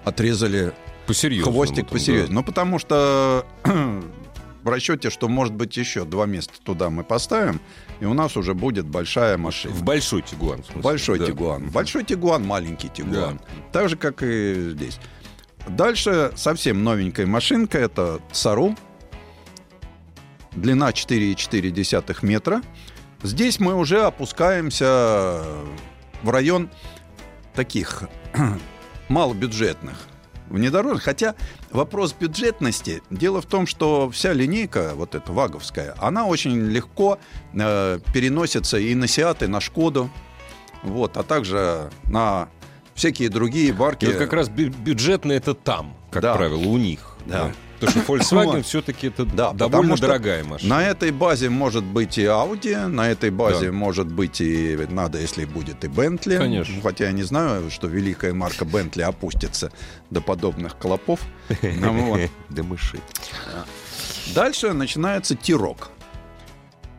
отрезали 0.04 0.74
Посерьезному. 1.08 1.52
хвостик 1.54 1.86
там, 1.86 1.88
посерьезнее. 1.88 2.28
да. 2.30 2.34
Ну, 2.34 2.43
потому 2.43 2.80
что 2.80 3.46
в 3.64 4.68
расчете, 4.70 5.10
что, 5.10 5.28
может 5.28 5.54
быть, 5.54 5.76
еще 5.78 6.06
два 6.06 6.26
места 6.26 6.54
туда 6.64 6.89
мы 6.89 7.04
поставим, 7.04 7.60
и 8.00 8.06
у 8.06 8.14
нас 8.14 8.36
уже 8.38 8.54
будет 8.54 8.86
большая 8.88 9.38
машина. 9.38 9.74
В 9.74 9.84
большой 9.84 10.22
Тигуан. 10.22 10.62
в 10.64 10.66
смысле. 10.66 10.82
Большой 10.82 11.20
Да. 11.20 11.26
Тигуан. 11.28 11.70
Большой 11.70 12.04
Тигуан, 12.04 12.46
маленький 12.46 12.89
Тигуан. 12.89 13.39
Так 13.72 13.89
же, 13.89 13.98
как 13.98 14.22
и 14.24 14.72
здесь. 14.72 15.00
Дальше 15.68 16.32
совсем 16.36 16.84
новенькая 16.84 17.26
машинка. 17.26 17.78
Это 17.80 18.20
Сару. 18.32 18.76
Длина 20.56 20.89
4,4 20.91 22.18
метра. 22.22 22.62
Здесь 23.24 23.60
мы 23.60 23.76
уже 23.76 24.03
опускаемся 24.03 25.41
в 26.24 26.30
район 26.30 26.70
таких 27.53 28.03
малобюджетных 29.10 29.95
внедорожных. 30.49 31.03
Хотя 31.03 31.36
вопрос 31.72 32.14
бюджетности. 32.14 33.01
Дело 33.10 33.41
в 33.41 33.45
том, 33.45 33.66
что 33.68 34.10
вся 34.12 34.34
линейка, 34.34 34.91
вот 34.95 35.16
эта 35.16 35.32
ваговская, 35.32 35.95
она 35.99 36.26
очень 36.26 36.56
легко 36.70 37.18
э, 37.53 37.99
переносится 38.14 38.78
и 38.78 38.93
на 38.95 39.08
Сиат, 39.08 39.43
и 39.43 39.47
на 39.47 39.60
Шкоду. 39.60 40.10
Вот, 40.84 41.18
а 41.18 41.24
также 41.24 41.89
на 42.06 42.47
всякие 42.93 43.30
другие 43.30 43.74
марки. 43.74 44.06
И 44.06 44.08
вот 44.10 44.18
как 44.18 44.34
раз 44.34 44.49
бю- 44.49 44.70
бюджетно 44.70 45.32
это 45.32 45.56
там, 45.56 45.95
как 46.12 46.22
Да. 46.22 46.36
правило, 46.36 46.60
у 46.68 46.78
них. 46.78 47.18
Да. 47.26 47.51
Потому 47.80 48.03
что 48.03 48.13
Volkswagen 48.13 48.61
все-таки 48.63 49.07
это 49.07 49.26
Да, 49.26 49.51
довольно 49.53 49.97
дорогая 49.97 50.43
машина. 50.43 50.76
На 50.76 50.84
этой 50.88 51.11
базе 51.11 51.49
может 51.49 51.84
быть 51.84 52.17
и 52.17 52.23
Audi, 52.23 52.88
на 52.88 53.09
этой 53.09 53.30
базе 53.32 53.67
Да. 53.67 53.71
может 53.73 54.07
быть 54.07 54.41
и 54.41 54.78
надо, 54.89 55.19
если 55.19 55.45
будет 55.45 55.84
и 55.84 55.88
Bentley. 55.88 56.38
Конечно. 56.38 56.82
Хотя 56.82 57.05
я 57.05 57.11
не 57.11 57.23
знаю, 57.23 57.69
что 57.71 57.88
великая 57.88 58.34
марка 58.34 58.65
Bentley 58.65 59.03
опустится 59.03 59.71
до 60.09 60.21
подобных 60.21 60.78
клопов. 60.78 61.19
Ну. 61.61 62.17
Да 62.49 62.63
мыши. 62.63 62.99
Дальше 64.34 64.73
начинается 64.73 65.36
Тирок. 65.36 65.89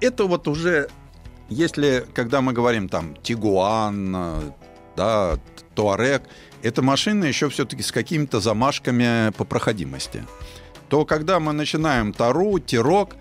Это 0.01 0.25
вот 0.25 0.47
уже, 0.49 0.89
если, 1.49 2.05
когда 2.15 2.41
мы 2.41 2.53
говорим 2.53 2.89
там 2.89 3.17
Тигуан, 3.23 4.53
да, 4.97 5.39
Туарек, 5.75 6.23
это 6.63 6.83
машины 6.83 7.25
еще 7.27 7.49
все-таки 7.49 7.83
с 7.83 7.93
какими-то 7.93 8.41
замашками 8.41 9.31
по 9.33 9.45
проходимости. 9.45 10.25
То 10.89 11.05
когда 11.05 11.41
мы 11.41 11.53
начинаем 11.53 12.13
Тару, 12.13 12.59
Тирок, 12.59 13.17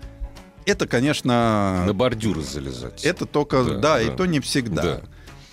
это, 0.66 0.86
конечно, 0.86 1.84
На 1.86 1.92
бордюры 1.94 2.42
залезать. 2.42 3.04
это 3.04 3.26
только, 3.26 3.64
Да, 3.64 3.70
да, 3.74 3.80
да. 3.80 4.02
и 4.02 4.16
то 4.16 4.26
не 4.26 4.40
всегда. 4.40 4.82
Да. 4.82 5.02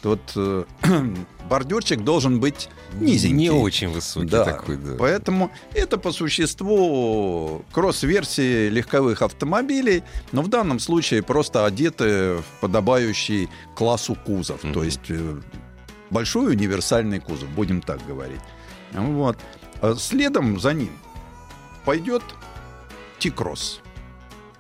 Вот 0.04 0.34
э, 0.36 0.64
бордюрчик 1.50 2.04
должен 2.04 2.40
быть 2.40 2.70
низенький. 3.00 3.38
Не 3.38 3.50
очень 3.52 3.90
высокий 3.90 4.28
Да, 4.28 4.44
такой, 4.44 4.76
да. 4.78 4.96
Поэтому 5.00 5.52
это 5.74 5.98
по 5.98 6.12
существу 6.12 7.64
кросс-версии 7.72 8.70
легковых 8.70 9.22
автомобилей, 9.22 10.04
но 10.32 10.42
в 10.42 10.50
данном 10.50 10.80
случае 10.80 11.24
просто 11.24 11.66
одеты 11.66 12.36
в 12.38 12.44
подобающий 12.60 13.50
классу 13.76 14.16
кузов. 14.26 14.64
Мгм. 14.64 14.74
То 14.74 14.84
есть 14.84 15.10
э, 15.10 15.36
большой 16.10 16.52
универсальный 16.52 17.20
кузов, 17.20 17.50
будем 17.50 17.82
так 17.82 18.06
говорить. 18.06 18.42
Вот. 18.92 19.38
А 19.82 19.96
Следом 19.96 20.60
за 20.60 20.74
ним 20.74 20.90
пойдет 21.86 22.24
T-Cross. 23.20 23.80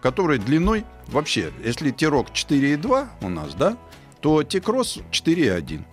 который 0.01 0.37
длиной 0.37 0.85
вообще, 1.07 1.51
если 1.63 1.91
Тирок 1.91 2.31
4,2 2.31 3.07
у 3.21 3.29
нас, 3.29 3.53
да, 3.55 3.77
то 4.19 4.43
Тикросс 4.43 4.99
4,1. 5.11 5.83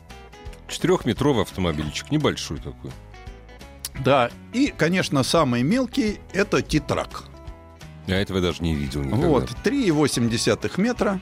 Четырехметровый 0.68 1.42
автомобильчик, 1.42 2.10
небольшой 2.10 2.58
такой. 2.58 2.90
Да, 4.04 4.30
и, 4.52 4.72
конечно, 4.76 5.22
самый 5.22 5.62
мелкий— 5.62 6.20
это 6.32 6.62
Титрак. 6.62 7.24
Я 8.06 8.20
этого 8.20 8.40
даже 8.40 8.62
не 8.62 8.74
видел 8.74 9.02
никогда. 9.02 9.28
Вот, 9.28 9.50
3,8 9.64 10.80
метра. 10.80 11.20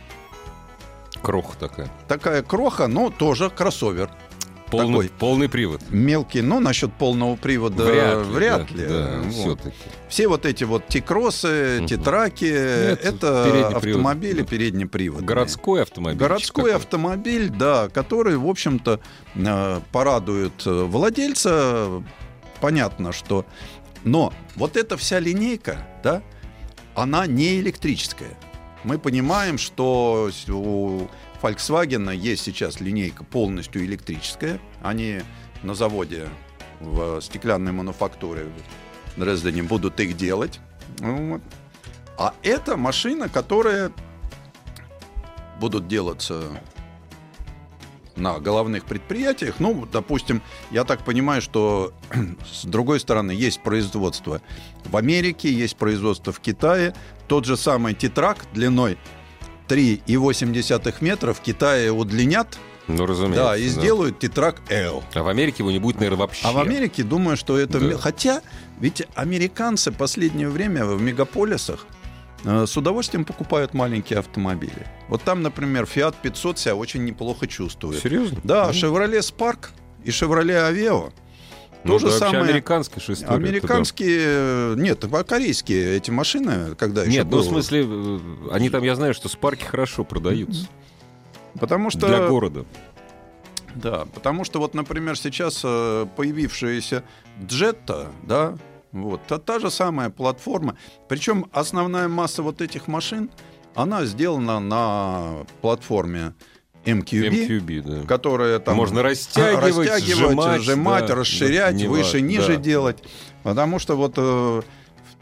Кроха 1.22 1.58
такая. 1.58 1.90
Такая 2.06 2.42
кроха, 2.42 2.86
но 2.86 3.10
тоже 3.10 3.50
кроссовер. 3.50 4.10
Полный, 4.70 5.04
Такой. 5.04 5.18
полный 5.18 5.48
привод. 5.48 5.80
Мелкий, 5.90 6.42
но 6.42 6.60
насчет 6.60 6.92
полного 6.92 7.36
привода 7.36 7.84
вряд 8.24 8.70
ли. 8.70 8.86
да, 8.86 9.06
да, 9.06 9.20
Вот. 9.22 9.32
все-таки. 9.32 9.76
Все 10.08 10.28
вот 10.28 10.44
эти 10.44 10.64
вот 10.64 10.86
тикросы, 10.88 11.76
Мгм. 11.78 11.86
титраки, 11.86 12.44
Нет, 12.44 13.04
это 13.04 13.44
передний 13.46 13.80
привод. 13.80 13.96
автомобили 13.96 14.40
Да. 14.42 14.46
переднеприводные. 14.46 15.26
Городской 15.26 15.82
автомобиль. 15.82 16.18
Городской 16.18 16.74
автомобиль, 16.74 17.48
да, 17.48 17.88
который, 17.88 18.36
в 18.36 18.46
общем-то, 18.46 19.00
э, 19.34 19.80
порадует 19.92 20.66
э, 20.66 20.70
владельца. 20.84 22.02
Понятно, 22.60 23.12
что... 23.12 23.46
Но 24.04 24.32
вот 24.56 24.76
эта 24.76 24.96
вся 24.96 25.18
линейка, 25.18 25.86
да, 26.02 26.22
она 26.94 27.26
не 27.26 27.58
электрическая. 27.60 28.36
Мы 28.84 28.98
понимаем, 28.98 29.58
что 29.58 30.30
у 30.48 31.08
Volkswagen 31.42 32.14
есть 32.14 32.42
сейчас 32.42 32.80
линейка 32.80 33.24
полностью 33.24 33.84
электрическая. 33.84 34.60
Они 34.82 35.20
на 35.62 35.74
заводе 35.74 36.28
в 36.80 37.20
стеклянной 37.20 37.72
мануфактуре 37.72 38.46
в 39.16 39.20
Дрездене 39.20 39.62
будут 39.62 40.00
их 40.00 40.16
делать. 40.16 40.60
Вот. 40.98 41.42
А 42.16 42.34
это 42.42 42.76
машина, 42.76 43.28
которая 43.28 43.92
будут 45.60 45.88
делаться 45.88 46.42
на 48.18 48.38
головных 48.40 48.84
предприятиях. 48.84 49.56
Ну, 49.60 49.86
допустим, 49.90 50.42
я 50.70 50.84
так 50.84 51.04
понимаю, 51.04 51.40
что 51.40 51.92
с 52.52 52.64
другой 52.64 53.00
стороны 53.00 53.30
есть 53.30 53.60
производство 53.60 54.40
в 54.84 54.96
Америке, 54.96 55.52
есть 55.52 55.76
производство 55.76 56.32
в 56.32 56.40
Китае. 56.40 56.94
Тот 57.28 57.44
же 57.44 57.56
самый 57.56 57.94
тетрак 57.94 58.46
длиной 58.52 58.98
3,8 59.68 60.94
метра 61.00 61.32
в 61.32 61.40
Китае 61.40 61.92
удлинят, 61.92 62.58
Ну, 62.86 63.06
разумеется. 63.06 63.42
да, 63.44 63.56
и 63.56 63.66
сделают 63.68 64.18
тетрак 64.18 64.62
L. 64.70 65.02
А 65.14 65.22
в 65.22 65.28
Америке 65.28 65.56
его 65.58 65.70
не 65.70 65.78
будет, 65.78 65.96
наверное, 65.96 66.18
вообще. 66.20 66.46
А 66.46 66.52
в 66.52 66.58
Америке, 66.58 67.02
думаю, 67.02 67.36
что 67.36 67.58
это... 67.58 67.78
Да. 67.80 67.98
Хотя, 67.98 68.40
ведь 68.80 69.02
американцы 69.14 69.92
последнее 69.92 70.48
время 70.48 70.84
в 70.86 71.00
мегаполисах 71.00 71.86
э, 72.44 72.66
с 72.66 72.76
удовольствием 72.76 73.24
покупают 73.24 73.74
маленькие 73.74 74.18
автомобили. 74.20 74.86
Вот 75.08 75.22
там, 75.22 75.42
например, 75.42 75.84
Fiat 75.84 76.14
500 76.22 76.58
себя 76.58 76.74
очень 76.76 77.04
неплохо 77.04 77.46
чувствует. 77.46 78.02
Серьезно? 78.02 78.38
Да, 78.44 78.66
Ну, 78.66 78.72
Chevrolet 78.72 79.20
Spark 79.20 79.68
и 80.04 80.10
Chevrolet 80.10 80.70
Aveo. 80.72 81.12
Ну, 81.84 81.92
то 81.92 81.98
же 81.98 82.10
самое- 82.10 82.44
американская 82.44 83.02
же 83.02 83.12
история. 83.12 83.34
Американские, 83.34 84.18
э, 84.20 84.74
нет, 84.76 85.04
а 85.04 85.24
корейские 85.24 85.96
эти 85.96 86.10
машины, 86.10 86.74
когда 86.76 87.02
это 87.02 87.10
еще. 87.10 87.18
Нет, 87.20 87.28
ну, 87.30 87.38
в 87.38 87.44
смысле, 87.44 87.84
э, 87.86 88.18
они 88.52 88.70
там, 88.70 88.82
я 88.82 88.94
знаю, 88.96 89.14
что 89.14 89.28
спарки 89.28 89.64
хорошо 89.64 90.04
продаются. 90.04 90.66
потому 91.58 91.90
что 91.90 92.06
Для 92.06 92.28
города. 92.28 92.64
Да, 93.74 94.06
потому 94.14 94.44
что 94.44 94.58
вот, 94.58 94.74
например, 94.74 95.16
сейчас 95.18 95.60
э, 95.64 96.06
появившаяся 96.16 97.04
Jetta, 97.40 98.08
да, 98.22 98.56
вот, 98.92 99.20
та, 99.26 99.38
та 99.38 99.58
же 99.58 99.70
самая 99.70 100.10
платформа. 100.10 100.76
Причем 101.08 101.46
основная 101.52 102.08
масса 102.08 102.42
вот 102.42 102.60
этих 102.60 102.88
машин, 102.88 103.30
она 103.74 104.04
сделана 104.06 104.58
на 104.60 105.46
платформе 105.60 106.34
MQB, 106.88 107.48
MQB, 107.48 107.82
да. 107.82 108.06
которая 108.06 108.58
там 108.58 108.76
Можно 108.76 109.02
растягивать, 109.02 109.76
растягивать, 109.76 110.62
сжимать, 110.62 111.06
да, 111.06 111.14
расширять, 111.14 111.72
да, 111.74 111.78
не 111.78 111.86
выше, 111.86 112.14
важно, 112.14 112.26
ниже 112.26 112.56
да. 112.56 112.62
делать. 112.62 112.98
Потому 113.42 113.78
что 113.78 113.96
вот 113.96 114.14
э, 114.16 114.62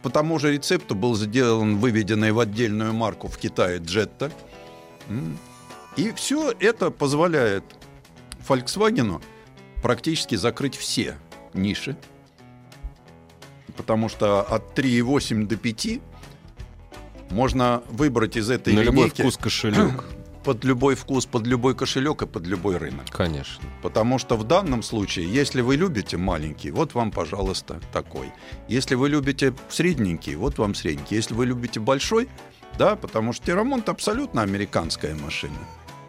по 0.02 0.10
тому 0.10 0.38
же 0.38 0.52
рецепту 0.52 0.94
был 0.94 1.16
сделан 1.16 1.78
выведенный 1.78 2.32
в 2.32 2.38
отдельную 2.38 2.92
марку 2.92 3.28
в 3.28 3.38
Китае. 3.38 3.82
М. 5.08 5.38
И 5.96 6.12
все 6.12 6.52
это 6.60 6.90
позволяет 6.90 7.64
Volkswagen 8.46 9.20
практически 9.82 10.34
закрыть 10.34 10.76
все 10.76 11.16
ниши. 11.54 11.96
Потому 13.76 14.08
что 14.08 14.42
от 14.42 14.78
3,8 14.78 15.46
до 15.46 15.56
5 15.56 16.00
можно 17.30 17.82
выбрать 17.88 18.36
из 18.36 18.50
этой 18.50 18.74
На 18.74 18.80
любой 18.80 19.06
линейки 19.06 19.22
вкус 19.22 19.36
кошелек. 19.36 20.04
Под 20.46 20.62
любой 20.62 20.94
вкус, 20.94 21.26
под 21.26 21.44
любой 21.44 21.74
кошелек 21.74 22.22
и 22.22 22.26
под 22.26 22.46
любой 22.46 22.76
рынок. 22.76 23.06
Конечно. 23.10 23.64
Потому 23.82 24.20
что 24.20 24.36
в 24.36 24.44
данном 24.44 24.84
случае, 24.84 25.26
если 25.26 25.60
вы 25.60 25.74
любите 25.74 26.16
маленький, 26.16 26.70
вот 26.70 26.94
вам, 26.94 27.10
пожалуйста, 27.10 27.80
такой. 27.92 28.28
Если 28.68 28.94
вы 28.94 29.08
любите 29.08 29.52
средненький, 29.68 30.36
вот 30.36 30.58
вам 30.58 30.76
средненький. 30.76 31.16
Если 31.16 31.34
вы 31.34 31.46
любите 31.46 31.80
большой, 31.80 32.28
да, 32.78 32.94
потому 32.94 33.32
что 33.32 33.46
Тирамонт 33.46 33.88
абсолютно 33.88 34.42
американская 34.42 35.16
машина. 35.16 35.58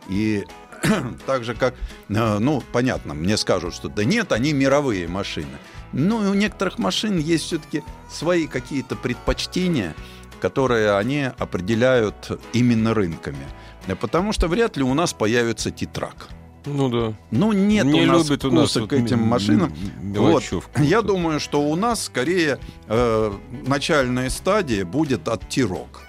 И 0.07 0.45
так 1.25 1.43
же 1.43 1.55
как, 1.55 1.73
э, 2.09 2.37
ну, 2.37 2.61
понятно, 2.71 3.15
мне 3.15 3.37
скажут, 3.37 3.73
что 3.73 3.89
да 3.89 4.03
нет, 4.03 4.31
они 4.31 4.53
мировые 4.53 5.07
машины. 5.07 5.57
Но 5.93 6.23
и 6.23 6.27
у 6.27 6.35
некоторых 6.35 6.77
машин 6.77 7.17
есть 7.17 7.45
все-таки 7.45 7.83
свои 8.07 8.45
какие-то 8.45 8.95
предпочтения, 8.95 9.95
которые 10.39 10.95
они 10.95 11.31
определяют 11.39 12.39
именно 12.53 12.93
рынками. 12.93 13.47
Потому 13.95 14.33
что 14.33 14.47
вряд 14.47 14.77
ли 14.77 14.83
у 14.83 14.93
нас 14.93 15.13
появится 15.13 15.71
титрак. 15.71 16.29
Ну 16.65 16.89
да. 16.89 17.13
Ну, 17.31 17.53
нет 17.53 17.85
не 17.85 18.01
у 18.01 18.05
нас 18.05 18.29
любит 18.29 18.45
у 18.45 18.51
нас 18.51 18.71
вкуса 18.71 18.81
вот 18.81 18.89
к 18.89 18.93
этим 18.93 19.19
машинам. 19.19 19.73
Вот. 20.01 20.43
Я 20.77 21.01
думаю, 21.01 21.39
что 21.39 21.61
у 21.61 21.75
нас 21.75 22.05
скорее 22.05 22.59
э, 22.87 23.31
начальная 23.65 24.29
стадия 24.29 24.85
будет 24.85 25.27
от 25.27 25.47
Тирок 25.47 26.01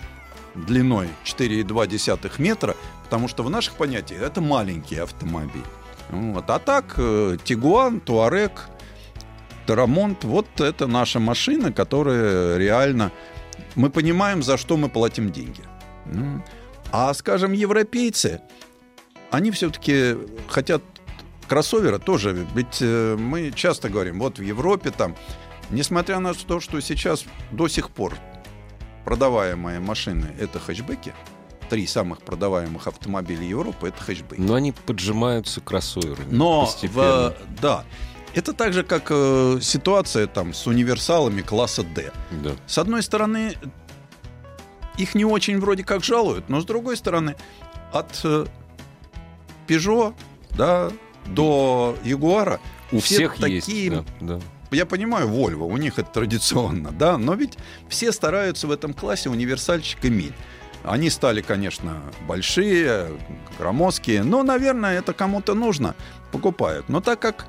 длиной 0.55 1.09
4,2 1.25 2.33
метра, 2.39 2.75
потому 3.05 3.29
что 3.29 3.45
в 3.45 3.51
наших 3.51 3.75
понятиях 3.75 4.23
это 4.23 4.41
маленький 4.41 4.97
автомобиль. 4.97 5.63
Вот. 6.11 6.51
А 6.51 6.59
так 6.59 6.95
э, 6.97 7.37
Тигуан, 7.45 8.01
Туарек, 8.01 8.69
Тарамонт, 9.67 10.25
вот 10.25 10.61
это 10.61 10.87
наша 10.87 11.21
машина, 11.21 11.73
которая 11.73 12.57
реально... 12.57 13.13
Мы 13.75 13.91
понимаем, 13.91 14.43
за 14.43 14.57
что 14.57 14.77
мы 14.77 14.89
платим 14.89 15.31
деньги. 15.31 15.63
А, 16.91 17.13
скажем, 17.15 17.53
европейцы, 17.53 18.41
они 19.31 19.51
все-таки 19.51 20.17
хотят 20.49 20.83
кроссовера 21.49 21.99
тоже. 21.99 22.47
Ведь 22.55 22.79
э, 22.81 23.17
мы 23.19 23.51
часто 23.53 23.89
говорим, 23.89 24.21
вот 24.21 24.39
в 24.39 24.43
Европе 24.43 24.91
там, 24.91 25.17
несмотря 25.71 26.19
на 26.19 26.35
то, 26.35 26.61
что 26.61 26.81
сейчас 26.81 27.25
до 27.51 27.69
сих 27.69 27.91
пор 27.91 28.15
продаваемые 29.05 29.81
машины 29.81 30.35
это 30.39 30.59
хэтчбеки, 30.61 31.15
три 31.71 31.87
самых 31.87 32.23
продаваемых 32.23 32.87
автомобиля 32.87 33.43
Европы 33.43 33.89
это 33.89 34.03
хэтчбеки. 34.03 34.41
Но 34.41 34.55
они 34.55 34.73
поджимаются 34.73 35.61
кроссоверами. 35.61 36.31
Но 36.31 36.67
постепенно. 36.67 37.31
в, 37.31 37.35
да, 37.61 37.85
это 38.35 38.53
так 38.53 38.73
же, 38.73 38.83
как 38.83 39.07
э, 39.11 39.59
ситуация 39.63 40.27
там 40.27 40.53
с 40.53 40.67
универсалами 40.67 41.41
класса 41.41 41.83
D. 41.83 42.13
Да. 42.43 42.53
С 42.67 42.79
одной 42.79 43.03
стороны, 43.03 43.55
их 44.99 45.15
не 45.15 45.25
очень 45.25 45.59
вроде 45.61 45.85
как 45.85 46.05
жалуют, 46.05 46.49
но 46.49 46.61
с 46.61 46.65
другой 46.65 46.97
стороны, 46.97 47.37
от 47.93 48.21
э, 48.25 48.47
Peugeot 49.67 50.15
да, 50.57 50.91
до 51.27 51.97
Ягуара 52.05 52.61
У 52.93 52.99
все 52.99 53.15
всех 53.15 53.37
такие 53.37 53.85
есть. 53.85 54.07
Да, 54.21 54.37
да. 54.39 54.41
я 54.73 54.85
понимаю, 54.85 55.29
Volvo, 55.29 55.65
у 55.65 55.77
них 55.77 55.99
это 55.99 56.11
традиционно, 56.11 56.91
да, 56.91 57.17
но 57.17 57.35
ведь 57.35 57.57
все 57.89 58.13
стараются 58.13 58.67
в 58.67 58.73
этом 58.73 58.93
классе 58.93 59.31
универсальчик 59.31 60.05
иметь. 60.05 60.35
Они 60.85 61.11
стали, 61.11 61.43
конечно, 61.43 62.03
большие, 62.27 63.09
громоздкие, 63.59 64.23
но, 64.23 64.43
наверное, 64.43 64.99
это 64.99 65.13
кому-то 65.13 65.55
нужно, 65.55 65.95
покупают. 66.33 66.89
Но 66.89 67.01
так 67.01 67.21
как 67.21 67.47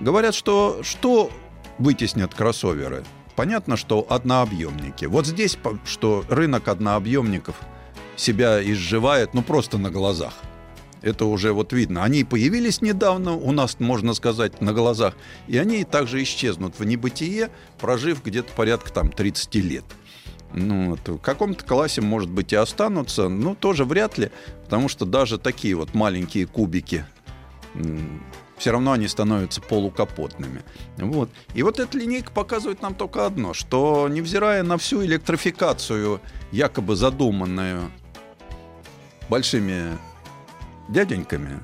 говорят, 0.00 0.34
что 0.34 0.80
что 0.82 1.30
вытеснят 1.78 2.34
кроссоверы, 2.34 3.04
понятно, 3.38 3.76
что 3.76 4.04
однообъемники. 4.10 5.04
Вот 5.04 5.24
здесь, 5.24 5.56
что 5.84 6.24
рынок 6.28 6.66
однообъемников 6.66 7.54
себя 8.16 8.60
изживает, 8.60 9.32
ну, 9.32 9.42
просто 9.42 9.78
на 9.78 9.92
глазах. 9.92 10.34
Это 11.02 11.24
уже 11.24 11.52
вот 11.52 11.72
видно. 11.72 12.02
Они 12.02 12.24
появились 12.24 12.82
недавно, 12.82 13.34
у 13.34 13.52
нас, 13.52 13.78
можно 13.78 14.14
сказать, 14.14 14.60
на 14.60 14.72
глазах, 14.72 15.14
и 15.46 15.56
они 15.56 15.84
также 15.84 16.20
исчезнут 16.24 16.80
в 16.80 16.84
небытие, 16.84 17.50
прожив 17.78 18.24
где-то 18.24 18.52
порядка 18.54 18.92
там 18.92 19.08
30 19.08 19.54
лет. 19.54 19.84
Ну, 20.52 20.90
вот, 20.90 21.06
в 21.06 21.18
каком-то 21.18 21.64
классе, 21.64 22.00
может 22.00 22.30
быть, 22.30 22.52
и 22.52 22.56
останутся, 22.56 23.28
но 23.28 23.54
тоже 23.54 23.84
вряд 23.84 24.18
ли, 24.18 24.32
потому 24.64 24.88
что 24.88 25.04
даже 25.04 25.38
такие 25.38 25.76
вот 25.76 25.94
маленькие 25.94 26.48
кубики 26.48 27.04
все 28.58 28.72
равно 28.72 28.92
они 28.92 29.08
становятся 29.08 29.60
полукапотными. 29.60 30.62
Вот. 30.96 31.30
И 31.54 31.62
вот 31.62 31.78
эта 31.78 31.96
линейка 31.96 32.30
показывает 32.32 32.82
нам 32.82 32.94
только 32.94 33.26
одно, 33.26 33.54
что 33.54 34.08
невзирая 34.08 34.62
на 34.62 34.78
всю 34.78 35.04
электрификацию, 35.04 36.20
якобы 36.52 36.96
задуманную 36.96 37.90
большими 39.28 39.96
дяденьками, 40.88 41.60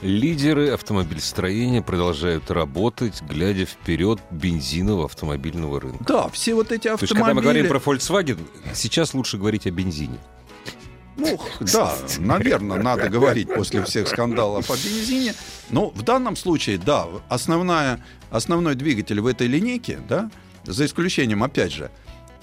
Лидеры 0.00 0.70
автомобильстроения 0.70 1.82
продолжают 1.82 2.52
работать, 2.52 3.20
глядя 3.22 3.66
вперед 3.66 4.20
бензинового 4.30 5.06
автомобильного 5.06 5.80
рынка. 5.80 6.04
Да, 6.04 6.28
все 6.28 6.54
вот 6.54 6.70
эти 6.70 6.86
автомобили... 6.86 6.98
То 6.98 7.04
есть, 7.04 7.14
когда 7.14 7.34
мы 7.34 7.42
говорим 7.42 7.66
про 7.66 7.78
Volkswagen, 7.78 8.38
сейчас 8.74 9.12
лучше 9.12 9.38
говорить 9.38 9.66
о 9.66 9.72
бензине. 9.72 10.18
Ну, 11.18 11.38
да, 11.60 11.94
наверное, 12.18 12.78
надо 12.78 13.08
говорить 13.08 13.52
после 13.52 13.82
всех 13.84 14.08
скандалов 14.08 14.70
о 14.70 14.74
бензине. 14.74 15.34
Но 15.68 15.90
в 15.90 16.02
данном 16.02 16.36
случае, 16.36 16.78
да, 16.78 17.06
основная, 17.28 18.04
основной 18.30 18.76
двигатель 18.76 19.20
в 19.20 19.26
этой 19.26 19.48
линейке, 19.48 19.98
да, 20.08 20.30
за 20.64 20.86
исключением, 20.86 21.42
опять 21.42 21.72
же, 21.72 21.90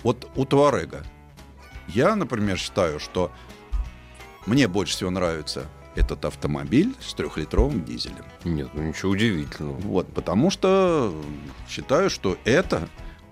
вот 0.03 0.29
у 0.35 0.45
Туарега. 0.45 1.03
Я, 1.87 2.15
например, 2.15 2.57
считаю, 2.57 2.99
что 2.99 3.31
мне 4.45 4.67
больше 4.67 4.93
всего 4.93 5.09
нравится 5.09 5.65
этот 5.95 6.25
автомобиль 6.25 6.93
с 6.99 7.13
трехлитровым 7.13 7.85
дизелем. 7.85 8.25
Нет, 8.43 8.67
ну 8.73 8.83
ничего 8.83 9.11
удивительного. 9.11 9.77
Вот, 9.77 10.13
потому 10.13 10.49
что 10.51 11.15
считаю, 11.69 12.09
что 12.09 12.37
это 12.43 12.89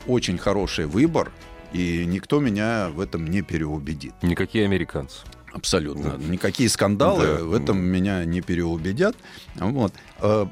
очень 0.08 0.38
хороший 0.38 0.86
выбор, 0.86 1.32
и 1.74 2.06
никто 2.06 2.40
меня 2.40 2.90
в 2.90 3.00
этом 3.00 3.28
не 3.28 3.42
переубедит. 3.42 4.14
Никакие 4.22 4.66
американцы. 4.66 5.18
Абсолютно. 5.52 6.18
Да. 6.18 6.24
Никакие 6.24 6.70
скандалы 6.70 7.26
да. 7.26 7.44
в 7.44 7.54
этом 7.54 7.80
меня 7.80 8.26
не 8.26 8.42
переубедят. 8.42 9.16
Вот. 9.56 9.94
Э, 10.20 10.48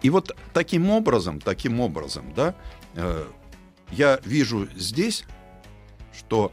и 0.00 0.10
вот 0.10 0.36
таким 0.52 0.90
образом, 0.90 1.40
таким 1.40 1.80
образом, 1.80 2.32
да, 2.34 2.54
э, 2.94 3.24
я 3.90 4.20
вижу 4.24 4.68
здесь, 4.74 5.24
что 6.16 6.52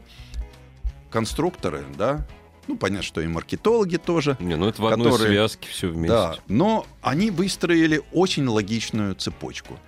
конструкторы, 1.10 1.84
да, 1.96 2.26
ну, 2.68 2.76
понятно, 2.76 3.02
что 3.02 3.20
и 3.20 3.26
маркетологи 3.26 3.96
тоже. 3.96 4.36
Не, 4.38 4.56
ну 4.56 4.68
это 4.68 4.80
в 4.80 4.86
одной 4.86 5.10
которые, 5.10 5.32
связке 5.32 5.68
все 5.68 5.88
вместе. 5.88 6.14
Да, 6.14 6.36
но 6.46 6.86
они 7.02 7.30
выстроили 7.30 8.02
очень 8.12 8.46
логичную 8.46 9.14
цепочку. 9.16 9.78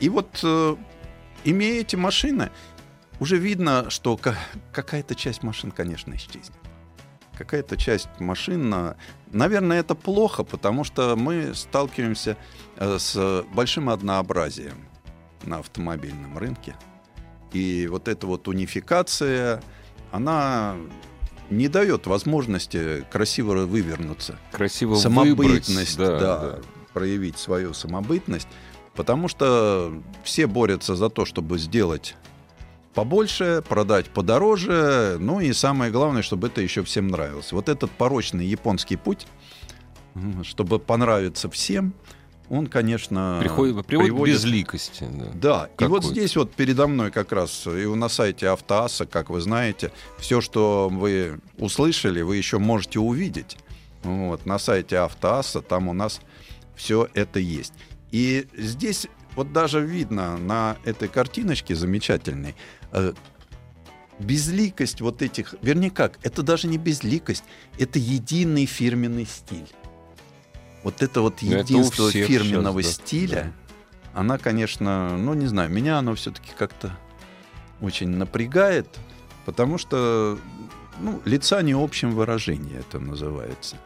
И 0.00 0.08
вот, 0.08 0.40
э, 0.42 0.76
имея 1.44 1.80
эти 1.80 1.96
машины, 1.96 2.50
уже 3.22 3.36
видно, 3.36 3.88
что 3.88 4.18
какая-то 4.72 5.14
часть 5.14 5.44
машин, 5.44 5.70
конечно, 5.70 6.12
исчезнет. 6.16 6.58
Какая-то 7.38 7.76
часть 7.76 8.08
машин, 8.18 8.74
наверное, 9.30 9.78
это 9.78 9.94
плохо, 9.94 10.42
потому 10.42 10.82
что 10.82 11.14
мы 11.14 11.54
сталкиваемся 11.54 12.36
э, 12.78 12.98
с 12.98 13.44
большим 13.54 13.90
однообразием 13.90 14.88
на 15.44 15.58
автомобильном 15.58 16.36
рынке. 16.36 16.74
И 17.52 17.86
вот 17.88 18.08
эта 18.08 18.26
вот 18.26 18.48
унификация, 18.48 19.62
она 20.10 20.74
не 21.48 21.68
дает 21.68 22.08
возможности 22.08 23.06
красиво 23.08 23.66
вывернуться. 23.66 24.36
Красиво 24.50 24.96
Самобытность, 24.96 25.96
выбрать, 25.96 26.18
да, 26.18 26.18
да, 26.18 26.38
да. 26.40 26.58
проявить 26.92 27.38
свою 27.38 27.72
самобытность. 27.72 28.48
Потому 28.94 29.28
что 29.28 30.02
все 30.24 30.48
борются 30.48 30.96
за 30.96 31.08
то, 31.08 31.24
чтобы 31.24 31.58
сделать 31.58 32.16
побольше, 32.94 33.62
продать 33.68 34.10
подороже, 34.10 35.16
ну 35.18 35.40
и 35.40 35.52
самое 35.52 35.90
главное, 35.90 36.22
чтобы 36.22 36.48
это 36.48 36.60
еще 36.60 36.82
всем 36.82 37.08
нравилось. 37.08 37.52
Вот 37.52 37.68
этот 37.68 37.90
порочный 37.90 38.46
японский 38.46 38.96
путь, 38.96 39.26
чтобы 40.42 40.78
понравиться 40.78 41.50
всем, 41.50 41.94
он, 42.52 42.66
конечно, 42.66 43.38
Приходит, 43.40 43.86
приводит, 43.86 44.10
приводит... 44.10 44.34
к 44.34 44.38
безликости. 44.38 45.08
Да, 45.34 45.70
да. 45.78 45.86
и 45.86 45.88
вот 45.88 46.04
здесь 46.04 46.36
вот 46.36 46.52
передо 46.52 46.86
мной 46.86 47.10
как 47.10 47.32
раз, 47.32 47.66
и 47.66 47.86
на 47.86 48.10
сайте 48.10 48.48
Автоаса, 48.48 49.06
как 49.06 49.30
вы 49.30 49.40
знаете, 49.40 49.90
все, 50.18 50.42
что 50.42 50.90
вы 50.92 51.40
услышали, 51.56 52.20
вы 52.20 52.36
еще 52.36 52.58
можете 52.58 52.98
увидеть. 52.98 53.56
Вот, 54.02 54.44
на 54.44 54.58
сайте 54.58 54.98
Автоаса 54.98 55.62
там 55.62 55.88
у 55.88 55.94
нас 55.94 56.20
все 56.74 57.08
это 57.14 57.38
есть. 57.38 57.72
И 58.10 58.46
здесь 58.54 59.06
вот 59.36 59.52
даже 59.52 59.80
видно 59.80 60.36
на 60.36 60.76
этой 60.84 61.08
картиночке 61.08 61.74
замечательной, 61.74 62.54
э, 62.92 63.12
безликость 64.18 65.00
вот 65.00 65.22
этих, 65.22 65.54
вернее 65.62 65.90
как, 65.90 66.18
это 66.22 66.42
даже 66.42 66.68
не 66.68 66.78
безликость, 66.78 67.44
это 67.78 67.98
единый 67.98 68.66
фирменный 68.66 69.26
стиль 69.26 69.68
вот 70.82 71.02
это 71.02 71.20
вот 71.20 71.42
ну, 71.42 71.58
единство 71.58 72.08
это 72.08 72.24
фирменного 72.24 72.82
сейчас, 72.82 72.96
да. 72.98 73.04
стиля, 73.06 73.54
да. 74.12 74.20
она, 74.20 74.38
конечно, 74.38 75.16
ну 75.16 75.34
не 75.34 75.46
знаю, 75.46 75.70
меня 75.70 75.98
оно 75.98 76.14
все-таки 76.14 76.50
как-то 76.56 76.96
очень 77.80 78.08
напрягает, 78.08 78.88
потому 79.44 79.78
что 79.78 80.38
ну, 81.00 81.20
лица 81.24 81.62
не 81.62 81.72
общем 81.72 82.12
выражении 82.12 82.76
это 82.78 82.98
называется. 82.98 83.76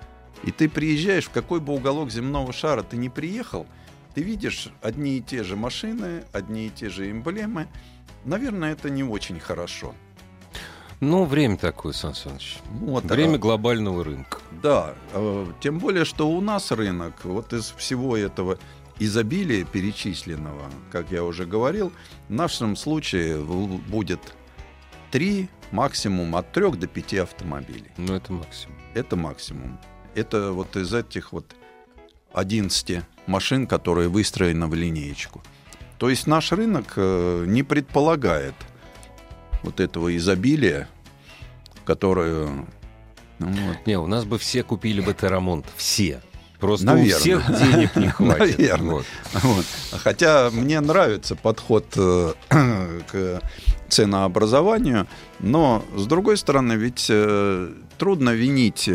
И 0.43 0.51
ты 0.51 0.69
приезжаешь 0.69 1.27
в 1.27 1.31
какой 1.31 1.61
бы 1.61 1.73
уголок 1.73 2.11
земного 2.11 2.53
шара 2.53 2.83
ты 2.83 2.97
не 2.97 3.09
приехал, 3.09 3.67
ты 4.17 4.23
видишь 4.23 4.71
одни 4.81 5.19
и 5.19 5.21
те 5.21 5.45
же 5.45 5.57
машины, 5.57 6.25
одни 6.33 6.69
и 6.69 6.71
те 6.71 6.89
же 6.89 7.11
эмблемы. 7.11 7.69
Наверное, 8.25 8.73
это 8.73 8.89
не 8.89 9.05
очень 9.05 9.39
хорошо. 9.39 9.95
Ну, 11.01 11.27
время 11.27 11.59
такое, 11.59 11.93
Сан 11.93 12.15
Саныч. 12.15 12.57
Вот, 12.71 13.05
время 13.05 13.35
а, 13.35 13.39
глобального 13.39 14.03
рынка. 14.03 14.39
Да, 14.63 14.95
а, 15.13 15.53
тем 15.61 15.79
более, 15.79 16.07
что 16.07 16.31
у 16.31 16.41
нас 16.41 16.71
рынок, 16.71 17.27
вот 17.27 17.53
из 17.53 17.75
всего 17.77 18.17
этого 18.17 18.59
изобилия 18.99 19.67
перечисленного, 19.67 20.65
как 20.91 21.11
я 21.11 21.23
уже 21.23 21.45
говорил, 21.45 21.93
в 22.31 22.33
нашем 22.33 22.75
случае 22.75 23.39
будет 23.45 24.21
три, 25.11 25.51
максимум 25.73 26.37
от 26.37 26.53
трех 26.53 26.79
до 26.79 26.87
пяти 26.87 27.19
автомобилей. 27.19 27.91
Ну, 27.99 28.15
это 28.15 28.33
максимум. 28.33 28.79
Это 28.95 29.15
максимум. 29.15 29.79
Это 30.15 30.53
вот 30.53 30.75
из 30.75 30.95
этих 30.95 31.33
вот 31.33 31.55
11 32.37 33.03
машин, 33.27 33.67
которые 33.67 34.09
выстроены 34.09 34.67
в 34.67 34.75
линеечку. 34.75 35.43
То 35.99 36.11
есть 36.11 36.27
наш 36.27 36.53
рынок 36.53 36.93
э, 36.97 37.45
не 37.47 37.63
предполагает 37.63 38.55
вот 39.63 39.81
этого 39.81 40.15
изобилия, 40.17 40.87
которое... 41.85 42.67
Ну, 43.39 43.49
вот. 43.49 43.87
Не, 43.87 43.99
у 43.99 44.07
нас 44.07 44.25
бы 44.27 44.39
все 44.39 44.63
купили 44.63 45.01
бы 45.01 45.15
Терамонт. 45.15 45.67
Все. 45.77 46.21
Просто 46.61 46.87
Наверное. 46.87 47.17
у 47.17 47.19
всех 47.19 47.59
денег 47.59 47.97
не 47.97 48.09
хватит. 48.11 48.59
Наверное. 48.59 48.95
Вот. 48.97 49.07
Вот. 49.33 49.65
Хотя 50.03 50.51
мне 50.51 50.81
нравится 50.81 51.37
подход 51.37 51.87
э, 51.97 52.33
к 53.11 53.41
ценообразованию, 53.89 55.07
но, 55.39 55.83
с 55.97 56.07
другой 56.07 56.37
стороны, 56.37 56.75
ведь 56.75 57.07
э, 57.09 57.73
трудно 57.97 58.31
винить 58.31 58.91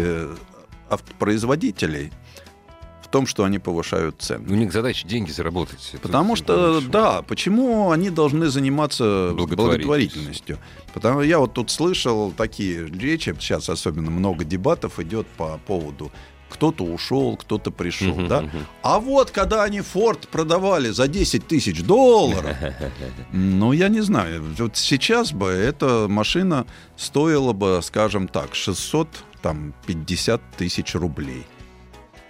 производителей 1.17 2.11
том, 3.11 3.27
что 3.27 3.43
они 3.43 3.59
повышают 3.59 4.15
цены. 4.19 4.45
У 4.49 4.55
них 4.55 4.71
задача 4.73 5.07
деньги 5.07 5.31
заработать. 5.31 5.95
Потому 6.01 6.35
что, 6.35 6.81
да, 6.81 7.21
почему 7.21 7.91
они 7.91 8.09
должны 8.09 8.47
заниматься 8.47 9.31
благотворительностью? 9.35 10.57
Потому 10.93 11.19
что 11.19 11.27
я 11.27 11.39
вот 11.39 11.53
тут 11.53 11.69
слышал 11.69 12.31
такие 12.31 12.87
речи, 12.87 13.35
сейчас 13.39 13.69
особенно 13.69 14.09
много 14.09 14.43
дебатов 14.43 14.99
идет 14.99 15.27
по 15.37 15.59
поводу 15.67 16.11
кто-то 16.51 16.83
ушел, 16.83 17.37
кто-то 17.37 17.71
пришел, 17.71 18.09
uh-huh, 18.09 18.27
да. 18.27 18.41
Uh-huh. 18.41 18.65
А 18.83 18.99
вот 18.99 19.31
когда 19.31 19.63
они 19.63 19.81
Форд 19.81 20.27
продавали 20.27 20.89
за 20.89 21.07
10 21.07 21.47
тысяч 21.47 21.81
долларов, 21.81 22.55
ну, 23.31 23.71
я 23.71 23.87
не 23.87 24.01
знаю, 24.01 24.43
вот 24.57 24.75
сейчас 24.75 25.31
бы 25.31 25.47
эта 25.47 26.07
машина 26.09 26.67
стоила 26.97 27.53
бы, 27.53 27.79
скажем 27.81 28.27
так, 28.27 28.53
650 28.53 30.41
тысяч 30.57 30.93
рублей. 30.93 31.45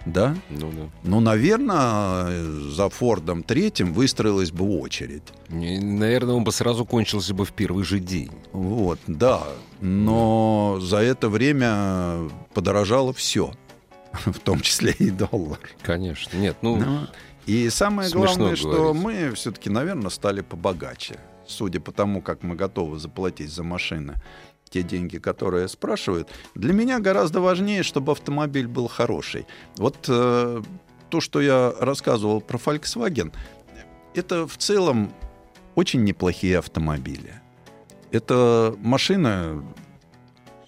Да? 0.06 0.36
Ну, 0.50 0.72
да. 0.72 0.88
Ну, 1.04 1.20
наверное, 1.20 2.44
за 2.70 2.88
Фордом 2.88 3.42
третьим 3.42 3.92
выстроилась 3.92 4.50
бы 4.50 4.78
очередь. 4.80 5.22
наверное, 5.48 6.34
он 6.34 6.44
бы 6.44 6.52
сразу 6.52 6.84
кончился 6.84 7.34
бы 7.34 7.44
в 7.44 7.52
первый 7.52 7.84
же 7.84 8.00
день. 8.00 8.32
Вот, 8.52 8.98
да. 9.06 9.42
Но 9.80 10.78
за 10.80 10.98
это 10.98 11.28
время 11.28 12.30
подорожало 12.54 13.12
все. 13.12 13.52
В 14.12 14.38
том 14.40 14.60
числе 14.60 14.92
и 14.98 15.10
доллар. 15.10 15.58
Конечно. 15.82 16.36
Нет, 16.36 16.56
ну... 16.62 16.76
Но... 16.76 17.08
И 17.46 17.70
самое 17.70 18.08
главное, 18.10 18.36
говорить. 18.36 18.58
что 18.58 18.94
мы 18.94 19.32
все-таки, 19.32 19.68
наверное, 19.68 20.10
стали 20.10 20.42
побогаче. 20.42 21.18
Судя 21.44 21.80
по 21.80 21.90
тому, 21.90 22.22
как 22.22 22.44
мы 22.44 22.54
готовы 22.54 23.00
заплатить 23.00 23.50
за 23.50 23.64
машины 23.64 24.14
те 24.72 24.82
деньги, 24.82 25.18
которые 25.18 25.68
спрашивают. 25.68 26.28
Для 26.54 26.72
меня 26.72 26.98
гораздо 26.98 27.40
важнее, 27.40 27.82
чтобы 27.82 28.12
автомобиль 28.12 28.66
был 28.66 28.88
хороший. 28.88 29.46
Вот 29.76 30.06
э, 30.08 30.62
то, 31.10 31.20
что 31.20 31.40
я 31.40 31.74
рассказывал 31.78 32.40
про 32.40 32.58
Volkswagen, 32.58 33.32
это 34.14 34.46
в 34.46 34.56
целом 34.56 35.12
очень 35.74 36.04
неплохие 36.04 36.58
автомобили. 36.58 37.34
Это 38.10 38.74
машина 38.78 39.62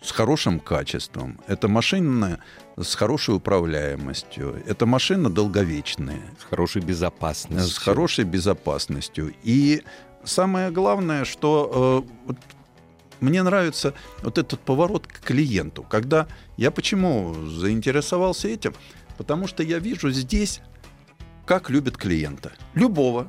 с 0.03 0.11
хорошим 0.11 0.61
качеством, 0.61 1.41
это 1.47 1.69
машина 1.69 2.39
с 2.77 2.95
хорошей 2.95 3.37
управляемостью, 3.37 4.63
это 4.67 4.87
машина 4.87 5.31
долговечная. 5.31 6.23
С 6.39 6.45
хорошей 6.45 6.83
безопасностью. 6.83 7.71
С 7.71 7.79
хорошей 7.79 8.25
безопасностью. 8.25 9.35
И 9.43 9.83
самое 10.25 10.71
главное, 10.71 11.25
что 11.25 12.05
э, 12.29 12.33
мне 13.25 13.43
нравится 13.43 13.95
вот 14.23 14.39
этот 14.39 14.61
поворот 14.61 15.07
к 15.07 15.21
клиенту. 15.21 15.83
Когда 15.83 16.29
я 16.57 16.71
почему 16.71 17.35
заинтересовался 17.35 18.49
этим? 18.49 18.75
Потому 19.17 19.47
что 19.47 19.63
я 19.63 19.79
вижу 19.79 20.11
здесь, 20.11 20.61
как 21.47 21.71
любят 21.71 21.97
клиента. 21.97 22.53
Любого 22.75 23.29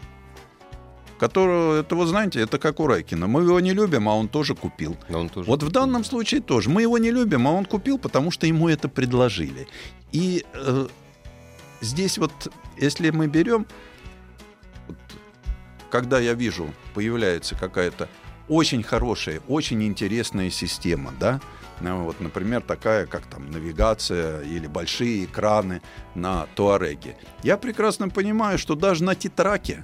которого, 1.20 1.80
это 1.80 1.96
вы 1.96 2.06
знаете, 2.08 2.42
это 2.42 2.60
как 2.60 2.80
у 2.80 2.88
Райкина. 2.88 3.28
Мы 3.28 3.44
его 3.44 3.60
не 3.60 3.74
любим, 3.74 4.10
а 4.10 4.16
он 4.16 4.28
тоже 4.28 4.54
купил. 4.54 4.98
Но 5.10 5.22
он 5.22 5.30
тоже 5.30 5.50
вот 5.50 5.64
в 5.64 5.72
данном 5.72 6.04
случае 6.04 6.42
тоже. 6.42 6.70
Мы 6.70 6.82
его 6.82 6.98
не 6.98 7.12
любим, 7.12 7.48
а 7.48 7.52
он 7.52 7.66
купил, 7.66 7.98
потому 7.98 8.32
что 8.32 8.48
ему 8.48 8.68
это 8.68 8.90
предложили. 8.90 9.68
И 10.12 10.46
э, 10.54 10.88
здесь 11.82 12.18
вот, 12.18 12.52
если 12.78 13.12
мы 13.12 13.28
берем, 13.28 13.66
вот, 14.88 14.98
когда 15.90 16.20
я 16.20 16.34
вижу, 16.34 16.68
появляется 16.94 17.56
какая-то 17.56 18.10
очень 18.48 18.84
хорошая, 18.84 19.42
очень 19.48 19.84
интересная 19.84 20.50
система, 20.50 21.14
да, 21.20 21.40
ну, 21.82 22.04
вот, 22.04 22.22
например, 22.22 22.62
такая, 22.62 23.06
как 23.06 23.26
там 23.26 23.52
навигация 23.52 24.42
или 24.42 24.68
большие 24.68 25.26
экраны 25.26 25.82
на 26.14 26.48
Туареге. 26.56 27.18
Я 27.44 27.58
прекрасно 27.58 28.10
понимаю, 28.10 28.58
что 28.58 28.76
даже 28.76 29.04
на 29.04 29.16
Титраке 29.16 29.84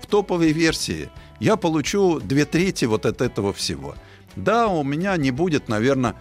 в 0.00 0.06
топовой 0.06 0.52
версии 0.52 1.08
я 1.38 1.56
получу 1.56 2.20
две 2.20 2.44
трети 2.44 2.84
вот 2.84 3.06
от 3.06 3.20
этого 3.20 3.52
всего. 3.52 3.94
Да, 4.34 4.68
у 4.68 4.82
меня 4.82 5.16
не 5.16 5.30
будет, 5.30 5.68
наверное, 5.68 6.16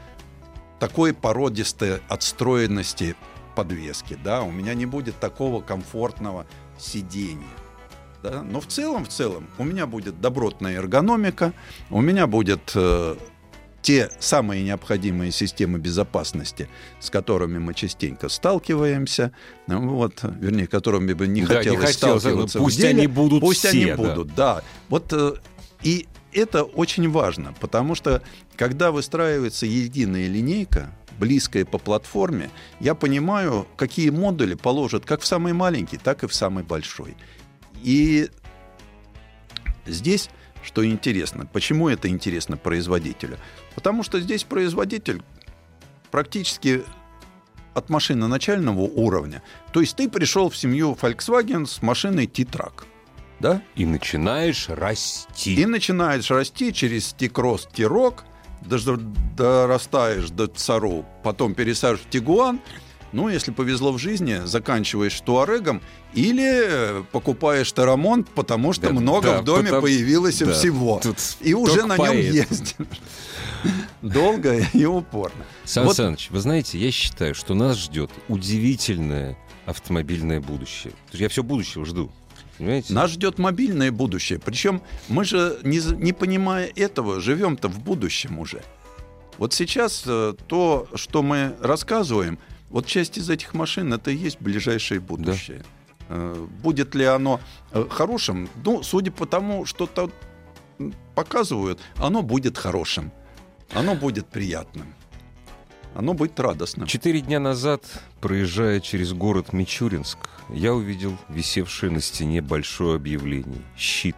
такой 0.79 1.13
породистой 1.13 2.01
отстроенности 2.07 3.15
подвески, 3.55 4.17
да, 4.23 4.41
у 4.41 4.51
меня 4.51 4.73
не 4.73 4.85
будет 4.85 5.19
такого 5.19 5.61
комфортного 5.61 6.45
сидения. 6.77 7.43
Да? 8.23 8.43
Но 8.43 8.59
в 8.59 8.67
целом, 8.67 9.05
в 9.05 9.09
целом, 9.09 9.47
у 9.57 9.63
меня 9.63 9.87
будет 9.87 10.19
добротная 10.19 10.75
эргономика, 10.75 11.53
у 11.89 12.01
меня 12.01 12.27
будет 12.27 12.71
э, 12.75 13.15
те 13.81 14.09
самые 14.19 14.63
необходимые 14.63 15.31
системы 15.31 15.79
безопасности, 15.79 16.67
с 16.99 17.09
которыми 17.09 17.59
мы 17.59 17.73
частенько 17.73 18.29
сталкиваемся, 18.29 19.31
вот, 19.67 20.19
вернее, 20.23 20.67
которыми 20.67 21.13
бы 21.13 21.27
не 21.27 21.41
да, 21.41 21.57
хотелось, 21.57 21.79
не 21.79 21.85
хотелось 21.85 22.21
сталкиваться. 22.21 22.59
Пусть 22.59 22.77
деле, 22.77 22.89
они 22.89 23.07
будут 23.07 23.41
Пусть 23.41 23.59
все, 23.59 23.69
они 23.69 23.85
да. 23.85 23.95
будут, 23.95 24.35
да. 24.35 24.63
Вот, 24.89 25.13
э, 25.13 25.33
и 25.83 26.07
это 26.33 26.63
очень 26.63 27.09
важно, 27.09 27.53
потому 27.59 27.95
что 27.95 28.21
когда 28.55 28.91
выстраивается 28.91 29.65
единая 29.65 30.27
линейка, 30.27 30.91
близкая 31.17 31.65
по 31.65 31.77
платформе, 31.77 32.49
я 32.79 32.95
понимаю, 32.95 33.67
какие 33.75 34.09
модули 34.09 34.55
положат 34.55 35.05
как 35.05 35.21
в 35.21 35.25
самый 35.25 35.53
маленький, 35.53 35.97
так 35.97 36.23
и 36.23 36.27
в 36.27 36.33
самый 36.33 36.63
большой. 36.63 37.15
И 37.83 38.29
здесь 39.85 40.29
что 40.63 40.85
интересно. 40.85 41.45
Почему 41.45 41.89
это 41.89 42.09
интересно 42.09 42.57
производителю? 42.57 43.37
Потому 43.75 44.03
что 44.03 44.19
здесь 44.19 44.43
производитель 44.43 45.21
практически 46.11 46.83
от 47.73 47.89
машины 47.89 48.27
начального 48.27 48.81
уровня. 48.81 49.41
То 49.71 49.81
есть 49.81 49.95
ты 49.95 50.09
пришел 50.09 50.49
в 50.49 50.57
семью 50.57 50.97
Volkswagen 50.99 51.65
с 51.65 51.81
машиной 51.81 52.27
T-Track. 52.27 52.83
Да? 53.39 53.61
И 53.75 53.85
начинаешь 53.85 54.67
расти. 54.67 55.55
И 55.55 55.65
начинаешь 55.65 56.29
расти 56.29 56.73
через 56.73 57.13
T-Cross, 57.13 57.69
T-Rock, 57.73 58.23
дорастаешь 58.61 60.29
до 60.29 60.47
Цару, 60.47 61.05
потом 61.23 61.53
пересаживаешь 61.53 62.05
в 62.05 62.09
Тигуан, 62.09 62.59
ну, 63.11 63.29
если 63.29 63.51
повезло 63.51 63.91
в 63.91 63.97
жизни, 63.97 64.41
заканчиваешь 64.45 65.19
туарегом 65.21 65.81
или 66.13 67.03
покупаешь 67.11 67.71
тарамонт, 67.71 68.29
потому 68.29 68.73
что 68.73 68.87
да, 68.87 68.93
много 68.93 69.27
да, 69.27 69.41
в 69.41 69.43
доме 69.43 69.63
потому... 69.65 69.81
появилось 69.83 70.39
да, 70.39 70.53
всего. 70.53 71.01
И 71.41 71.53
уже 71.53 71.85
на 71.85 71.97
нем 71.97 72.17
ездишь. 72.17 72.75
Долго 74.01 74.65
и 74.73 74.85
упорно. 74.85 75.45
Сан 75.65 75.85
вот. 75.85 75.95
Саныч, 75.95 76.29
вы 76.29 76.39
знаете, 76.39 76.77
я 76.77 76.91
считаю, 76.91 77.35
что 77.35 77.53
нас 77.53 77.77
ждет 77.77 78.11
удивительное 78.27 79.37
автомобильное 79.65 80.39
будущее. 80.39 80.93
Я 81.11 81.29
все 81.29 81.43
будущего 81.43 81.85
жду. 81.85 82.11
Понимаете? 82.57 82.93
Нас 82.93 83.11
ждет 83.11 83.37
мобильное 83.37 83.91
будущее. 83.91 84.39
Причем 84.39 84.81
мы 85.07 85.23
же, 85.23 85.59
не, 85.63 85.79
не 85.95 86.13
понимая 86.13 86.69
этого, 86.75 87.21
живем-то 87.21 87.69
в 87.69 87.79
будущем 87.79 88.39
уже. 88.39 88.61
Вот 89.37 89.53
сейчас 89.53 90.03
э, 90.05 90.33
то, 90.47 90.87
что 90.95 91.23
мы 91.23 91.55
рассказываем, 91.61 92.37
вот 92.69 92.85
часть 92.85 93.17
из 93.17 93.29
этих 93.29 93.53
машин 93.53 93.93
это 93.93 94.11
и 94.11 94.15
есть 94.15 94.41
ближайшее 94.41 94.99
будущее. 94.99 95.59
Да. 95.59 95.65
Э, 96.09 96.47
будет 96.63 96.95
ли 96.95 97.05
оно 97.05 97.39
э, 97.71 97.85
хорошим? 97.89 98.49
Ну, 98.63 98.83
судя 98.83 99.11
по 99.11 99.25
тому, 99.25 99.65
что 99.65 99.87
то 99.87 100.11
показывают, 101.15 101.79
оно 101.97 102.21
будет 102.21 102.57
хорошим. 102.57 103.11
Оно 103.73 103.95
будет 103.95 104.27
приятным. 104.27 104.93
Оно 105.95 106.13
будет 106.13 106.39
радостным. 106.39 106.87
Четыре 106.87 107.21
дня 107.21 107.39
назад, 107.39 107.83
проезжая 108.21 108.79
через 108.79 109.13
город 109.13 109.53
Мичуринск, 109.53 110.17
я 110.49 110.73
увидел 110.73 111.17
висевшее 111.29 111.91
на 111.91 112.01
стене 112.01 112.41
большое 112.41 112.95
объявление. 112.95 113.61
Щит. 113.75 114.15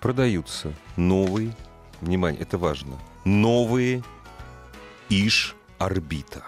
Продаются 0.00 0.72
новые, 0.96 1.54
внимание, 2.00 2.42
это 2.42 2.58
важно, 2.58 2.98
новые 3.24 4.02
Иш-орбита. 5.08 6.44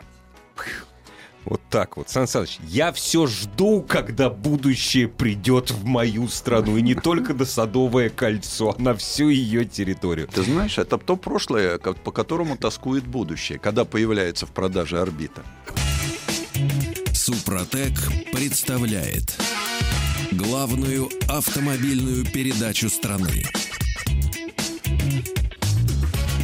Вот 1.44 1.61
так 1.68 1.96
вот. 1.96 2.09
Сан 2.09 2.26
Саныч, 2.26 2.59
я 2.68 2.92
все 2.92 3.26
жду, 3.26 3.82
когда 3.82 4.30
будущее 4.30 5.09
придет 5.09 5.70
в 5.70 5.84
мою 5.84 6.28
страну. 6.28 6.76
И 6.76 6.82
не 6.82 6.94
только 7.02 7.34
до 7.34 7.44
Садовое 7.44 8.09
кольцо, 8.09 8.74
а 8.76 8.80
на 8.80 8.94
всю 8.94 9.28
ее 9.28 9.64
территорию. 9.64 10.28
Ты 10.28 10.42
знаешь, 10.42 10.78
это 10.78 10.96
то 10.96 11.16
прошлое, 11.16 11.78
по 11.78 12.12
которому 12.12 12.57
тоскует 12.57 13.07
будущее, 13.07 13.59
когда 13.59 13.84
появляется 13.84 14.46
в 14.46 14.52
продаже 14.52 15.00
орбита. 15.00 15.42
Супротек 17.12 17.92
представляет 18.32 19.36
главную 20.32 21.11
автомобильную 21.28 22.24
передачу 22.24 22.88
страны. 22.88 23.44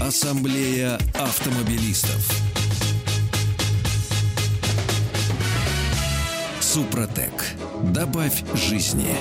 Ассамблея 0.00 0.98
автомобилистов. 1.14 2.49
Супротек. 6.72 7.32
Добавь 7.82 8.44
жизни. 8.54 9.16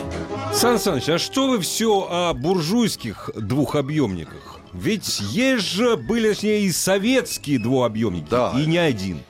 Сан 0.54 0.78
Саныч, 0.78 1.10
а 1.10 1.18
что 1.18 1.50
вы 1.50 1.60
все 1.60 2.08
о 2.08 2.36
буржуйских 2.36 3.32
двухобъемниках? 3.36 4.60
Ведь 4.72 5.20
есть 5.20 5.66
же 5.66 5.98
были, 5.98 6.30
точнее, 6.30 6.66
и 6.66 6.72
советские 6.72 7.58
двухобъемники, 7.58 8.28
да. 8.30 8.54
и 8.56 8.68
не 8.68 8.78
один. 8.78 9.22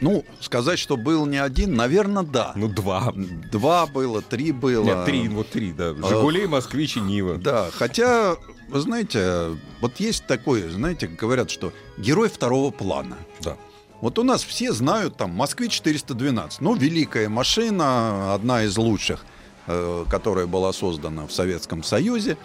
Ну, 0.00 0.24
сказать, 0.38 0.78
что 0.78 0.96
был 0.96 1.26
не 1.26 1.38
один, 1.38 1.74
наверное, 1.74 2.22
да. 2.22 2.52
Ну, 2.54 2.68
два. 2.68 3.12
Два 3.50 3.86
было, 3.86 4.22
три 4.22 4.52
было. 4.52 4.84
Нет, 4.84 5.04
три, 5.04 5.26
вот 5.26 5.50
три, 5.50 5.72
да. 5.72 5.94
«Жигули», 5.94 6.46
«Москвич» 6.46 6.98
и 6.98 7.00
«Нива». 7.00 7.36
Да, 7.36 7.68
хотя, 7.72 8.36
вы 8.68 8.78
знаете, 8.78 9.56
вот 9.80 9.98
есть 9.98 10.28
такое, 10.28 10.70
знаете, 10.70 11.08
говорят, 11.08 11.50
что 11.50 11.72
герой 11.98 12.28
второго 12.28 12.70
плана. 12.70 13.18
Да. 13.40 13.56
Вот 14.02 14.18
у 14.18 14.24
нас 14.24 14.42
все 14.42 14.72
знают 14.72 15.16
там 15.16 15.30
Москвич-412. 15.30 16.56
Ну, 16.58 16.74
великая 16.74 17.28
машина, 17.28 18.34
одна 18.34 18.64
из 18.64 18.76
лучших, 18.76 19.24
э, 19.68 20.04
которая 20.10 20.46
была 20.46 20.72
создана 20.72 21.28
в 21.28 21.32
Советском 21.32 21.84
Союзе. 21.84 22.36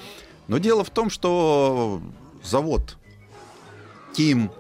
Но 0.48 0.60
дело 0.60 0.84
в 0.84 0.92
том, 0.92 1.10
что 1.10 2.00
завод 2.44 2.98
Ким 4.16 4.52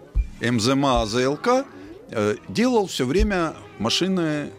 МЗМА 0.42 1.04
АЗЛК 1.04 1.66
э, 2.10 2.36
делал 2.50 2.88
все 2.88 3.06
время 3.06 3.54
машины 3.78 4.50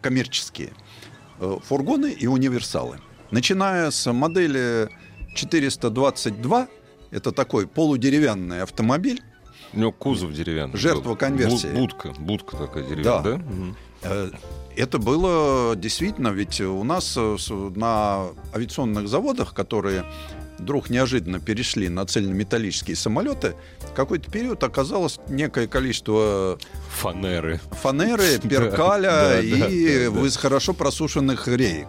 коммерческие. 0.00 0.72
Э, 1.38 1.58
фургоны 1.62 2.12
и 2.12 2.26
универсалы. 2.26 2.98
Начиная 3.30 3.90
с 3.90 4.10
модели 4.10 4.88
422, 5.34 6.68
это 7.10 7.30
такой 7.30 7.66
полудеревянный 7.66 8.62
автомобиль, 8.62 9.22
у 9.72 9.78
него 9.78 9.92
кузов 9.92 10.32
деревянный. 10.32 10.76
Жертва 10.76 11.14
конверсии. 11.14 11.68
Будка, 11.68 12.12
будка 12.18 12.56
такая 12.56 12.84
деревянная, 12.84 13.42
да? 14.02 14.30
да? 14.30 14.38
Это 14.74 14.98
было 14.98 15.76
действительно, 15.76 16.28
ведь 16.28 16.60
у 16.60 16.82
нас 16.82 17.14
э, 17.16 17.36
на 17.76 18.28
авиационных 18.54 19.06
заводах, 19.06 19.52
которые 19.52 20.04
вдруг 20.62 20.90
неожиданно 20.90 21.40
перешли 21.40 21.88
на 21.88 22.06
цельнометаллические 22.06 22.96
самолеты, 22.96 23.54
в 23.80 23.92
какой-то 23.92 24.30
период 24.30 24.62
оказалось 24.62 25.18
некое 25.28 25.66
количество 25.66 26.58
Фанеры. 26.88 27.60
фанеры, 27.72 28.38
перкаля 28.42 29.40
и 29.40 30.06
из 30.26 30.36
хорошо 30.36 30.72
просушенных 30.72 31.48
реек. 31.48 31.88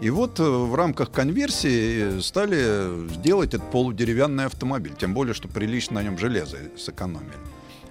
И 0.00 0.10
вот 0.10 0.40
э, 0.40 0.42
в 0.42 0.74
рамках 0.74 1.10
конверсии 1.10 2.20
стали 2.20 3.08
делать 3.22 3.54
этот 3.54 3.70
полудеревянный 3.70 4.46
автомобиль, 4.46 4.92
тем 4.98 5.14
более, 5.14 5.34
что 5.34 5.48
прилично 5.48 5.96
на 5.96 6.02
нем 6.02 6.18
железо 6.18 6.58
сэкономили. 6.76 7.32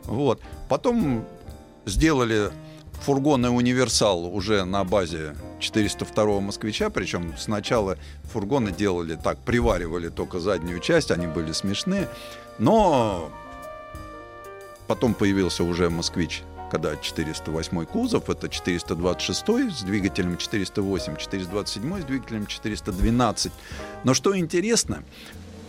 Вот. 0.03 0.41
Потом 0.69 1.25
сделали 1.85 2.51
фургоны 3.05 3.49
«Универсал» 3.49 4.25
уже 4.25 4.65
на 4.65 4.83
базе 4.83 5.35
402 5.59 6.39
«Москвича», 6.39 6.89
причем 6.89 7.33
сначала 7.37 7.97
фургоны 8.31 8.71
делали 8.71 9.15
так, 9.21 9.39
приваривали 9.39 10.09
только 10.09 10.39
заднюю 10.39 10.79
часть, 10.79 11.11
они 11.11 11.27
были 11.27 11.51
смешные, 11.51 12.07
но 12.59 13.31
потом 14.87 15.13
появился 15.13 15.63
уже 15.63 15.89
«Москвич», 15.89 16.43
когда 16.69 16.95
408 16.95 17.85
кузов, 17.85 18.29
это 18.29 18.49
426 18.49 19.77
с 19.77 19.83
двигателем 19.83 20.37
408, 20.37 21.15
427 21.15 22.01
с 22.01 22.05
двигателем 22.05 22.45
412. 22.45 23.51
Но 24.03 24.13
что 24.13 24.37
интересно, 24.37 25.03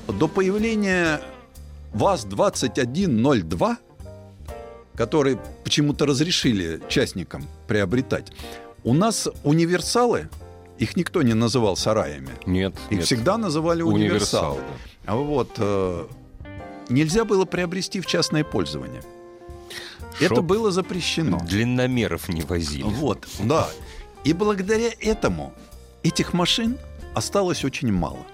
до 0.08 0.28
появления 0.28 1.20
ВАЗ-2102 1.94 3.76
который 4.98 5.38
почему-то 5.62 6.06
разрешили 6.06 6.80
частникам 6.88 7.44
приобретать. 7.68 8.32
У 8.84 8.94
нас 8.94 9.28
универсалы, 9.44 10.28
их 10.78 10.96
никто 10.96 11.22
не 11.22 11.34
называл 11.34 11.76
сараями. 11.76 12.30
Нет, 12.46 12.74
Их 12.90 12.98
нет. 12.98 13.06
всегда 13.06 13.36
называли 13.36 13.82
универсал. 13.82 14.52
Универсал, 14.52 14.78
А 15.06 15.16
вот 15.16 15.50
э, 15.58 16.06
нельзя 16.88 17.24
было 17.24 17.44
приобрести 17.44 18.00
в 18.00 18.06
частное 18.06 18.44
пользование. 18.44 19.02
Это 20.20 20.34
Чтоб 20.34 20.44
было 20.44 20.70
запрещено. 20.70 21.38
Длинномеров 21.38 22.28
не 22.28 22.42
возили. 22.42 22.82
Вот, 22.82 23.26
да. 23.40 23.68
И 24.24 24.32
благодаря 24.32 24.90
этому 25.00 25.52
этих 26.02 26.32
машин 26.32 26.76
осталось 27.14 27.64
очень 27.64 27.92
мало. 27.92 28.26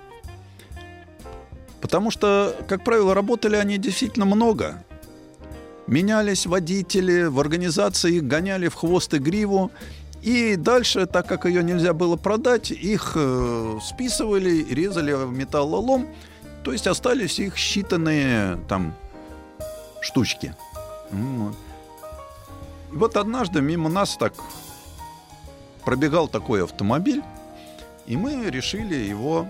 Потому 1.81 2.11
что, 2.11 2.57
как 2.67 2.83
правило, 2.83 3.15
работали 3.15 3.57
они 3.57 3.77
действительно 3.77 4.25
много. 4.25 4.83
Менялись 5.87 6.47
водители, 6.47 7.25
в 7.25 7.39
организации 7.39 8.15
их 8.15 8.25
гоняли 8.27 8.69
в 8.69 8.75
хвост 8.75 9.13
и 9.13 9.19
гриву. 9.19 9.71
И 10.25 10.57
дальше, 10.57 11.05
так 11.05 11.27
как 11.27 11.45
ее 11.45 11.63
нельзя 11.63 11.93
было 11.93 12.17
продать, 12.17 12.71
их 12.71 13.13
э, 13.15 13.79
списывали, 13.83 14.65
резали 14.75 15.13
в 15.13 15.31
металлолом. 15.31 16.09
То 16.63 16.73
есть 16.73 16.87
остались 16.87 17.39
их 17.39 17.57
считанные 17.57 18.59
там 18.67 18.95
штучки. 20.01 20.55
Вот. 21.11 21.55
Вот 22.91 23.17
однажды 23.19 23.61
мимо 23.61 23.91
нас 23.91 24.17
так 24.17 24.33
пробегал 25.85 26.27
такой 26.27 26.65
автомобиль, 26.65 27.23
и 28.07 28.17
мы 28.17 28.51
решили 28.51 28.95
его 28.95 29.47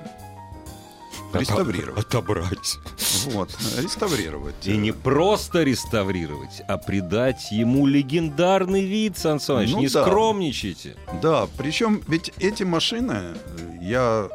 реставрировать. 1.32 2.04
Отобрать. 2.06 2.78
Вот, 3.26 3.50
реставрировать. 3.78 4.66
И 4.66 4.76
не 4.76 4.92
просто 4.92 5.62
реставрировать, 5.62 6.62
а 6.68 6.78
придать 6.78 7.50
ему 7.50 7.86
легендарный 7.86 8.84
вид, 8.84 9.16
Сан 9.16 9.40
Саныч. 9.40 9.70
Ну 9.70 9.80
не 9.80 9.88
да. 9.88 10.04
скромничайте. 10.04 10.96
Да, 11.22 11.48
причем 11.56 12.02
ведь 12.08 12.32
эти 12.38 12.62
машины 12.62 13.12
э, 13.12 13.78
я 13.80 14.28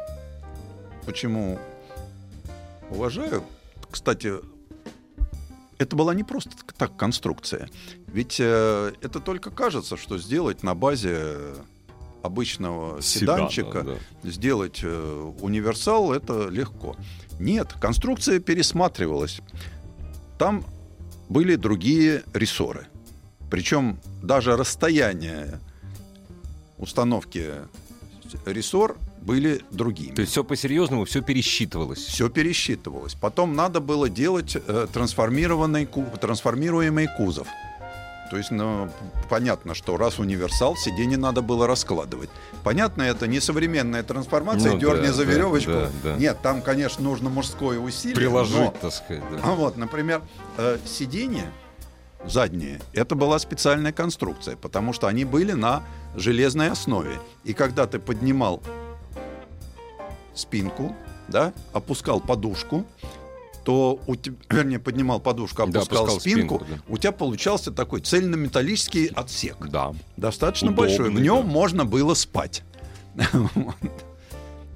почему 1.06 1.58
уважаю. 2.90 3.44
Кстати, 3.90 4.34
это 5.78 5.96
была 5.96 6.14
не 6.14 6.24
просто 6.24 6.50
так 6.76 6.96
конструкция. 6.96 7.68
Ведь 8.06 8.36
э, 8.38 8.92
это 9.00 9.20
только 9.20 9.50
кажется, 9.50 9.96
что 9.96 10.18
сделать 10.18 10.62
на 10.62 10.74
базе 10.74 11.54
обычного 12.22 13.00
Седана, 13.02 13.50
седанчика, 13.50 13.82
да. 13.82 14.30
сделать 14.30 14.80
э, 14.82 15.32
универсал, 15.40 16.12
это 16.12 16.48
легко. 16.48 16.96
Нет, 17.38 17.74
конструкция 17.80 18.38
пересматривалась. 18.40 19.40
Там 20.38 20.64
были 21.28 21.56
другие 21.56 22.22
рессоры. 22.34 22.86
Причем 23.50 23.98
даже 24.22 24.56
расстояние 24.56 25.60
установки 26.78 27.52
рессор 28.46 28.96
были 29.22 29.60
другими. 29.70 30.14
То 30.14 30.20
есть 30.20 30.32
все 30.32 30.44
по-серьезному, 30.44 31.04
все 31.04 31.20
пересчитывалось. 31.22 31.98
Все 31.98 32.28
пересчитывалось. 32.28 33.14
Потом 33.14 33.54
надо 33.54 33.80
было 33.80 34.08
делать 34.08 34.56
э, 34.56 34.86
трансформированный, 34.92 35.86
трансформируемый 36.20 37.08
кузов. 37.16 37.48
То 38.30 38.36
есть, 38.36 38.52
ну, 38.52 38.88
понятно, 39.28 39.74
что 39.74 39.96
раз 39.96 40.20
универсал, 40.20 40.76
сиденье 40.76 41.18
надо 41.18 41.42
было 41.42 41.66
раскладывать. 41.66 42.30
Понятно, 42.62 43.02
это 43.02 43.26
не 43.26 43.40
современная 43.40 44.04
трансформация, 44.04 44.72
Ну 44.72 44.78
дерни 44.78 45.08
да, 45.08 45.12
за 45.12 45.24
да, 45.26 45.32
веревочку. 45.32 45.72
да, 45.72 45.90
да. 46.04 46.16
Нет, 46.16 46.38
там, 46.40 46.62
конечно, 46.62 47.02
нужно 47.02 47.28
мужское 47.28 47.80
усилие. 47.80 48.14
Приложить, 48.14 48.56
но- 48.56 48.74
так 48.80 48.92
сказать. 48.92 49.24
да. 49.32 49.38
а 49.42 49.50
вот, 49.56 49.76
например, 49.76 50.22
э, 50.58 50.78
сиденья 50.86 51.50
задние, 52.24 52.80
это 52.92 53.16
была 53.16 53.40
специальная 53.40 53.92
конструкция, 53.92 54.54
потому 54.56 54.92
что 54.92 55.08
они 55.08 55.24
были 55.24 55.52
на 55.52 55.82
железной 56.14 56.70
основе. 56.70 57.18
И 57.42 57.52
когда 57.52 57.88
ты 57.88 57.98
поднимал 57.98 58.62
спинку, 60.34 60.94
да, 61.26 61.52
опускал 61.72 62.20
подушку, 62.20 62.84
то 63.64 64.00
у 64.06 64.16
тебя, 64.16 64.36
вернее, 64.50 64.78
поднимал 64.78 65.20
подушку, 65.20 65.66
Да, 65.66 65.80
опускал, 65.80 66.04
опускал 66.04 66.20
спинку, 66.20 66.56
спинку, 66.56 66.66
да. 66.70 66.82
у 66.88 66.98
тебя 66.98 67.12
получался 67.12 67.70
такой 67.72 68.00
цельнометаллический 68.00 69.06
отсек. 69.06 69.56
Да. 69.68 69.92
Достаточно 70.16 70.70
Удобный, 70.70 70.88
большой. 70.96 71.10
В 71.10 71.20
нем 71.20 71.42
да. 71.46 71.52
можно 71.52 71.84
было 71.84 72.14
спать. 72.14 72.62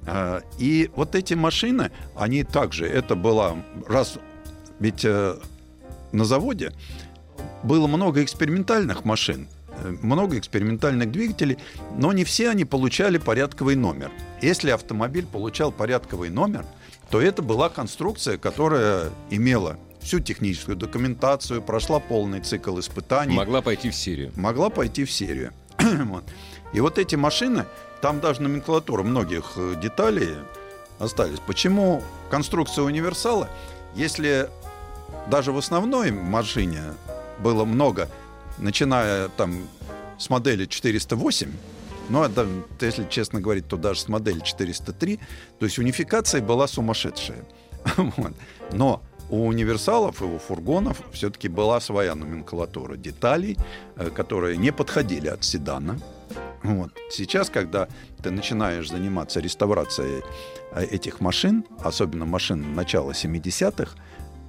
А, 0.07 0.41
И 0.59 0.91
вот 0.95 1.15
эти 1.15 1.33
машины, 1.33 1.89
они 2.15 2.43
также, 2.43 2.85
это 2.85 3.15
была, 3.15 3.55
раз, 3.87 4.19
ведь 4.79 5.03
э, 5.03 5.35
на 6.11 6.25
заводе 6.25 6.73
было 7.63 7.87
много 7.87 8.23
экспериментальных 8.23 9.03
машин, 9.03 9.47
э, 9.83 9.95
много 10.03 10.37
экспериментальных 10.37 11.11
двигателей, 11.11 11.57
но 11.97 12.13
не 12.13 12.23
все 12.23 12.51
они 12.51 12.65
получали 12.65 13.17
порядковый 13.17 13.75
номер. 13.75 14.11
Если 14.43 14.69
автомобиль 14.69 15.25
получал 15.25 15.71
порядковый 15.71 16.29
номер, 16.29 16.65
то 17.09 17.21
это 17.21 17.41
была 17.41 17.69
конструкция, 17.69 18.37
которая 18.37 19.11
имела 19.29 19.77
всю 20.01 20.19
техническую 20.19 20.75
документацию, 20.75 21.61
прошла 21.61 21.99
полный 21.99 22.39
цикл 22.39 22.79
испытаний 22.79 23.35
Могла 23.35 23.61
пойти 23.61 23.89
в 23.89 23.95
серию. 23.95 24.31
могла 24.35 24.69
пойти 24.69 25.03
в 25.05 25.11
серию. 25.11 25.51
Вот. 26.05 26.23
И 26.73 26.79
вот 26.81 26.97
эти 26.97 27.15
машины, 27.15 27.65
там 28.01 28.19
даже 28.19 28.41
номенклатура 28.41 29.01
многих 29.03 29.53
э, 29.55 29.75
деталей 29.81 30.35
остались. 30.99 31.39
Почему 31.39 32.03
конструкция 32.29 32.83
универсала, 32.83 33.49
если 33.95 34.49
даже 35.27 35.51
в 35.51 35.57
основной 35.57 36.11
машине 36.11 36.81
было 37.39 37.65
много, 37.65 38.09
начиная 38.57 39.29
там 39.29 39.67
с 40.17 40.29
модели 40.29 40.65
408, 40.65 41.51
ну, 42.09 42.23
это, 42.23 42.47
если 42.81 43.05
честно 43.09 43.41
говорить, 43.41 43.67
то 43.67 43.77
даже 43.77 43.99
с 44.01 44.07
модели 44.07 44.39
403, 44.39 45.19
то 45.59 45.65
есть 45.65 45.79
унификация 45.79 46.41
была 46.41 46.67
сумасшедшая. 46.67 47.45
Вот. 47.97 48.33
Но 48.71 49.01
у 49.29 49.47
универсалов 49.47 50.21
и 50.21 50.25
у 50.25 50.37
фургонов 50.37 51.01
все-таки 51.11 51.47
была 51.47 51.79
своя 51.79 52.15
номенклатура 52.15 52.95
деталей, 52.95 53.57
э, 53.95 54.09
которые 54.09 54.57
не 54.57 54.71
подходили 54.71 55.27
от 55.27 55.43
седана. 55.43 55.99
Вот. 56.63 56.91
Сейчас, 57.11 57.49
когда 57.49 57.87
ты 58.23 58.31
начинаешь 58.31 58.89
заниматься 58.89 59.39
реставрацией 59.39 60.23
э, 60.71 60.85
этих 60.85 61.21
машин, 61.21 61.63
особенно 61.83 62.25
машин 62.25 62.75
начала 62.75 63.11
70-х, 63.11 63.95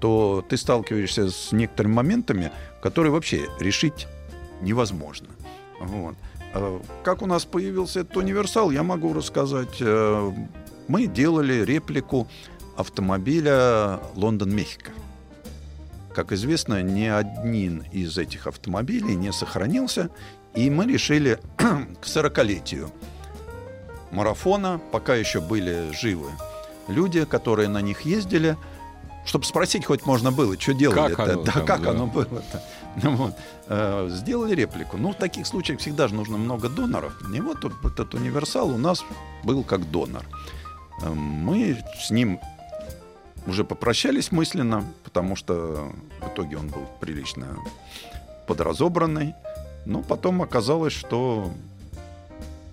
то 0.00 0.44
ты 0.46 0.56
сталкиваешься 0.56 1.30
с 1.30 1.52
некоторыми 1.52 1.94
моментами, 1.94 2.52
которые 2.82 3.12
вообще 3.12 3.48
решить 3.60 4.06
невозможно. 4.60 5.28
Вот. 5.80 6.16
Э, 6.56 6.80
Как 7.04 7.22
у 7.22 7.26
нас 7.26 7.44
появился 7.44 8.00
этот 8.00 8.16
универсал, 8.16 8.70
я 8.70 8.82
могу 8.82 9.12
рассказать. 9.12 9.76
Э, 9.80 10.32
Мы 10.88 11.06
делали 11.06 11.64
реплику 11.64 12.28
автомобиля 12.76 14.00
Лондон-Мехико. 14.14 14.92
Как 16.14 16.32
известно, 16.32 16.82
ни 16.82 17.04
один 17.06 17.84
из 17.92 18.16
этих 18.16 18.46
автомобилей 18.46 19.16
не 19.16 19.32
сохранился, 19.32 20.10
и 20.54 20.70
мы 20.70 20.86
решили 20.86 21.38
к 21.56 22.04
40-летию 22.06 22.90
марафона, 24.10 24.80
пока 24.92 25.14
еще 25.14 25.40
были 25.40 25.90
живы 25.92 26.28
люди, 26.88 27.24
которые 27.24 27.68
на 27.68 27.80
них 27.82 28.02
ездили, 28.02 28.56
чтобы 29.24 29.44
спросить 29.44 29.84
хоть 29.84 30.06
можно 30.06 30.30
было, 30.30 30.58
что 30.58 30.72
делали 30.72 31.14
Как 31.14 31.18
оно 31.28 31.42
да, 31.44 31.52
там, 31.52 31.66
как 31.66 31.82
да. 31.82 31.90
оно 31.90 32.06
было-то. 32.06 32.62
Вот. 33.02 33.34
Э, 33.68 34.08
Сделали 34.10 34.54
реплику. 34.54 34.96
Ну, 34.96 35.12
в 35.12 35.16
таких 35.16 35.46
случаях 35.46 35.80
всегда 35.80 36.08
же 36.08 36.14
нужно 36.14 36.38
много 36.38 36.68
доноров. 36.68 37.12
И 37.34 37.40
вот 37.40 37.64
этот 37.64 38.14
универсал 38.14 38.70
у 38.70 38.78
нас 38.78 39.04
был 39.44 39.62
как 39.64 39.90
донор. 39.90 40.24
Э, 41.02 41.10
Мы 41.10 41.78
с 42.00 42.10
ним 42.10 42.40
уже 43.46 43.64
попрощались 43.64 44.32
мысленно, 44.32 44.84
потому 45.04 45.36
что 45.36 45.92
в 46.20 46.28
итоге 46.28 46.56
он 46.56 46.68
был 46.68 46.86
прилично 47.00 47.58
подразобранный. 48.46 49.34
Но 49.84 50.02
потом 50.02 50.42
оказалось, 50.42 50.92
что 50.92 51.52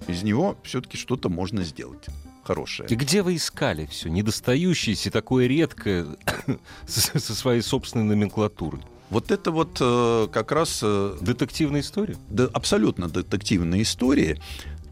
из 0.07 0.23
него 0.23 0.57
все-таки 0.63 0.97
что-то 0.97 1.29
можно 1.29 1.63
сделать 1.63 2.05
хорошее. 2.43 2.89
И 2.89 2.95
где 2.95 3.21
вы 3.21 3.35
искали 3.35 3.85
все 3.85 4.09
недостающееся, 4.09 5.11
такое 5.11 5.47
редкое, 5.47 6.07
со 6.87 7.35
своей 7.35 7.61
собственной 7.61 8.05
номенклатурой? 8.05 8.81
Вот 9.09 9.31
это 9.31 9.51
вот 9.51 9.77
э, 9.79 10.27
как 10.31 10.51
раз... 10.51 10.79
Э, 10.81 11.15
детективная 11.21 11.81
история? 11.81 12.17
Да, 12.29 12.49
абсолютно 12.53 13.09
детективная 13.09 13.81
история, 13.81 14.39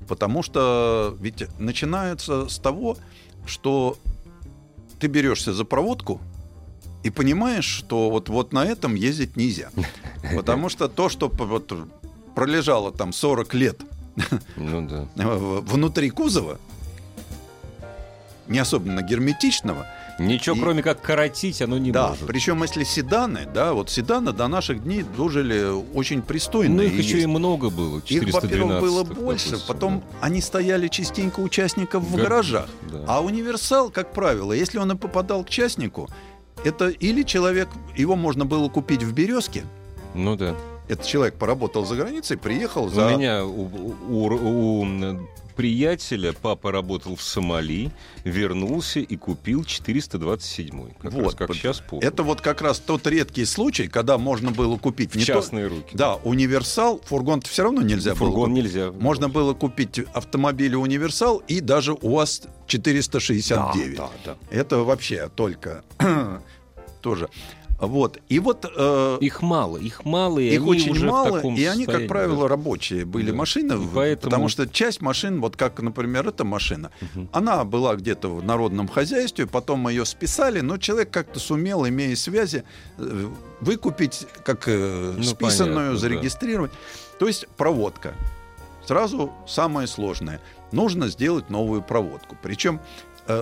потому 0.08 0.44
что 0.44 1.16
ведь 1.20 1.46
начинается 1.60 2.48
с 2.48 2.60
того, 2.60 2.98
что 3.46 3.98
ты 5.00 5.08
берешься 5.08 5.54
за 5.54 5.66
проводку 5.66 6.22
и 7.04 7.10
понимаешь, 7.10 7.66
что 7.66 8.10
вот, 8.10 8.30
вот 8.30 8.54
на 8.54 8.66
этом 8.66 8.96
ездить 8.96 9.36
нельзя. 9.36 9.72
Потому 10.36 10.70
что 10.70 10.88
то, 10.88 11.10
что 11.10 11.30
вот 11.30 11.74
пролежало 12.36 12.92
там 12.92 13.12
40 13.12 13.54
лет 13.56 13.82
ну, 14.56 14.88
да. 14.88 15.08
внутри 15.16 16.10
кузова, 16.10 16.60
не 18.48 18.60
особенно 18.60 19.02
герметичного, 19.02 19.88
Ничего, 20.28 20.56
и... 20.56 20.60
кроме 20.60 20.84
как 20.84 21.02
коротить, 21.02 21.62
оно 21.62 21.78
не 21.78 21.92
да, 21.92 22.10
может. 22.10 22.28
Причем, 22.28 22.62
если 22.64 22.84
седаны, 22.84 23.48
да, 23.54 23.74
вот 23.74 23.90
седаны 23.90 24.32
до 24.34 24.48
наших 24.48 24.84
дней 24.84 25.04
дожили 25.04 25.66
очень 25.94 26.22
пристойно. 26.22 26.76
Ну, 26.76 26.82
их 26.84 26.94
еще 26.94 27.14
есть. 27.14 27.24
и 27.24 27.28
много 27.28 27.70
было. 27.70 28.02
Их, 28.06 28.34
во-первых, 28.34 28.82
было 28.82 29.04
больше, 29.04 29.52
допустим, 29.52 29.68
потом 29.68 30.00
да. 30.00 30.18
они 30.22 30.42
стояли 30.42 30.88
частенько 30.88 31.40
у 31.40 31.50
частников 31.50 32.04
в 32.04 32.16
гаражах. 32.16 32.68
Да. 32.92 33.04
А 33.08 33.22
универсал, 33.22 33.90
как 33.90 34.14
правило, 34.14 34.54
если 34.54 34.78
он 34.78 34.92
и 34.92 34.96
попадал 34.96 35.44
к 35.44 35.50
частнику, 35.50 36.10
это 36.64 36.90
или 36.90 37.24
человек, 37.24 37.70
его 37.96 38.16
можно 38.16 38.46
было 38.46 38.70
купить 38.70 39.04
в 39.04 39.14
березке. 39.14 39.64
Ну 40.14 40.36
да. 40.36 40.56
Этот 40.88 41.06
человек 41.06 41.36
поработал 41.36 41.86
за 41.86 41.96
границей, 41.96 42.38
приехал 42.38 42.90
за... 42.90 43.08
У 43.08 43.18
меня 43.18 43.46
у, 43.46 43.70
у, 44.10 44.82
у 44.82 45.20
приятеля 45.56 46.34
папа 46.34 46.72
работал 46.72 47.16
в 47.16 47.22
Сомали, 47.22 47.92
вернулся 48.24 49.00
и 49.00 49.16
купил 49.16 49.62
427-й. 49.62 50.94
Как 51.02 51.14
вот, 51.14 51.24
раз 51.24 51.36
как 51.36 51.54
сейчас 51.54 51.80
помню. 51.80 52.08
Это 52.08 52.24
вот 52.24 52.42
как 52.42 52.62
раз 52.62 52.80
тот 52.80 53.06
редкий 53.08 53.46
случай, 53.46 53.88
когда 53.88 54.18
можно 54.18 54.52
было 54.52 54.78
купить... 54.78 55.12
В 55.12 55.16
не 55.16 55.24
частные 55.24 55.68
то... 55.68 55.76
руки. 55.76 55.98
Да, 55.98 56.16
универсал, 56.16 57.02
фургон 57.06 57.42
все 57.42 57.64
равно 57.64 57.82
нельзя 57.82 58.16
Фургон 58.16 58.50
было. 58.50 58.58
нельзя. 58.58 58.92
Можно 58.92 59.30
было 59.30 59.54
купить 59.54 60.00
автомобиль 60.14 60.76
универсал 60.76 61.38
и 61.48 61.60
даже 61.60 61.94
УАЗ 61.94 62.44
469. 62.68 63.98
Да, 63.98 64.10
да, 64.26 64.36
да. 64.50 64.56
Это 64.56 64.78
вообще 64.78 65.30
только 65.36 65.84
тоже. 67.02 67.30
Вот. 67.82 68.20
И 68.30 68.40
вот... 68.40 68.66
Э, 68.78 69.18
их 69.20 69.42
мало, 69.42 69.78
их 69.78 70.06
мало, 70.06 70.38
и 70.38 70.54
их 70.54 70.62
они 70.62 70.70
очень 70.70 70.92
уже 70.92 71.08
мало, 71.08 71.32
в 71.32 71.36
таком 71.38 71.56
и 71.56 71.64
они, 71.66 71.86
как 71.88 72.08
правило, 72.08 72.44
да. 72.44 72.50
рабочие 72.50 73.06
были 73.06 73.32
да. 73.32 73.38
машины, 73.38 73.74
и 73.74 73.88
поэтому... 73.94 74.30
потому 74.30 74.50
что 74.50 74.68
часть 74.68 75.02
машин, 75.02 75.42
вот 75.42 75.56
как, 75.56 75.82
например, 75.82 76.28
эта 76.28 76.44
машина, 76.44 76.92
угу. 77.02 77.28
она 77.32 77.64
была 77.64 77.96
где-то 77.96 78.30
в 78.36 78.44
народном 78.44 78.88
хозяйстве, 78.88 79.48
потом 79.48 79.90
ее 79.90 80.06
списали, 80.06 80.62
но 80.62 80.78
человек 80.78 81.10
как-то 81.10 81.40
сумел, 81.40 81.88
имея 81.88 82.16
связи, 82.16 82.64
э, 83.00 83.28
выкупить 83.62 84.28
как 84.46 84.68
э, 84.68 85.14
ну, 85.18 85.24
списанную, 85.24 85.76
понятно, 85.76 85.98
зарегистрировать. 85.98 86.72
Да. 86.72 87.18
То 87.20 87.28
есть 87.28 87.48
проводка. 87.58 88.14
Сразу 88.86 89.32
самое 89.48 89.88
сложное. 89.88 90.40
Нужно 90.72 91.08
сделать 91.08 91.50
новую 91.50 91.82
проводку. 91.82 92.38
Причем 92.42 92.80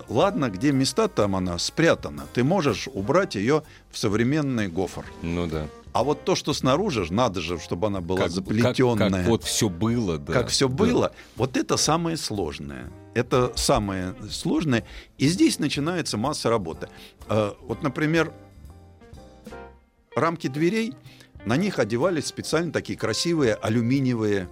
ладно, 0.08 0.50
где 0.50 0.72
места 0.72 1.08
там 1.08 1.36
она 1.36 1.58
спрятана, 1.58 2.28
ты 2.34 2.44
можешь 2.44 2.88
убрать 2.94 3.36
ее 3.36 3.64
в 3.92 3.98
современный 3.98 4.68
гофр. 4.68 5.06
Ну 5.22 5.48
да. 5.48 5.68
А 5.92 6.04
вот 6.04 6.24
то, 6.24 6.36
что 6.36 6.54
снаружи, 6.54 7.12
надо 7.12 7.42
же, 7.42 7.58
чтобы 7.60 7.88
она 7.88 8.00
была 8.00 8.20
как, 8.22 8.32
заплетенная. 8.32 9.10
Как, 9.10 9.20
как 9.20 9.28
вот 9.28 9.44
все 9.44 9.70
было, 9.70 10.18
да. 10.18 10.34
Как 10.34 10.50
все 10.50 10.68
да. 10.68 10.76
было. 10.76 11.12
Вот 11.36 11.58
это 11.58 11.78
самое 11.78 12.16
сложное. 12.16 12.92
Это 13.16 13.52
самое 13.56 14.16
сложное. 14.30 14.86
И 15.18 15.28
здесь 15.28 15.58
начинается 15.58 16.18
масса 16.18 16.50
работы. 16.50 16.90
Э, 17.28 17.54
вот, 17.62 17.82
например, 17.82 18.32
рамки 20.16 20.48
дверей, 20.48 20.94
на 21.46 21.58
них 21.58 21.80
одевались 21.80 22.28
специально 22.28 22.72
такие 22.72 22.98
красивые 22.98 23.56
алюминиевые 23.56 24.48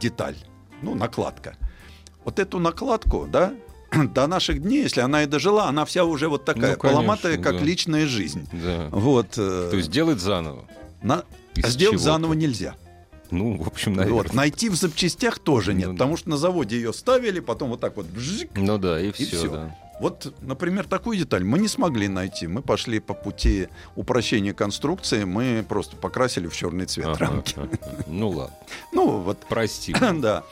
деталь. 0.00 0.36
Ну, 0.82 0.96
накладка. 0.96 1.56
Вот 2.24 2.40
эту 2.40 2.58
накладку, 2.58 3.28
да, 3.30 3.54
до 4.14 4.26
наших 4.26 4.62
дней, 4.62 4.82
если 4.82 5.00
она 5.00 5.22
и 5.22 5.26
дожила, 5.26 5.68
она 5.68 5.84
вся 5.84 6.04
уже 6.04 6.28
вот 6.28 6.44
такая, 6.44 6.72
ну, 6.72 6.78
конечно, 6.78 7.00
поломатая, 7.00 7.38
как 7.38 7.58
да. 7.58 7.64
личная 7.64 8.06
жизнь. 8.06 8.48
Да. 8.52 8.88
Вот. 8.90 9.34
Э, 9.36 9.68
То 9.70 9.76
есть 9.76 9.90
делать 9.90 10.20
заново? 10.20 10.64
На... 11.02 11.24
Сделать 11.56 12.00
заново 12.00 12.32
нельзя. 12.34 12.74
Ну, 13.30 13.56
в 13.56 13.66
общем, 13.66 13.94
наверное. 13.94 14.22
Вот. 14.22 14.34
Найти 14.34 14.68
в 14.68 14.74
запчастях 14.74 15.38
тоже 15.38 15.72
нет, 15.72 15.88
ну, 15.88 15.94
потому 15.94 16.16
что 16.16 16.28
на 16.28 16.36
заводе 16.36 16.76
ее 16.76 16.92
ставили, 16.92 17.40
потом 17.40 17.70
вот 17.70 17.80
так 17.80 17.96
вот 17.96 18.06
бжик, 18.06 18.50
Ну 18.56 18.78
да, 18.78 19.00
и, 19.00 19.08
и 19.08 19.12
все. 19.12 19.24
все. 19.24 19.50
Да. 19.50 19.76
Вот, 20.00 20.34
например, 20.40 20.86
такую 20.86 21.16
деталь 21.16 21.44
мы 21.44 21.58
не 21.58 21.68
смогли 21.68 22.08
найти. 22.08 22.46
Мы 22.46 22.60
пошли 22.60 22.98
по 22.98 23.14
пути 23.14 23.68
упрощения 23.94 24.52
конструкции, 24.52 25.24
мы 25.24 25.64
просто 25.66 25.96
покрасили 25.96 26.48
в 26.48 26.56
черный 26.56 26.86
цвет 26.86 27.16
рамки. 27.18 27.54
Ну 28.06 28.30
ладно. 28.30 28.56
Ну 28.92 29.18
вот. 29.20 29.38
Прости. 29.48 29.94
да. 30.20 30.42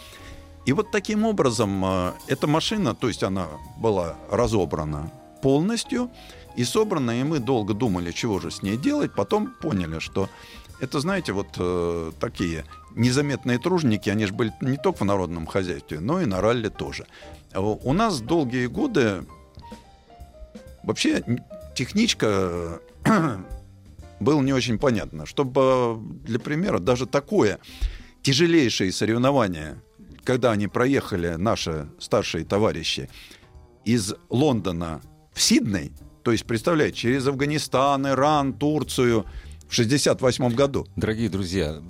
И 0.66 0.72
вот 0.72 0.90
таким 0.90 1.24
образом 1.24 1.84
э, 1.84 2.12
эта 2.28 2.46
машина, 2.46 2.94
то 2.94 3.08
есть 3.08 3.22
она 3.22 3.48
была 3.78 4.16
разобрана 4.30 5.10
полностью 5.42 6.10
и 6.56 6.64
собрана, 6.64 7.20
и 7.20 7.24
мы 7.24 7.38
долго 7.38 7.74
думали, 7.74 8.12
чего 8.12 8.40
же 8.40 8.50
с 8.50 8.62
ней 8.62 8.76
делать, 8.76 9.14
потом 9.14 9.54
поняли, 9.60 9.98
что 10.00 10.28
это, 10.80 11.00
знаете, 11.00 11.32
вот 11.32 11.48
э, 11.56 12.12
такие 12.20 12.64
незаметные 12.94 13.58
тружники, 13.58 14.08
они 14.10 14.26
же 14.26 14.32
были 14.32 14.52
не 14.60 14.76
только 14.76 14.98
в 14.98 15.04
народном 15.04 15.46
хозяйстве, 15.46 16.00
но 16.00 16.20
и 16.20 16.26
на 16.26 16.40
ралли 16.40 16.68
тоже. 16.68 17.06
У 17.54 17.92
нас 17.92 18.20
долгие 18.20 18.66
годы 18.66 19.24
вообще 20.82 21.22
техничка 21.74 22.80
было 24.20 24.40
не 24.40 24.52
очень 24.52 24.78
понятно. 24.78 25.26
Чтобы, 25.26 25.98
для 26.24 26.38
примера, 26.38 26.78
даже 26.78 27.06
такое 27.06 27.58
тяжелейшее 28.22 28.92
соревнование 28.92 29.82
когда 30.24 30.52
они 30.52 30.68
проехали, 30.68 31.34
наши 31.36 31.88
старшие 31.98 32.44
товарищи, 32.44 33.08
из 33.84 34.14
Лондона 34.28 35.00
в 35.32 35.40
Сидней, 35.40 35.92
то 36.22 36.32
есть, 36.32 36.44
представляете, 36.44 36.96
через 36.96 37.26
Афганистан, 37.26 38.06
Иран, 38.06 38.52
Турцию 38.52 39.24
в 39.68 39.74
68 39.74 40.54
году. 40.54 40.86
Дорогие 40.96 41.28
друзья, 41.28 41.80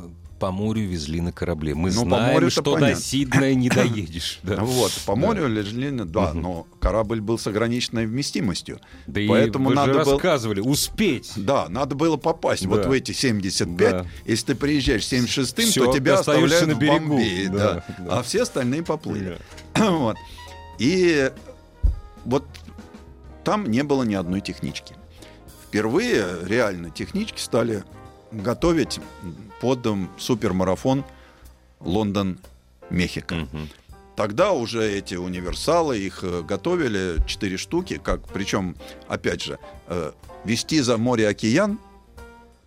по 0.41 0.51
морю 0.51 0.88
везли 0.88 1.20
на 1.20 1.32
корабле. 1.32 1.74
Мы 1.74 1.91
ну, 1.93 2.01
знаем, 2.01 2.51
что 2.51 2.62
понятно. 2.62 2.95
до 2.95 3.01
Сиднея 3.01 3.55
не 3.55 3.68
доедешь. 3.68 4.41
Да. 4.43 4.57
Вот, 4.57 4.91
по 5.05 5.14
морю 5.14 5.43
да. 5.43 5.61
везли, 5.61 5.91
да, 5.91 6.32
но 6.32 6.66
корабль 6.80 7.20
был 7.20 7.38
с 7.38 7.47
ограниченной 7.47 8.07
вместимостью. 8.07 8.80
Да 9.07 9.20
поэтому 9.28 9.66
и 9.66 9.68
вы 9.68 9.74
надо 9.74 9.93
же 9.93 9.99
было... 10.01 10.12
рассказывали, 10.14 10.61
успеть. 10.61 11.32
Да, 11.36 11.68
надо 11.68 11.95
было 11.95 12.16
попасть 12.16 12.62
да. 12.64 12.70
вот 12.70 12.86
в 12.86 12.91
эти 12.91 13.12
75. 13.12 13.91
Да. 13.91 14.07
Если 14.24 14.47
ты 14.47 14.55
приезжаешь 14.55 15.03
76-м, 15.03 15.84
то 15.86 15.93
тебя 15.93 16.14
оставляют 16.18 16.66
на 16.66 16.74
берегу. 16.74 16.97
в 16.97 17.09
Бомбее. 17.09 17.49
Да, 17.51 17.59
да. 17.59 17.84
Да. 17.99 18.18
А 18.18 18.22
все 18.22 18.43
остальные 18.43 18.82
поплыли. 18.82 19.36
Да. 19.74 19.91
вот. 19.91 20.16
И 20.78 21.30
вот 22.24 22.47
там 23.45 23.70
не 23.70 23.84
было 23.84 24.05
ни 24.05 24.14
одной 24.14 24.41
технички. 24.41 24.95
Впервые 25.66 26.24
реально 26.47 26.88
технички 26.88 27.41
стали 27.41 27.84
готовить 28.31 29.01
под 29.61 29.87
супермарафон 30.18 31.04
Лондон-Мехико. 31.80 33.34
Угу. 33.34 33.59
Тогда 34.17 34.53
уже 34.53 34.87
эти 34.87 35.14
универсалы, 35.14 35.99
их 35.99 36.21
э, 36.22 36.42
готовили 36.42 37.17
четыре 37.26 37.57
штуки, 37.57 37.99
как, 38.03 38.29
причем, 38.29 38.76
опять 39.09 39.42
же, 39.42 39.59
э, 39.87 40.13
вести 40.45 40.80
за 40.80 40.99
море-океан 40.99 41.79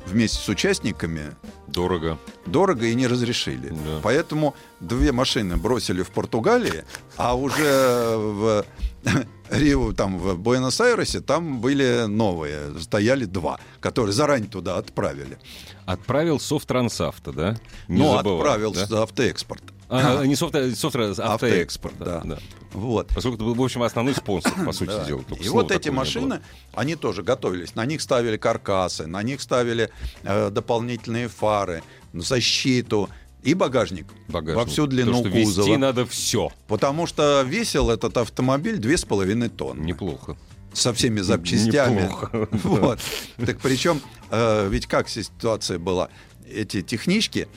вместе 0.06 0.40
с 0.40 0.50
участниками 0.50 1.36
дорого. 1.68 2.18
Дорого 2.46 2.86
и 2.86 2.96
не 2.96 3.08
разрешили. 3.08 3.70
Да. 3.70 4.00
Поэтому 4.04 4.56
две 4.80 5.12
машины 5.12 5.58
бросили 5.58 6.04
в 6.04 6.10
Португалии, 6.10 6.84
а 7.18 7.36
уже 7.36 8.16
в 8.18 8.66
Рио, 9.50 9.94
там 9.94 10.18
в 10.18 10.38
Буэнос-Айресе, 10.38 11.22
там 11.22 11.60
были 11.60 12.06
новые, 12.06 12.80
стояли 12.80 13.26
два, 13.26 13.60
которые 13.80 14.14
заранее 14.14 14.50
туда 14.50 14.78
отправили. 14.78 15.38
Отправил 15.86 16.40
Софтрансавто, 16.40 17.34
да? 17.34 17.60
Не 17.88 18.00
ну, 18.00 18.18
забывай, 18.18 18.40
отправил 18.40 18.74
да? 18.74 19.04
автоэкспорт. 19.04 19.64
А, 19.94 20.22
а, 20.22 20.26
не 20.26 20.36
софт, 20.36 20.56
софт, 20.76 20.96
автоэкспорт, 20.96 21.94
да. 22.00 22.22
да. 22.26 22.40
Вот. 22.72 23.10
Поскольку 23.14 23.36
это 23.36 23.44
был, 23.44 23.54
в 23.54 23.62
общем, 23.62 23.84
основной 23.84 24.16
спонсор, 24.16 24.52
по 24.66 24.72
сути 24.72 24.90
да. 24.90 25.06
дела. 25.06 25.24
И 25.40 25.50
вот 25.50 25.72
эти 25.72 25.90
машины, 25.90 26.42
они 26.74 26.96
тоже 26.96 27.22
готовились. 27.22 27.76
На 27.76 27.86
них 27.86 28.02
ставили 28.02 28.38
каркасы, 28.38 29.06
на 29.06 29.22
них 29.22 29.40
ставили 29.40 29.92
э, 30.24 30.50
дополнительные 30.50 31.28
фары, 31.28 31.84
защиту 32.14 33.10
и 33.44 33.54
багажник, 33.54 34.08
багажник. 34.30 34.66
во 34.66 34.66
всю 34.66 34.88
длину 34.88 35.12
То, 35.12 35.30
что 35.30 35.30
кузова. 35.30 35.66
Вести 35.68 35.78
надо 35.78 36.06
все. 36.08 36.52
Потому 36.68 37.06
что 37.06 37.44
весил 37.44 37.92
этот 37.92 38.18
автомобиль 38.18 38.80
2,5 38.80 39.50
тонны. 39.50 39.84
Неплохо. 39.84 40.38
со 40.74 40.92
всеми 40.94 41.20
запчастями. 41.22 42.04
Неплохо. 42.04 42.50
Вот. 42.64 43.00
Так 43.46 43.60
причем, 43.60 44.02
э, 44.32 44.68
ведь 44.70 44.88
как 44.88 45.08
ситуация 45.08 45.78
была? 45.78 46.10
Эти 46.50 46.82
технички 46.82 47.48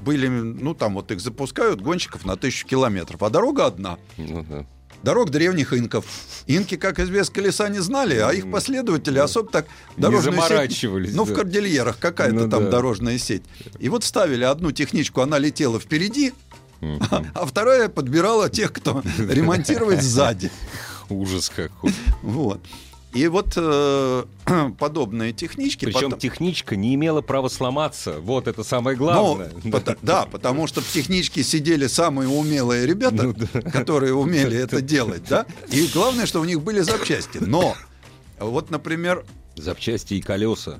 были, 0.00 0.28
ну 0.28 0.74
там 0.74 0.94
вот 0.94 1.10
их 1.10 1.20
запускают, 1.20 1.80
гонщиков 1.80 2.24
на 2.24 2.36
тысячу 2.36 2.66
километров, 2.66 3.22
а 3.22 3.30
дорога 3.30 3.66
одна. 3.66 3.98
Ну 4.16 4.44
да. 4.48 4.66
Дорог 5.02 5.30
древних 5.30 5.72
инков. 5.72 6.04
Инки, 6.46 6.76
как 6.76 7.00
известно, 7.00 7.34
колеса 7.34 7.68
не 7.68 7.80
знали, 7.80 8.16
а 8.18 8.30
их 8.32 8.48
последователи 8.50 9.18
особо 9.18 9.50
так 9.50 9.66
Не 9.96 10.02
дорожную 10.02 10.36
сеть- 10.36 10.48
заморачивались, 10.48 11.14
Ну, 11.14 11.24
в 11.24 11.30
да. 11.30 11.34
кордильерах 11.34 11.98
какая-то 11.98 12.34
Ну 12.34 12.48
там 12.48 12.64
да. 12.66 12.70
дорожная 12.70 13.18
сеть. 13.18 13.42
И 13.80 13.88
вот 13.88 14.04
ставили 14.04 14.44
одну 14.44 14.70
техничку, 14.70 15.20
она 15.20 15.38
летела 15.38 15.80
впереди, 15.80 16.32
Мгм. 16.80 17.00
а 17.34 17.46
вторая 17.46 17.88
подбирала 17.88 18.48
тех, 18.48 18.72
кто 18.72 19.02
ремонтировать 19.18 20.02
сзади. 20.02 20.52
Ужас 21.08 21.48
какой. 21.54 21.92
Вот. 22.22 22.60
И 23.14 23.28
вот 23.28 23.52
э, 23.56 24.24
подобные 24.78 25.32
технички... 25.32 25.84
Причем 25.84 26.00
потом- 26.10 26.18
техничка 26.18 26.76
не 26.76 26.94
имела 26.94 27.20
права 27.20 27.48
сломаться. 27.48 28.18
Вот 28.20 28.48
это 28.48 28.64
самое 28.64 28.96
Ну, 28.96 29.04
главное. 29.04 29.50
пото- 29.64 29.98
да, 30.02 30.24
потому 30.26 30.66
что 30.66 30.80
в 30.80 30.88
техничке 30.90 31.42
сидели 31.42 31.86
самые 31.88 32.28
умелые 32.28 32.86
ребята, 32.86 33.22
Ну 33.24 33.34
да. 33.34 33.60
которые 33.70 34.14
умели 34.14 34.56
это 34.56 34.80
делать, 34.80 35.24
да. 35.28 35.44
И 35.70 35.86
главное, 35.92 36.24
что 36.26 36.40
у 36.40 36.44
них 36.44 36.62
были 36.62 36.80
запчасти. 36.80 37.38
Но 37.38 37.76
вот, 38.40 38.70
например, 38.70 39.24
Запчасти 39.56 40.14
и 40.14 40.22
колеса. 40.22 40.78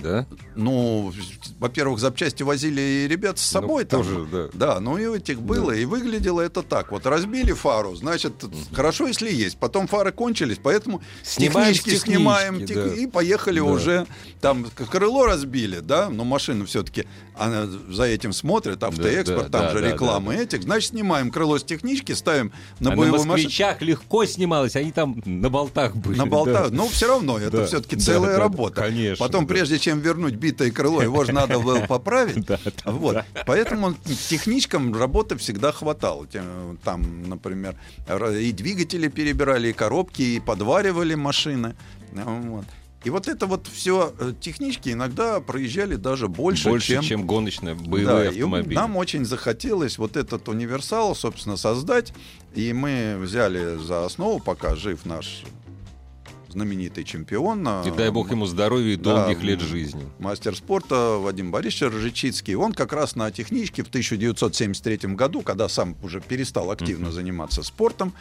Да? 0.00 0.26
ну, 0.56 1.12
во-первых, 1.60 2.00
запчасти 2.00 2.42
возили 2.42 2.80
и 2.80 3.08
ребят 3.08 3.38
с 3.38 3.42
собой 3.42 3.84
Ну, 3.84 3.88
там. 3.88 4.02
тоже, 4.02 4.26
да. 4.30 4.48
Да, 4.74 4.80
ну 4.80 4.98
и 4.98 5.06
у 5.06 5.14
этих 5.14 5.40
было, 5.40 5.70
и 5.70 5.84
выглядело 5.84 6.40
это 6.40 6.62
так. 6.62 6.90
Вот 6.90 7.06
разбили 7.06 7.52
фару, 7.52 7.94
значит, 7.94 8.32
хорошо, 8.72 9.06
если 9.06 9.30
есть. 9.32 9.56
Потом 9.58 9.86
фары 9.86 10.12
кончились, 10.12 10.58
поэтому 10.62 11.00
Снимаем 11.22 11.72
технички 11.74 11.90
технички, 11.90 12.10
снимаем 12.10 12.60
да. 12.60 12.66
тех- 12.66 12.96
и 12.98 13.06
поехали 13.06 13.58
Да. 13.60 13.64
уже. 13.64 14.06
Там 14.40 14.66
крыло 14.90 15.26
разбили, 15.26 15.78
да, 15.80 16.10
но 16.10 16.24
машина 16.24 16.66
все-таки 16.66 17.06
она 17.36 17.66
за 17.88 18.04
этим 18.04 18.32
смотрит, 18.32 18.82
автоэкспорт, 18.82 19.50
да, 19.50 19.58
там 19.58 19.66
да, 19.68 19.72
же 19.72 19.80
да, 19.80 19.92
реклама 19.92 20.34
этих. 20.34 20.62
Значит, 20.64 20.90
снимаем 20.90 21.30
крыло 21.30 21.58
с 21.58 21.64
технички, 21.64 22.12
ставим 22.12 22.52
на 22.80 22.90
а 22.90 22.90
на 22.90 22.96
боевую 22.96 23.12
машину. 23.20 23.32
москвичах 23.32 23.80
легко 23.82 24.24
снималось, 24.26 24.76
они 24.76 24.92
там 24.92 25.22
на 25.24 25.48
болтах 25.50 25.96
были. 25.96 26.18
На 26.18 26.26
болтах. 26.26 26.70
да. 26.70 26.76
Ну, 26.76 26.88
все 26.88 27.08
равно, 27.08 27.38
это 27.38 27.58
Да, 27.58 27.66
все-таки 27.66 27.96
да, 27.96 28.02
целая 28.02 28.30
да, 28.32 28.36
да, 28.36 28.42
работа. 28.42 28.82
конечно, 28.82 29.24
Потом, 29.24 29.46
да. 29.46 29.54
прежде 29.54 29.78
чем 29.84 30.00
вернуть 30.00 30.34
битое 30.34 30.70
крыло, 30.70 31.02
его 31.02 31.24
же 31.24 31.32
надо 31.32 31.58
было 31.60 31.80
поправить. 31.88 32.46
Да, 32.46 32.58
да, 32.64 32.90
Вот. 32.90 33.24
Поэтому 33.46 33.94
техничкам 34.28 34.96
работы 34.96 35.36
всегда 35.36 35.72
хватало. 35.72 36.26
Там, 36.82 37.28
например, 37.28 37.76
и 38.08 38.52
двигатели 38.52 39.08
перебирали, 39.08 39.68
и 39.68 39.72
коробки, 39.72 40.22
и 40.22 40.40
подваривали 40.40 41.14
машины. 41.14 41.76
Вот. 42.12 42.64
И 43.04 43.10
вот 43.10 43.28
это 43.28 43.44
вот 43.44 43.66
все 43.66 44.14
технички 44.40 44.88
иногда 44.88 45.40
проезжали 45.40 45.96
даже 45.96 46.26
больше, 46.28 46.70
Больше, 46.70 46.94
чем, 46.94 47.02
чем, 47.02 47.26
гоночные 47.26 47.74
да, 47.74 47.84
боевые 47.84 48.24
и 48.24 48.28
автомобили. 48.28 48.74
нам 48.74 48.96
очень 48.96 49.26
захотелось 49.26 49.98
вот 49.98 50.16
этот 50.16 50.48
универсал, 50.48 51.14
собственно, 51.14 51.58
создать. 51.58 52.14
И 52.54 52.72
мы 52.72 53.18
взяли 53.20 53.76
за 53.76 54.06
основу, 54.06 54.40
пока 54.40 54.74
жив 54.74 55.04
наш 55.04 55.42
знаменитый 56.54 57.04
чемпион. 57.04 57.60
И 57.62 57.90
а, 57.90 57.94
дай 57.96 58.10
бог 58.10 58.30
ему 58.30 58.46
здоровья 58.46 58.94
и 58.94 58.96
Да, 58.96 59.26
долгих 59.26 59.42
лет 59.42 59.60
м, 59.60 59.68
жизни. 59.68 60.08
Мастер 60.18 60.56
спорта 60.56 61.18
Вадим 61.20 61.50
Борисович 61.50 61.92
Ржичицкий. 61.94 62.54
Он 62.54 62.72
как 62.72 62.92
раз 62.92 63.16
на 63.16 63.30
техничке 63.30 63.82
в 63.82 63.88
1973 63.88 65.14
году, 65.14 65.42
когда 65.42 65.68
сам 65.68 65.96
уже 66.02 66.20
перестал 66.20 66.70
активно 66.70 67.10
заниматься 67.12 67.62
спортом, 67.62 68.12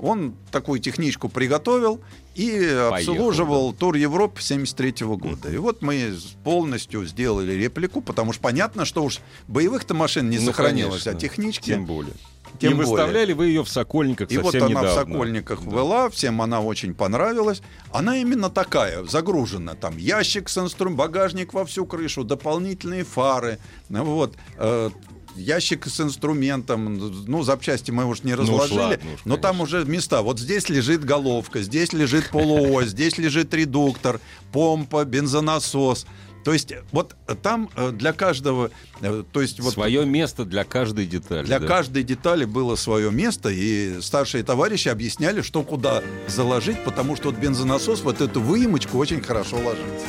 он 0.00 0.34
такую 0.52 0.78
техничку 0.80 1.28
приготовил 1.28 2.00
и 2.36 2.56
обслуживал 2.92 3.72
тур 3.72 3.96
Европы 3.96 4.40
73 4.40 5.06
года. 5.16 5.50
И 5.50 5.56
вот 5.56 5.82
мы 5.82 6.14
полностью 6.44 7.04
сделали 7.06 7.52
реплику, 7.52 8.00
потому 8.00 8.32
что 8.32 8.42
понятно, 8.42 8.84
что 8.84 9.02
уж 9.02 9.18
боевых-то 9.48 9.94
машин 9.94 10.30
не 10.30 10.38
Ну, 10.38 10.44
сохранилось, 10.46 11.02
а 11.02 11.10
конечно. 11.10 11.20
технички... 11.28 11.64
Тем 11.70 11.84
более. 11.86 12.12
Тем 12.58 12.72
и 12.72 12.74
более. 12.74 12.90
выставляли 12.90 13.32
вы 13.32 13.46
ее 13.46 13.64
в 13.64 13.68
Сокольниках 13.68 14.30
И 14.30 14.38
вот 14.38 14.52
совсем 14.52 14.64
она 14.64 14.82
недавно. 14.82 14.90
в 14.90 14.94
Сокольниках 14.94 15.62
была, 15.62 16.10
всем 16.10 16.42
она 16.42 16.60
очень 16.60 16.94
понравилась. 16.94 17.62
Она 17.92 18.16
именно 18.16 18.50
такая, 18.50 19.04
загружена. 19.04 19.74
Там 19.74 19.96
ящик 19.96 20.48
с 20.48 20.58
инструментом, 20.58 20.96
багажник 20.96 21.54
во 21.54 21.64
всю 21.64 21.86
крышу, 21.86 22.24
дополнительные 22.24 23.04
фары. 23.04 23.58
ну 23.88 24.04
Вот. 24.04 24.34
э, 24.56 24.90
Ящик 25.36 25.86
с 25.86 26.00
инструментом, 26.00 26.98
ну, 27.26 27.42
запчасти 27.44 27.92
мы 27.92 28.06
уж 28.06 28.24
не 28.24 28.34
Ну 28.34 28.42
разложили, 28.42 28.78
ладно 28.78 29.12
уж, 29.14 29.20
но 29.24 29.36
там 29.36 29.60
уже 29.60 29.84
места. 29.84 30.22
Вот 30.22 30.40
здесь 30.40 30.68
лежит 30.68 31.04
головка, 31.04 31.62
здесь 31.62 31.92
лежит 31.92 32.30
полуось, 32.30 32.88
здесь 32.90 33.18
лежит 33.18 33.54
редуктор, 33.54 34.20
помпа, 34.52 35.04
бензонасос. 35.04 36.06
То 36.44 36.52
есть 36.52 36.72
вот 36.92 37.14
там 37.42 37.68
э, 37.76 37.90
для 37.90 38.12
каждого, 38.12 38.70
э, 39.00 39.24
то 39.32 39.40
есть 39.40 39.60
вот 39.60 39.74
Свое 39.74 40.06
место 40.06 40.44
для 40.44 40.64
каждой 40.64 41.06
детали. 41.06 41.44
для 41.44 41.58
да. 41.58 41.66
каждой 41.66 42.02
детали 42.02 42.44
было 42.44 42.76
свое 42.76 43.10
место, 43.10 43.48
и 43.50 44.00
старшие 44.00 44.44
товарищи 44.44 44.88
объясняли, 44.88 45.42
что 45.42 45.62
куда 45.62 46.02
заложить, 46.26 46.82
потому 46.84 47.16
что 47.16 47.30
вот 47.30 47.38
бензонасос 47.38 48.00
вот 48.00 48.20
эту 48.20 48.40
выемочку 48.40 48.98
очень 48.98 49.20
хорошо 49.20 49.56
ложится. 49.56 50.06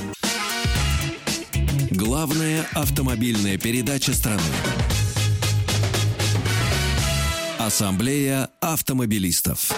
Главная 1.91 2.65
автомобильная 2.73 3.57
передача 3.57 4.13
страны. 4.13 4.41
Ассамблея 7.57 8.49
автомобилистов. 8.61 9.71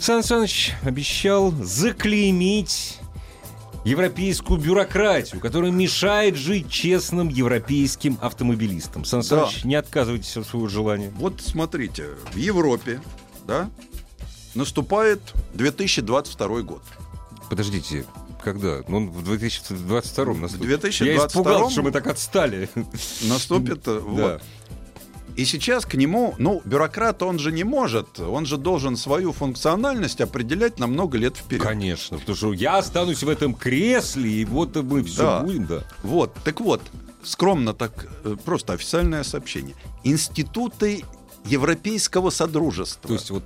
Сан 0.00 0.22
Саныч 0.22 0.72
обещал 0.82 1.52
заклеймить 1.52 2.98
европейскую 3.84 4.58
бюрократию, 4.58 5.40
которая 5.40 5.70
мешает 5.70 6.36
жить 6.36 6.70
честным 6.70 7.28
европейским 7.28 8.18
автомобилистам. 8.22 9.04
Сан 9.04 9.20
Да. 9.20 9.26
Саныч, 9.46 9.64
не 9.64 9.74
отказывайтесь 9.74 10.36
от 10.36 10.46
своего 10.46 10.68
желания. 10.68 11.12
Вот 11.16 11.42
смотрите, 11.42 12.08
в 12.32 12.36
Европе, 12.36 13.00
да, 13.46 13.68
наступает 14.54 15.20
2022 15.54 16.62
год. 16.62 16.82
Подождите, 17.50 18.06
когда? 18.42 18.80
Ну, 18.88 19.06
в 19.06 19.22
2022 19.24 20.24
В 20.24 20.40
наступит. 20.40 20.66
2022 20.66 21.06
Я 21.06 21.26
испугался, 21.26 21.72
что 21.72 21.82
мы 21.82 21.90
так 21.90 22.06
отстали. 22.06 22.70
Наступит, 23.22 23.86
э, 23.86 23.94
Да. 23.94 24.00
вот. 24.00 24.42
И 25.40 25.46
сейчас 25.46 25.86
к 25.86 25.94
нему, 25.94 26.34
ну, 26.36 26.60
бюрократ, 26.66 27.22
он 27.22 27.38
же 27.38 27.50
не 27.50 27.64
может, 27.64 28.20
он 28.20 28.44
же 28.44 28.58
должен 28.58 28.94
свою 28.98 29.32
функциональность 29.32 30.20
определять 30.20 30.78
на 30.78 30.86
много 30.86 31.16
лет 31.16 31.34
вперед. 31.34 31.62
Конечно, 31.62 32.18
потому 32.18 32.36
что 32.36 32.52
я 32.52 32.76
останусь 32.76 33.22
в 33.22 33.28
этом 33.30 33.54
кресле, 33.54 34.30
и 34.30 34.44
вот 34.44 34.76
мы 34.76 35.02
все 35.02 35.22
Да. 35.22 35.40
будем, 35.40 35.64
да. 35.64 35.84
Вот, 36.02 36.34
так 36.44 36.60
вот, 36.60 36.82
скромно 37.22 37.72
так, 37.72 38.06
э, 38.24 38.36
просто 38.44 38.74
официальное 38.74 39.22
сообщение. 39.22 39.74
Институты 40.04 41.04
Европейского 41.46 42.28
Содружества 42.28 43.08
То 43.08 43.14
есть 43.14 43.30
вот 43.30 43.44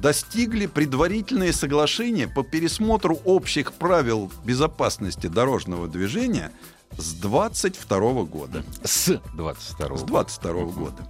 достигли 0.00 0.66
предварительные 0.66 1.52
соглашения 1.52 2.26
по 2.26 2.42
пересмотру 2.42 3.20
общих 3.24 3.72
правил 3.72 4.32
безопасности 4.44 5.28
дорожного 5.28 5.86
движения 5.86 6.50
с 6.98 7.14
22 7.14 8.24
года. 8.24 8.64
с 8.84 9.20
22 9.34 9.96
С 9.98 10.02
22 10.02 10.52
года. 10.64 11.08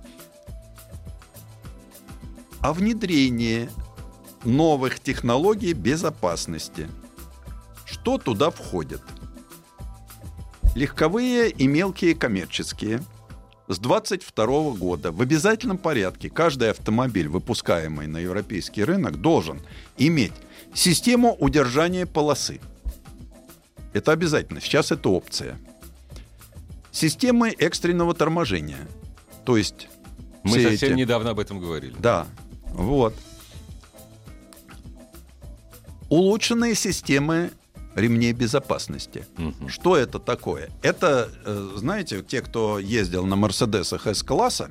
О 2.61 2.73
внедрении 2.73 3.69
новых 4.45 5.01
технологий 5.01 5.73
безопасности. 5.73 6.89
Что 7.85 8.19
туда 8.19 8.51
входит? 8.51 9.03
Легковые 10.75 11.51
и 11.51 11.67
мелкие 11.67 12.15
коммерческие. 12.15 13.03
С 13.69 13.79
22 13.79 14.73
года 14.73 15.13
в 15.13 15.21
обязательном 15.21 15.79
порядке 15.79 16.29
каждый 16.29 16.71
автомобиль, 16.71 17.29
выпускаемый 17.29 18.07
на 18.07 18.19
европейский 18.19 18.85
рынок, 18.85 19.21
должен 19.21 19.61
иметь 19.97 20.33
систему 20.75 21.37
удержания 21.39 22.07
полосы. 22.07 22.61
Это 23.93 24.13
обязательно. 24.13 24.61
Сейчас 24.61 24.91
это 24.91 25.09
опция. 25.11 25.59
Системы 26.93 27.51
экстренного 27.51 28.14
торможения. 28.14 28.86
То 29.44 29.56
есть 29.56 29.89
Мы 30.44 30.59
все 30.59 30.70
совсем 30.70 30.90
эти- 30.90 30.98
недавно 30.98 31.31
об 31.31 31.39
этом 31.40 31.59
говорили. 31.59 31.94
да, 31.98 32.27
вот. 32.66 33.14
Улучшенные 36.09 36.74
системы 36.74 37.51
ремней 37.94 38.32
безопасности. 38.32 39.24
Мгм. 39.36 39.69
Что 39.69 39.97
это 39.97 40.19
такое? 40.19 40.70
Это, 40.82 41.31
э, 41.44 41.70
знаете, 41.77 42.23
те, 42.23 42.43
кто 42.43 42.78
ездил 42.78 43.24
на 43.27 43.36
Мерседесах 43.36 44.06
С-класса 44.06 44.70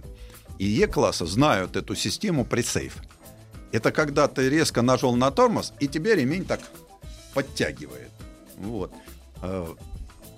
и 0.60 0.65
Е-класса, 0.65 1.26
знают 1.26 1.76
эту 1.76 1.95
систему 1.95 2.45
пресейф. 2.45 2.95
Это 3.72 3.91
когда 3.91 4.27
ты 4.27 4.49
резко 4.49 4.81
нажал 4.81 5.15
на 5.15 5.31
тормоз, 5.31 5.73
и 5.80 5.88
тебе 5.88 6.15
ремень 6.15 6.45
так 6.45 6.60
подтягивает. 7.34 8.11
Вот. 8.57 8.91
Э, 9.41 9.68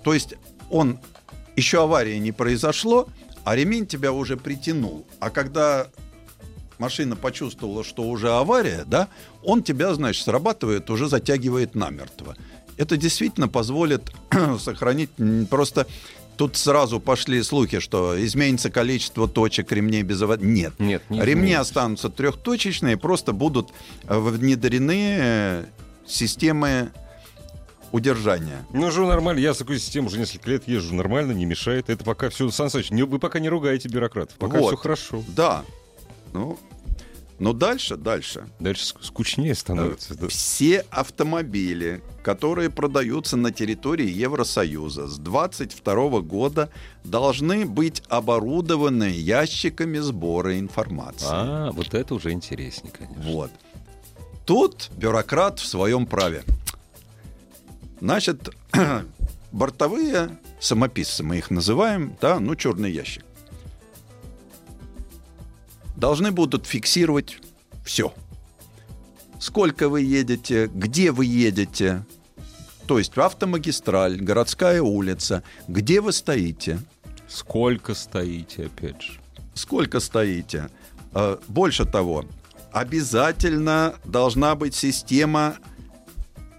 То 0.02 0.12
есть 0.14 0.34
он 0.70 0.98
еще 1.56 1.82
аварии 1.82 2.16
не 2.18 2.32
произошло, 2.32 3.08
а 3.44 3.56
ремень 3.56 3.86
тебя 3.86 4.12
уже 4.12 4.36
притянул. 4.36 5.06
А 5.20 5.30
когда 5.30 5.88
машина 6.78 7.16
почувствовала, 7.16 7.84
что 7.84 8.02
уже 8.02 8.30
авария, 8.32 8.84
да, 8.86 9.08
он 9.42 9.62
тебя, 9.62 9.94
значит, 9.94 10.24
срабатывает, 10.24 10.90
уже 10.90 11.08
затягивает 11.08 11.74
намертво. 11.74 12.36
Это 12.76 12.96
действительно 12.96 13.48
позволит 13.48 14.10
сохранить 14.58 15.10
просто 15.48 15.86
Тут 16.36 16.56
сразу 16.56 16.98
пошли 16.98 17.42
слухи, 17.42 17.78
что 17.78 18.22
изменится 18.24 18.68
количество 18.68 19.28
точек 19.28 19.70
ремней 19.70 20.02
без 20.02 20.20
аварии. 20.20 20.44
Нет. 20.44 20.72
Нет, 20.80 21.02
не 21.08 21.20
Ремни 21.20 21.42
изменится. 21.42 21.60
останутся 21.60 22.10
трехточечные, 22.10 22.96
просто 22.96 23.32
будут 23.32 23.72
э, 24.08 24.18
внедрены 24.18 25.16
э, 25.20 25.64
системы 26.06 26.90
удержания. 27.94 28.66
Ну, 28.72 28.90
же 28.90 29.06
нормально. 29.06 29.38
Я 29.38 29.54
с 29.54 29.58
такой 29.58 29.78
системой 29.78 30.08
уже 30.08 30.18
несколько 30.18 30.50
лет 30.50 30.66
езжу 30.66 30.94
нормально, 30.94 31.30
не 31.30 31.44
мешает. 31.44 31.88
Это 31.88 32.04
пока 32.04 32.28
все... 32.28 32.50
Сан 32.50 32.68
Саныч, 32.68 32.90
не- 32.90 33.04
вы 33.04 33.20
пока 33.20 33.38
не 33.38 33.48
ругаете 33.48 33.88
бюрократов. 33.88 34.36
Пока 34.36 34.58
Вот. 34.58 34.66
все 34.68 34.76
хорошо. 34.76 35.22
Да. 35.28 35.64
Ну, 36.32 36.58
но 37.38 37.52
дальше, 37.52 37.96
дальше. 37.96 38.48
Дальше 38.58 38.82
ск- 38.84 38.96
скучнее 39.02 39.54
становится. 39.54 40.16
да. 40.16 40.26
Все 40.26 40.84
автомобили, 40.90 42.02
которые 42.24 42.68
продаются 42.68 43.36
на 43.36 43.52
территории 43.52 44.10
Евросоюза 44.10 45.06
с 45.06 45.16
22 45.18 46.20
года, 46.22 46.70
должны 47.04 47.64
быть 47.64 48.02
оборудованы 48.08 49.04
ящиками 49.10 49.98
сбора 49.98 50.58
информации. 50.58 51.28
А, 51.30 51.70
вот 51.70 51.94
это 51.94 52.14
уже 52.16 52.32
интереснее, 52.32 52.92
конечно. 52.92 53.22
Вот. 53.22 53.50
Тут 54.46 54.90
бюрократ 54.96 55.60
в 55.60 55.66
своем 55.66 56.06
праве. 56.06 56.42
Значит, 58.00 58.50
бортовые 59.52 60.38
самописцы, 60.60 61.22
мы 61.22 61.38
их 61.38 61.50
называем, 61.50 62.16
да, 62.20 62.38
ну, 62.40 62.54
черный 62.54 62.90
ящик. 62.92 63.24
Должны 65.96 66.32
будут 66.32 66.66
фиксировать 66.66 67.38
все. 67.84 68.12
Сколько 69.38 69.88
вы 69.88 70.02
едете, 70.02 70.70
где 70.72 71.12
вы 71.12 71.26
едете, 71.26 72.04
то 72.86 72.98
есть 72.98 73.16
автомагистраль, 73.16 74.16
городская 74.20 74.82
улица, 74.82 75.42
где 75.68 76.00
вы 76.00 76.12
стоите, 76.12 76.80
Сколько 77.28 77.94
стоите, 77.94 78.66
опять 78.66 79.00
же. 79.02 79.12
сколько 79.54 80.00
стоите. 80.00 80.68
Э, 81.14 81.38
Больше 81.48 81.84
того, 81.84 82.24
обязательно 82.72 83.94
должна 84.04 84.54
быть 84.54 84.74
система, 84.74 85.56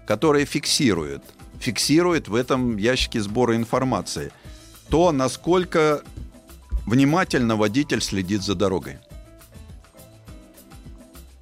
которая 0.06 0.46
фиксирует, 0.46 1.22
фиксирует 1.58 2.28
в 2.28 2.34
этом 2.34 2.76
ящике 2.76 3.20
сбора 3.20 3.56
информации 3.56 4.32
то, 4.88 5.10
насколько 5.12 6.02
внимательно 6.86 7.56
водитель 7.56 8.00
следит 8.00 8.42
за 8.42 8.54
дорогой. 8.54 8.98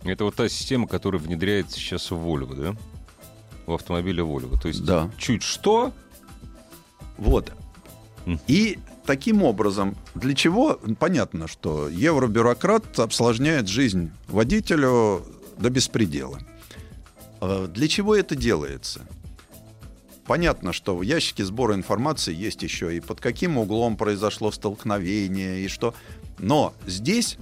Это 0.02 0.24
вот 0.24 0.34
та 0.34 0.48
система, 0.48 0.86
которая 0.86 1.20
внедряется 1.20 1.78
сейчас 1.78 2.10
в 2.10 2.14
Volvo, 2.14 2.54
да? 2.54 2.76
В 3.66 3.72
автомобиле 3.72 4.22
Volvo. 4.22 4.60
То 4.60 4.68
есть 4.68 4.84
Да. 4.84 5.10
чуть 5.18 5.42
что, 5.42 5.92
Вот. 7.16 7.52
И 8.48 8.78
таким 9.06 9.42
образом, 9.42 9.96
для 10.14 10.34
чего? 10.34 10.80
Понятно, 10.98 11.46
что 11.46 11.88
евробюрократ 11.88 12.98
осложняет 12.98 13.68
жизнь 13.68 14.10
водителю 14.28 15.24
до 15.58 15.70
беспредела. 15.70 16.38
А 17.44 17.66
Для 17.66 17.88
чего 17.88 18.14
это 18.14 18.34
делается? 18.34 19.02
Понятно, 20.26 20.72
что 20.72 20.96
в 20.96 21.02
ящике 21.02 21.44
сбора 21.44 21.74
информации 21.74 22.34
есть 22.34 22.62
еще 22.62 22.96
и 22.96 23.00
под 23.00 23.20
каким 23.20 23.58
углом 23.58 23.96
произошло 23.98 24.50
столкновение, 24.50 25.60
и 25.60 25.68
что. 25.68 25.94
Но 26.38 26.72
здесь 26.86 27.36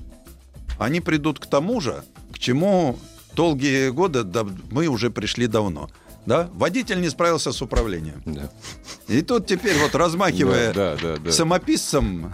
они 0.78 1.00
придут 1.00 1.38
к 1.38 1.46
тому 1.46 1.80
же, 1.80 2.02
к 2.34 2.40
чему 2.40 2.98
долгие 3.34 3.90
годы 3.90 4.24
да, 4.24 4.44
мы 4.70 4.88
уже 4.88 5.10
пришли 5.10 5.46
давно. 5.46 5.88
Да? 6.26 6.48
Водитель 6.54 7.00
не 7.00 7.08
справился 7.08 7.52
с 7.52 7.62
управлением. 7.62 8.22
да. 8.24 8.50
И 9.06 9.22
тут 9.22 9.46
теперь 9.46 9.76
вот 9.78 9.94
размахивая 9.94 10.72
Да, 10.72 10.96
да, 10.96 11.14
да, 11.14 11.16
да. 11.18 11.32
самописцем, 11.32 12.32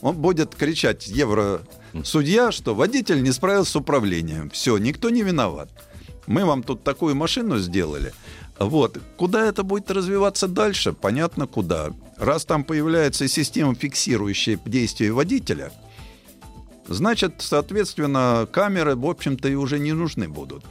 он 0.00 0.16
будет 0.16 0.54
кричать 0.54 1.06
евро-судья, 1.06 2.50
что 2.50 2.74
водитель 2.74 3.22
не 3.22 3.32
справился 3.32 3.72
с 3.72 3.76
управлением. 3.76 4.50
Все, 4.50 4.78
никто 4.78 5.10
не 5.10 5.22
виноват. 5.22 5.70
Мы 6.26 6.44
вам 6.44 6.62
тут 6.62 6.82
такую 6.84 7.14
машину 7.14 7.58
сделали. 7.58 8.12
Вот. 8.58 8.98
Куда 9.16 9.46
это 9.46 9.62
будет 9.62 9.90
развиваться 9.90 10.48
дальше? 10.48 10.92
Понятно, 10.92 11.46
куда. 11.46 11.90
Раз 12.16 12.44
там 12.44 12.64
появляется 12.64 13.26
система, 13.28 13.74
фиксирующая 13.74 14.58
действия 14.64 15.10
водителя, 15.12 15.72
значит, 16.86 17.36
соответственно, 17.38 18.46
камеры, 18.50 18.94
в 18.94 19.06
общем-то, 19.06 19.48
и 19.48 19.54
уже 19.54 19.78
не 19.78 19.92
нужны 19.92 20.28
будут. 20.28 20.64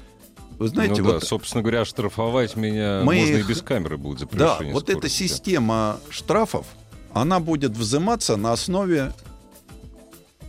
Вы 0.58 0.68
знаете, 0.68 1.02
ну 1.02 1.08
да, 1.08 1.14
вот 1.16 1.24
собственно 1.24 1.64
говоря, 1.64 1.86
штрафовать 1.86 2.56
меня 2.56 3.02
Мы 3.04 3.16
можно 3.16 3.36
их- 3.38 3.46
и 3.46 3.50
без 3.50 3.62
камеры 3.64 3.98
будет 3.98 4.20
за 4.20 4.28
Да, 4.38 4.60
вот 4.72 4.90
эта 4.90 5.10
система 5.10 6.00
штрафов, 6.10 6.68
она 7.14 7.40
будет 7.40 7.72
взиматься 7.72 8.38
на 8.38 8.52
основе 8.54 9.12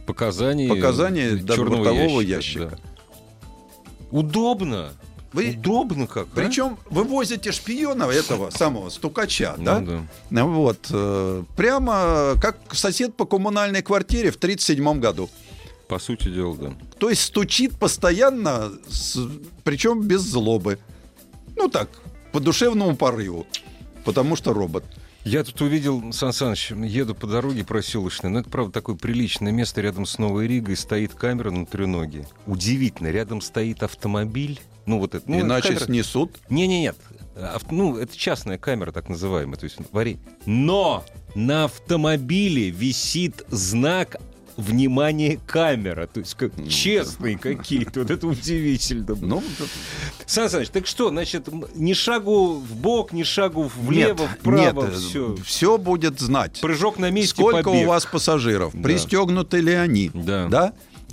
Показаний, 0.07 0.69
показаний 0.69 1.43
э, 1.43 1.47
черного 1.47 1.85
бортового 1.85 2.21
ящика. 2.21 2.61
ящика. 2.65 2.79
да. 2.83 2.92
Удобно. 4.13 4.93
Вы- 5.33 5.57
Удобно 5.59 6.07
как, 6.07 6.27
а? 6.27 6.35
Причем 6.35 6.79
вы 6.91 7.05
возите 7.05 7.53
шпиона 7.53 8.05
этого 8.05 8.51
самого 8.51 8.91
стукача, 8.91 9.55
да? 9.59 9.81
Ну 9.81 10.07
да. 10.31 10.45
Вот. 10.45 10.87
э, 10.91 11.43
Прямо 11.57 12.35
как 12.41 12.59
сосед 12.75 13.17
по 13.17 13.25
коммунальной 13.25 13.81
квартире 13.83 14.31
в 14.31 14.37
1937 14.37 15.01
году. 15.01 15.31
По 15.89 15.99
сути 15.99 16.29
дела, 16.29 16.55
да. 16.57 16.73
То 16.99 17.09
есть 17.09 17.23
стучит 17.23 17.79
постоянно, 17.79 18.73
с- 18.89 19.19
причем 19.65 20.03
без 20.03 20.21
злобы. 20.21 20.79
Ну 21.57 21.69
так, 21.69 21.89
по 22.33 22.39
душевному 22.41 22.95
порыву. 22.97 23.47
Потому 24.05 24.37
что 24.37 24.53
робот. 24.53 24.85
Я 25.25 25.45
тут 25.45 25.61
увидел, 25.61 26.13
Сан 26.13 26.33
Саныч, 26.33 26.73
еду 26.73 27.15
по 27.15 27.29
дороге 27.29 27.65
проселочной, 27.65 28.29
но 28.31 28.41
это, 28.41 28.51
правда, 28.51 28.73
такое 28.73 28.97
приличное 28.97 29.53
место 29.53 29.81
рядом 29.81 30.05
с 30.05 30.19
Новой 30.19 30.49
Ригой, 30.49 30.77
стоит 30.77 31.15
камера 31.15 31.53
на 31.53 31.65
треноге. 31.65 32.27
Удивительно, 32.47 33.07
рядом 33.09 33.41
стоит 33.41 33.85
автомобиль. 33.85 34.61
Ну, 34.85 34.99
вот 34.99 35.15
это. 35.15 35.31
Ну, 35.31 35.37
это 35.37 35.47
Иначе 35.47 35.69
камера- 35.69 35.85
снесут. 35.85 36.41
Не, 36.51 36.67
не, 36.67 36.81
нет. 36.81 36.97
Ав- 37.37 37.71
Ну, 37.71 37.97
это 37.99 38.17
частная 38.17 38.59
камера, 38.59 38.91
так 38.91 39.09
называемая. 39.09 39.57
То 39.57 39.65
есть, 39.65 39.77
вари. 39.93 40.19
Но 40.45 41.05
на 41.37 41.65
автомобиле 41.65 42.71
висит 42.71 43.45
знак 43.49 44.17
внимание 44.57 45.41
камера. 45.47 46.07
То 46.07 46.21
есть, 46.21 46.35
как 46.35 46.53
честные 46.69 47.39
какие-то. 47.39 48.01
Вот 48.01 48.11
это 48.11 48.27
удивительно. 48.27 49.17
Ну, 49.21 49.43
Сан 50.27 50.49
Саныч, 50.49 50.69
так 50.69 50.87
что, 50.87 51.09
значит, 51.11 51.49
ни 51.75 51.93
шагу 51.93 52.55
в 52.55 52.77
бок, 52.77 53.13
ни 53.13 53.23
шагу 53.23 53.71
влево, 53.77 54.29
вправо, 54.29 54.87
нет, 54.87 54.95
все. 54.95 55.37
все 55.45 55.79
будет 55.79 56.21
знать. 56.21 56.61
Прыжок 56.61 56.99
на 56.99 57.11
месте, 57.11 57.35
Сколько 57.35 57.71
побег. 57.71 57.85
у 57.85 57.89
вас 57.89 58.07
пассажиров? 58.07 58.73
Да. 58.75 58.83
Пристегнуты 58.83 59.61
ли 59.61 59.73
они? 59.75 60.11
Да. 60.15 60.73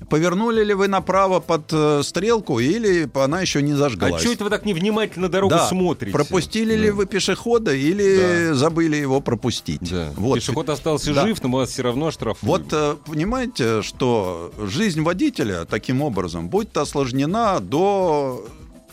Повернули 0.09 0.63
ли 0.63 0.73
вы 0.73 0.87
направо 0.87 1.39
под 1.39 1.71
э, 1.71 2.01
стрелку 2.03 2.59
или 2.59 3.09
она 3.15 3.41
еще 3.41 3.61
не 3.61 3.73
А 3.73 3.77
зажглась? 3.77 4.21
что 4.21 4.31
это 4.31 4.43
вы 4.45 4.49
так 4.49 4.65
невнимательно 4.65 5.29
дорогу 5.29 5.53
Да. 5.55 5.67
смотрите? 5.67 6.13
Пропустили 6.13 6.75
ли 6.75 6.89
Да. 6.89 6.95
вы 6.95 7.05
пешехода 7.05 7.73
или 7.73 8.49
Да. 8.49 8.53
забыли 8.55 8.95
его 8.95 9.19
пропустить? 9.21 9.89
Да. 9.91 10.11
Вот. 10.15 10.35
Пешеход 10.35 10.69
остался 10.69 11.13
Да. 11.13 11.23
жив, 11.25 11.43
но 11.43 11.49
вас 11.49 11.69
все 11.71 11.83
равно 11.83 12.07
оштрафуем. 12.07 12.47
Вот 12.51 12.67
э, 12.71 12.95
понимаете, 13.05 13.81
что 13.81 14.51
жизнь 14.59 15.01
водителя 15.01 15.65
таким 15.65 16.01
образом 16.01 16.49
будет 16.49 16.75
осложнена 16.77 17.59
до 17.59 18.45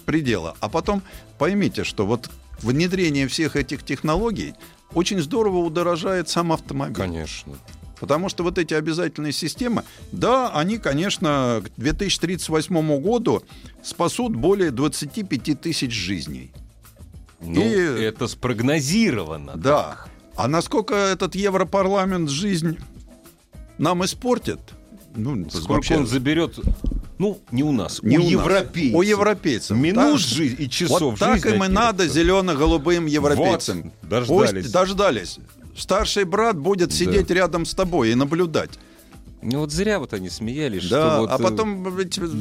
предела. 0.04 0.54
А 0.60 0.68
потом 0.68 1.02
поймите, 1.38 1.84
что 1.84 2.06
вот 2.06 2.28
внедрение 2.62 3.28
всех 3.28 3.56
этих 3.56 3.84
технологий 3.84 4.54
очень 4.94 5.20
здорово 5.20 5.58
удорожает 5.58 6.28
сам 6.28 6.52
автомобиль. 6.52 6.96
Конечно. 6.96 7.52
Потому 8.00 8.28
что 8.28 8.42
вот 8.42 8.58
эти 8.58 8.74
обязательные 8.74 9.32
системы, 9.32 9.84
да, 10.12 10.50
они, 10.52 10.78
конечно, 10.78 11.62
к 11.64 11.80
2038 11.80 13.00
году 13.00 13.42
спасут 13.82 14.36
более 14.36 14.70
25 14.70 15.54
тысяч 15.60 15.92
жизней. 15.92 16.52
Ну, 17.40 17.62
И- 17.62 18.02
это 18.02 18.26
спрогнозировано. 18.28 19.56
Да. 19.56 19.98
А 20.36 20.48
насколько 20.48 20.94
этот 20.94 21.34
Европарламент 21.34 22.28
жизнь 22.30 22.78
нам 23.78 24.04
испортит? 24.04 24.60
Ну, 25.14 25.48
Сколько 25.48 25.72
вообще, 25.72 25.96
он 25.96 26.06
заберет, 26.06 26.58
ну, 27.18 27.40
не 27.50 27.62
у 27.62 27.72
нас, 27.72 28.02
не 28.02 28.18
у, 28.18 28.20
у 28.20 28.24
нас, 28.24 28.30
европейцев. 28.32 28.94
У 28.98 29.02
европейцев. 29.02 29.76
Минут 29.76 30.12
Так- 30.12 30.18
жизни 30.20 30.64
и 30.66 30.68
часов 30.68 31.00
Вот 31.00 31.18
так 31.18 31.36
жизни 31.36 31.56
им 31.56 31.64
и 31.64 31.68
надо 31.68 32.06
зелено-голубым 32.06 33.06
европейцам. 33.06 33.82
Вот, 34.02 34.10
дождались. 34.10 34.64
Пусть 34.64 34.72
дождались. 34.72 35.38
Старший 35.76 36.24
брат 36.24 36.56
будет 36.58 36.92
сидеть 36.92 37.30
рядом 37.30 37.64
с 37.66 37.74
тобой 37.74 38.10
и 38.10 38.14
наблюдать. 38.14 38.70
Ну 39.42 39.60
вот 39.60 39.70
зря 39.70 39.98
вот 40.00 40.12
они 40.14 40.28
смеялись, 40.30 40.88
Да, 40.88 41.10
что 41.10 41.20
вот, 41.20 41.30
а 41.30 41.36
э, 41.36 41.38
потом 41.42 41.84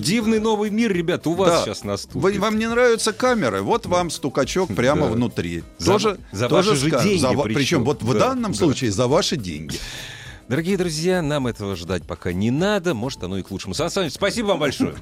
Дивный 0.01 0.39
новый 0.39 0.69
мир, 0.71 0.91
ребята, 0.91 1.29
у 1.29 1.33
вас 1.33 1.49
Да. 1.49 1.63
сейчас 1.65 1.83
наступит. 1.83 2.15
Вы- 2.21 2.39
вам 2.39 2.57
не 2.57 2.67
нравятся 2.67 3.11
камеры? 3.13 3.61
Вот 3.61 3.85
вам 3.85 4.09
стукачок 4.09 4.69
прямо 4.75 5.07
Да. 5.07 5.13
внутри. 5.13 5.63
За- 5.77 5.91
тоже, 5.91 6.17
за 6.31 6.47
тоже 6.49 6.69
ваши 6.71 6.79
же 6.81 6.89
ска- 6.89 7.03
деньги 7.03 7.19
за 7.19 7.29
причем. 7.33 7.53
причем 7.53 7.83
вот 7.83 8.01
в 8.01 8.13
Да, 8.13 8.19
данном 8.19 8.53
да. 8.53 8.57
случае 8.57 8.91
за 8.91 9.07
ваши 9.07 9.35
деньги. 9.37 9.77
Дорогие 10.47 10.77
друзья, 10.77 11.21
нам 11.21 11.47
этого 11.47 11.75
ждать 11.75 12.03
пока 12.03 12.31
не 12.31 12.49
надо. 12.49 12.93
Может, 12.93 13.23
оно 13.23 13.37
и 13.37 13.43
к 13.43 13.51
лучшему. 13.51 13.73
Сан 13.75 13.89
Саныч, 13.91 14.13
спасибо 14.13 14.47
вам 14.47 14.59
большое. 14.59 14.95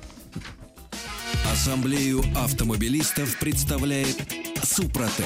Ассамблею 1.53 2.21
автомобилистов 2.35 3.37
представляет 3.39 4.17
Супротек. 4.63 5.25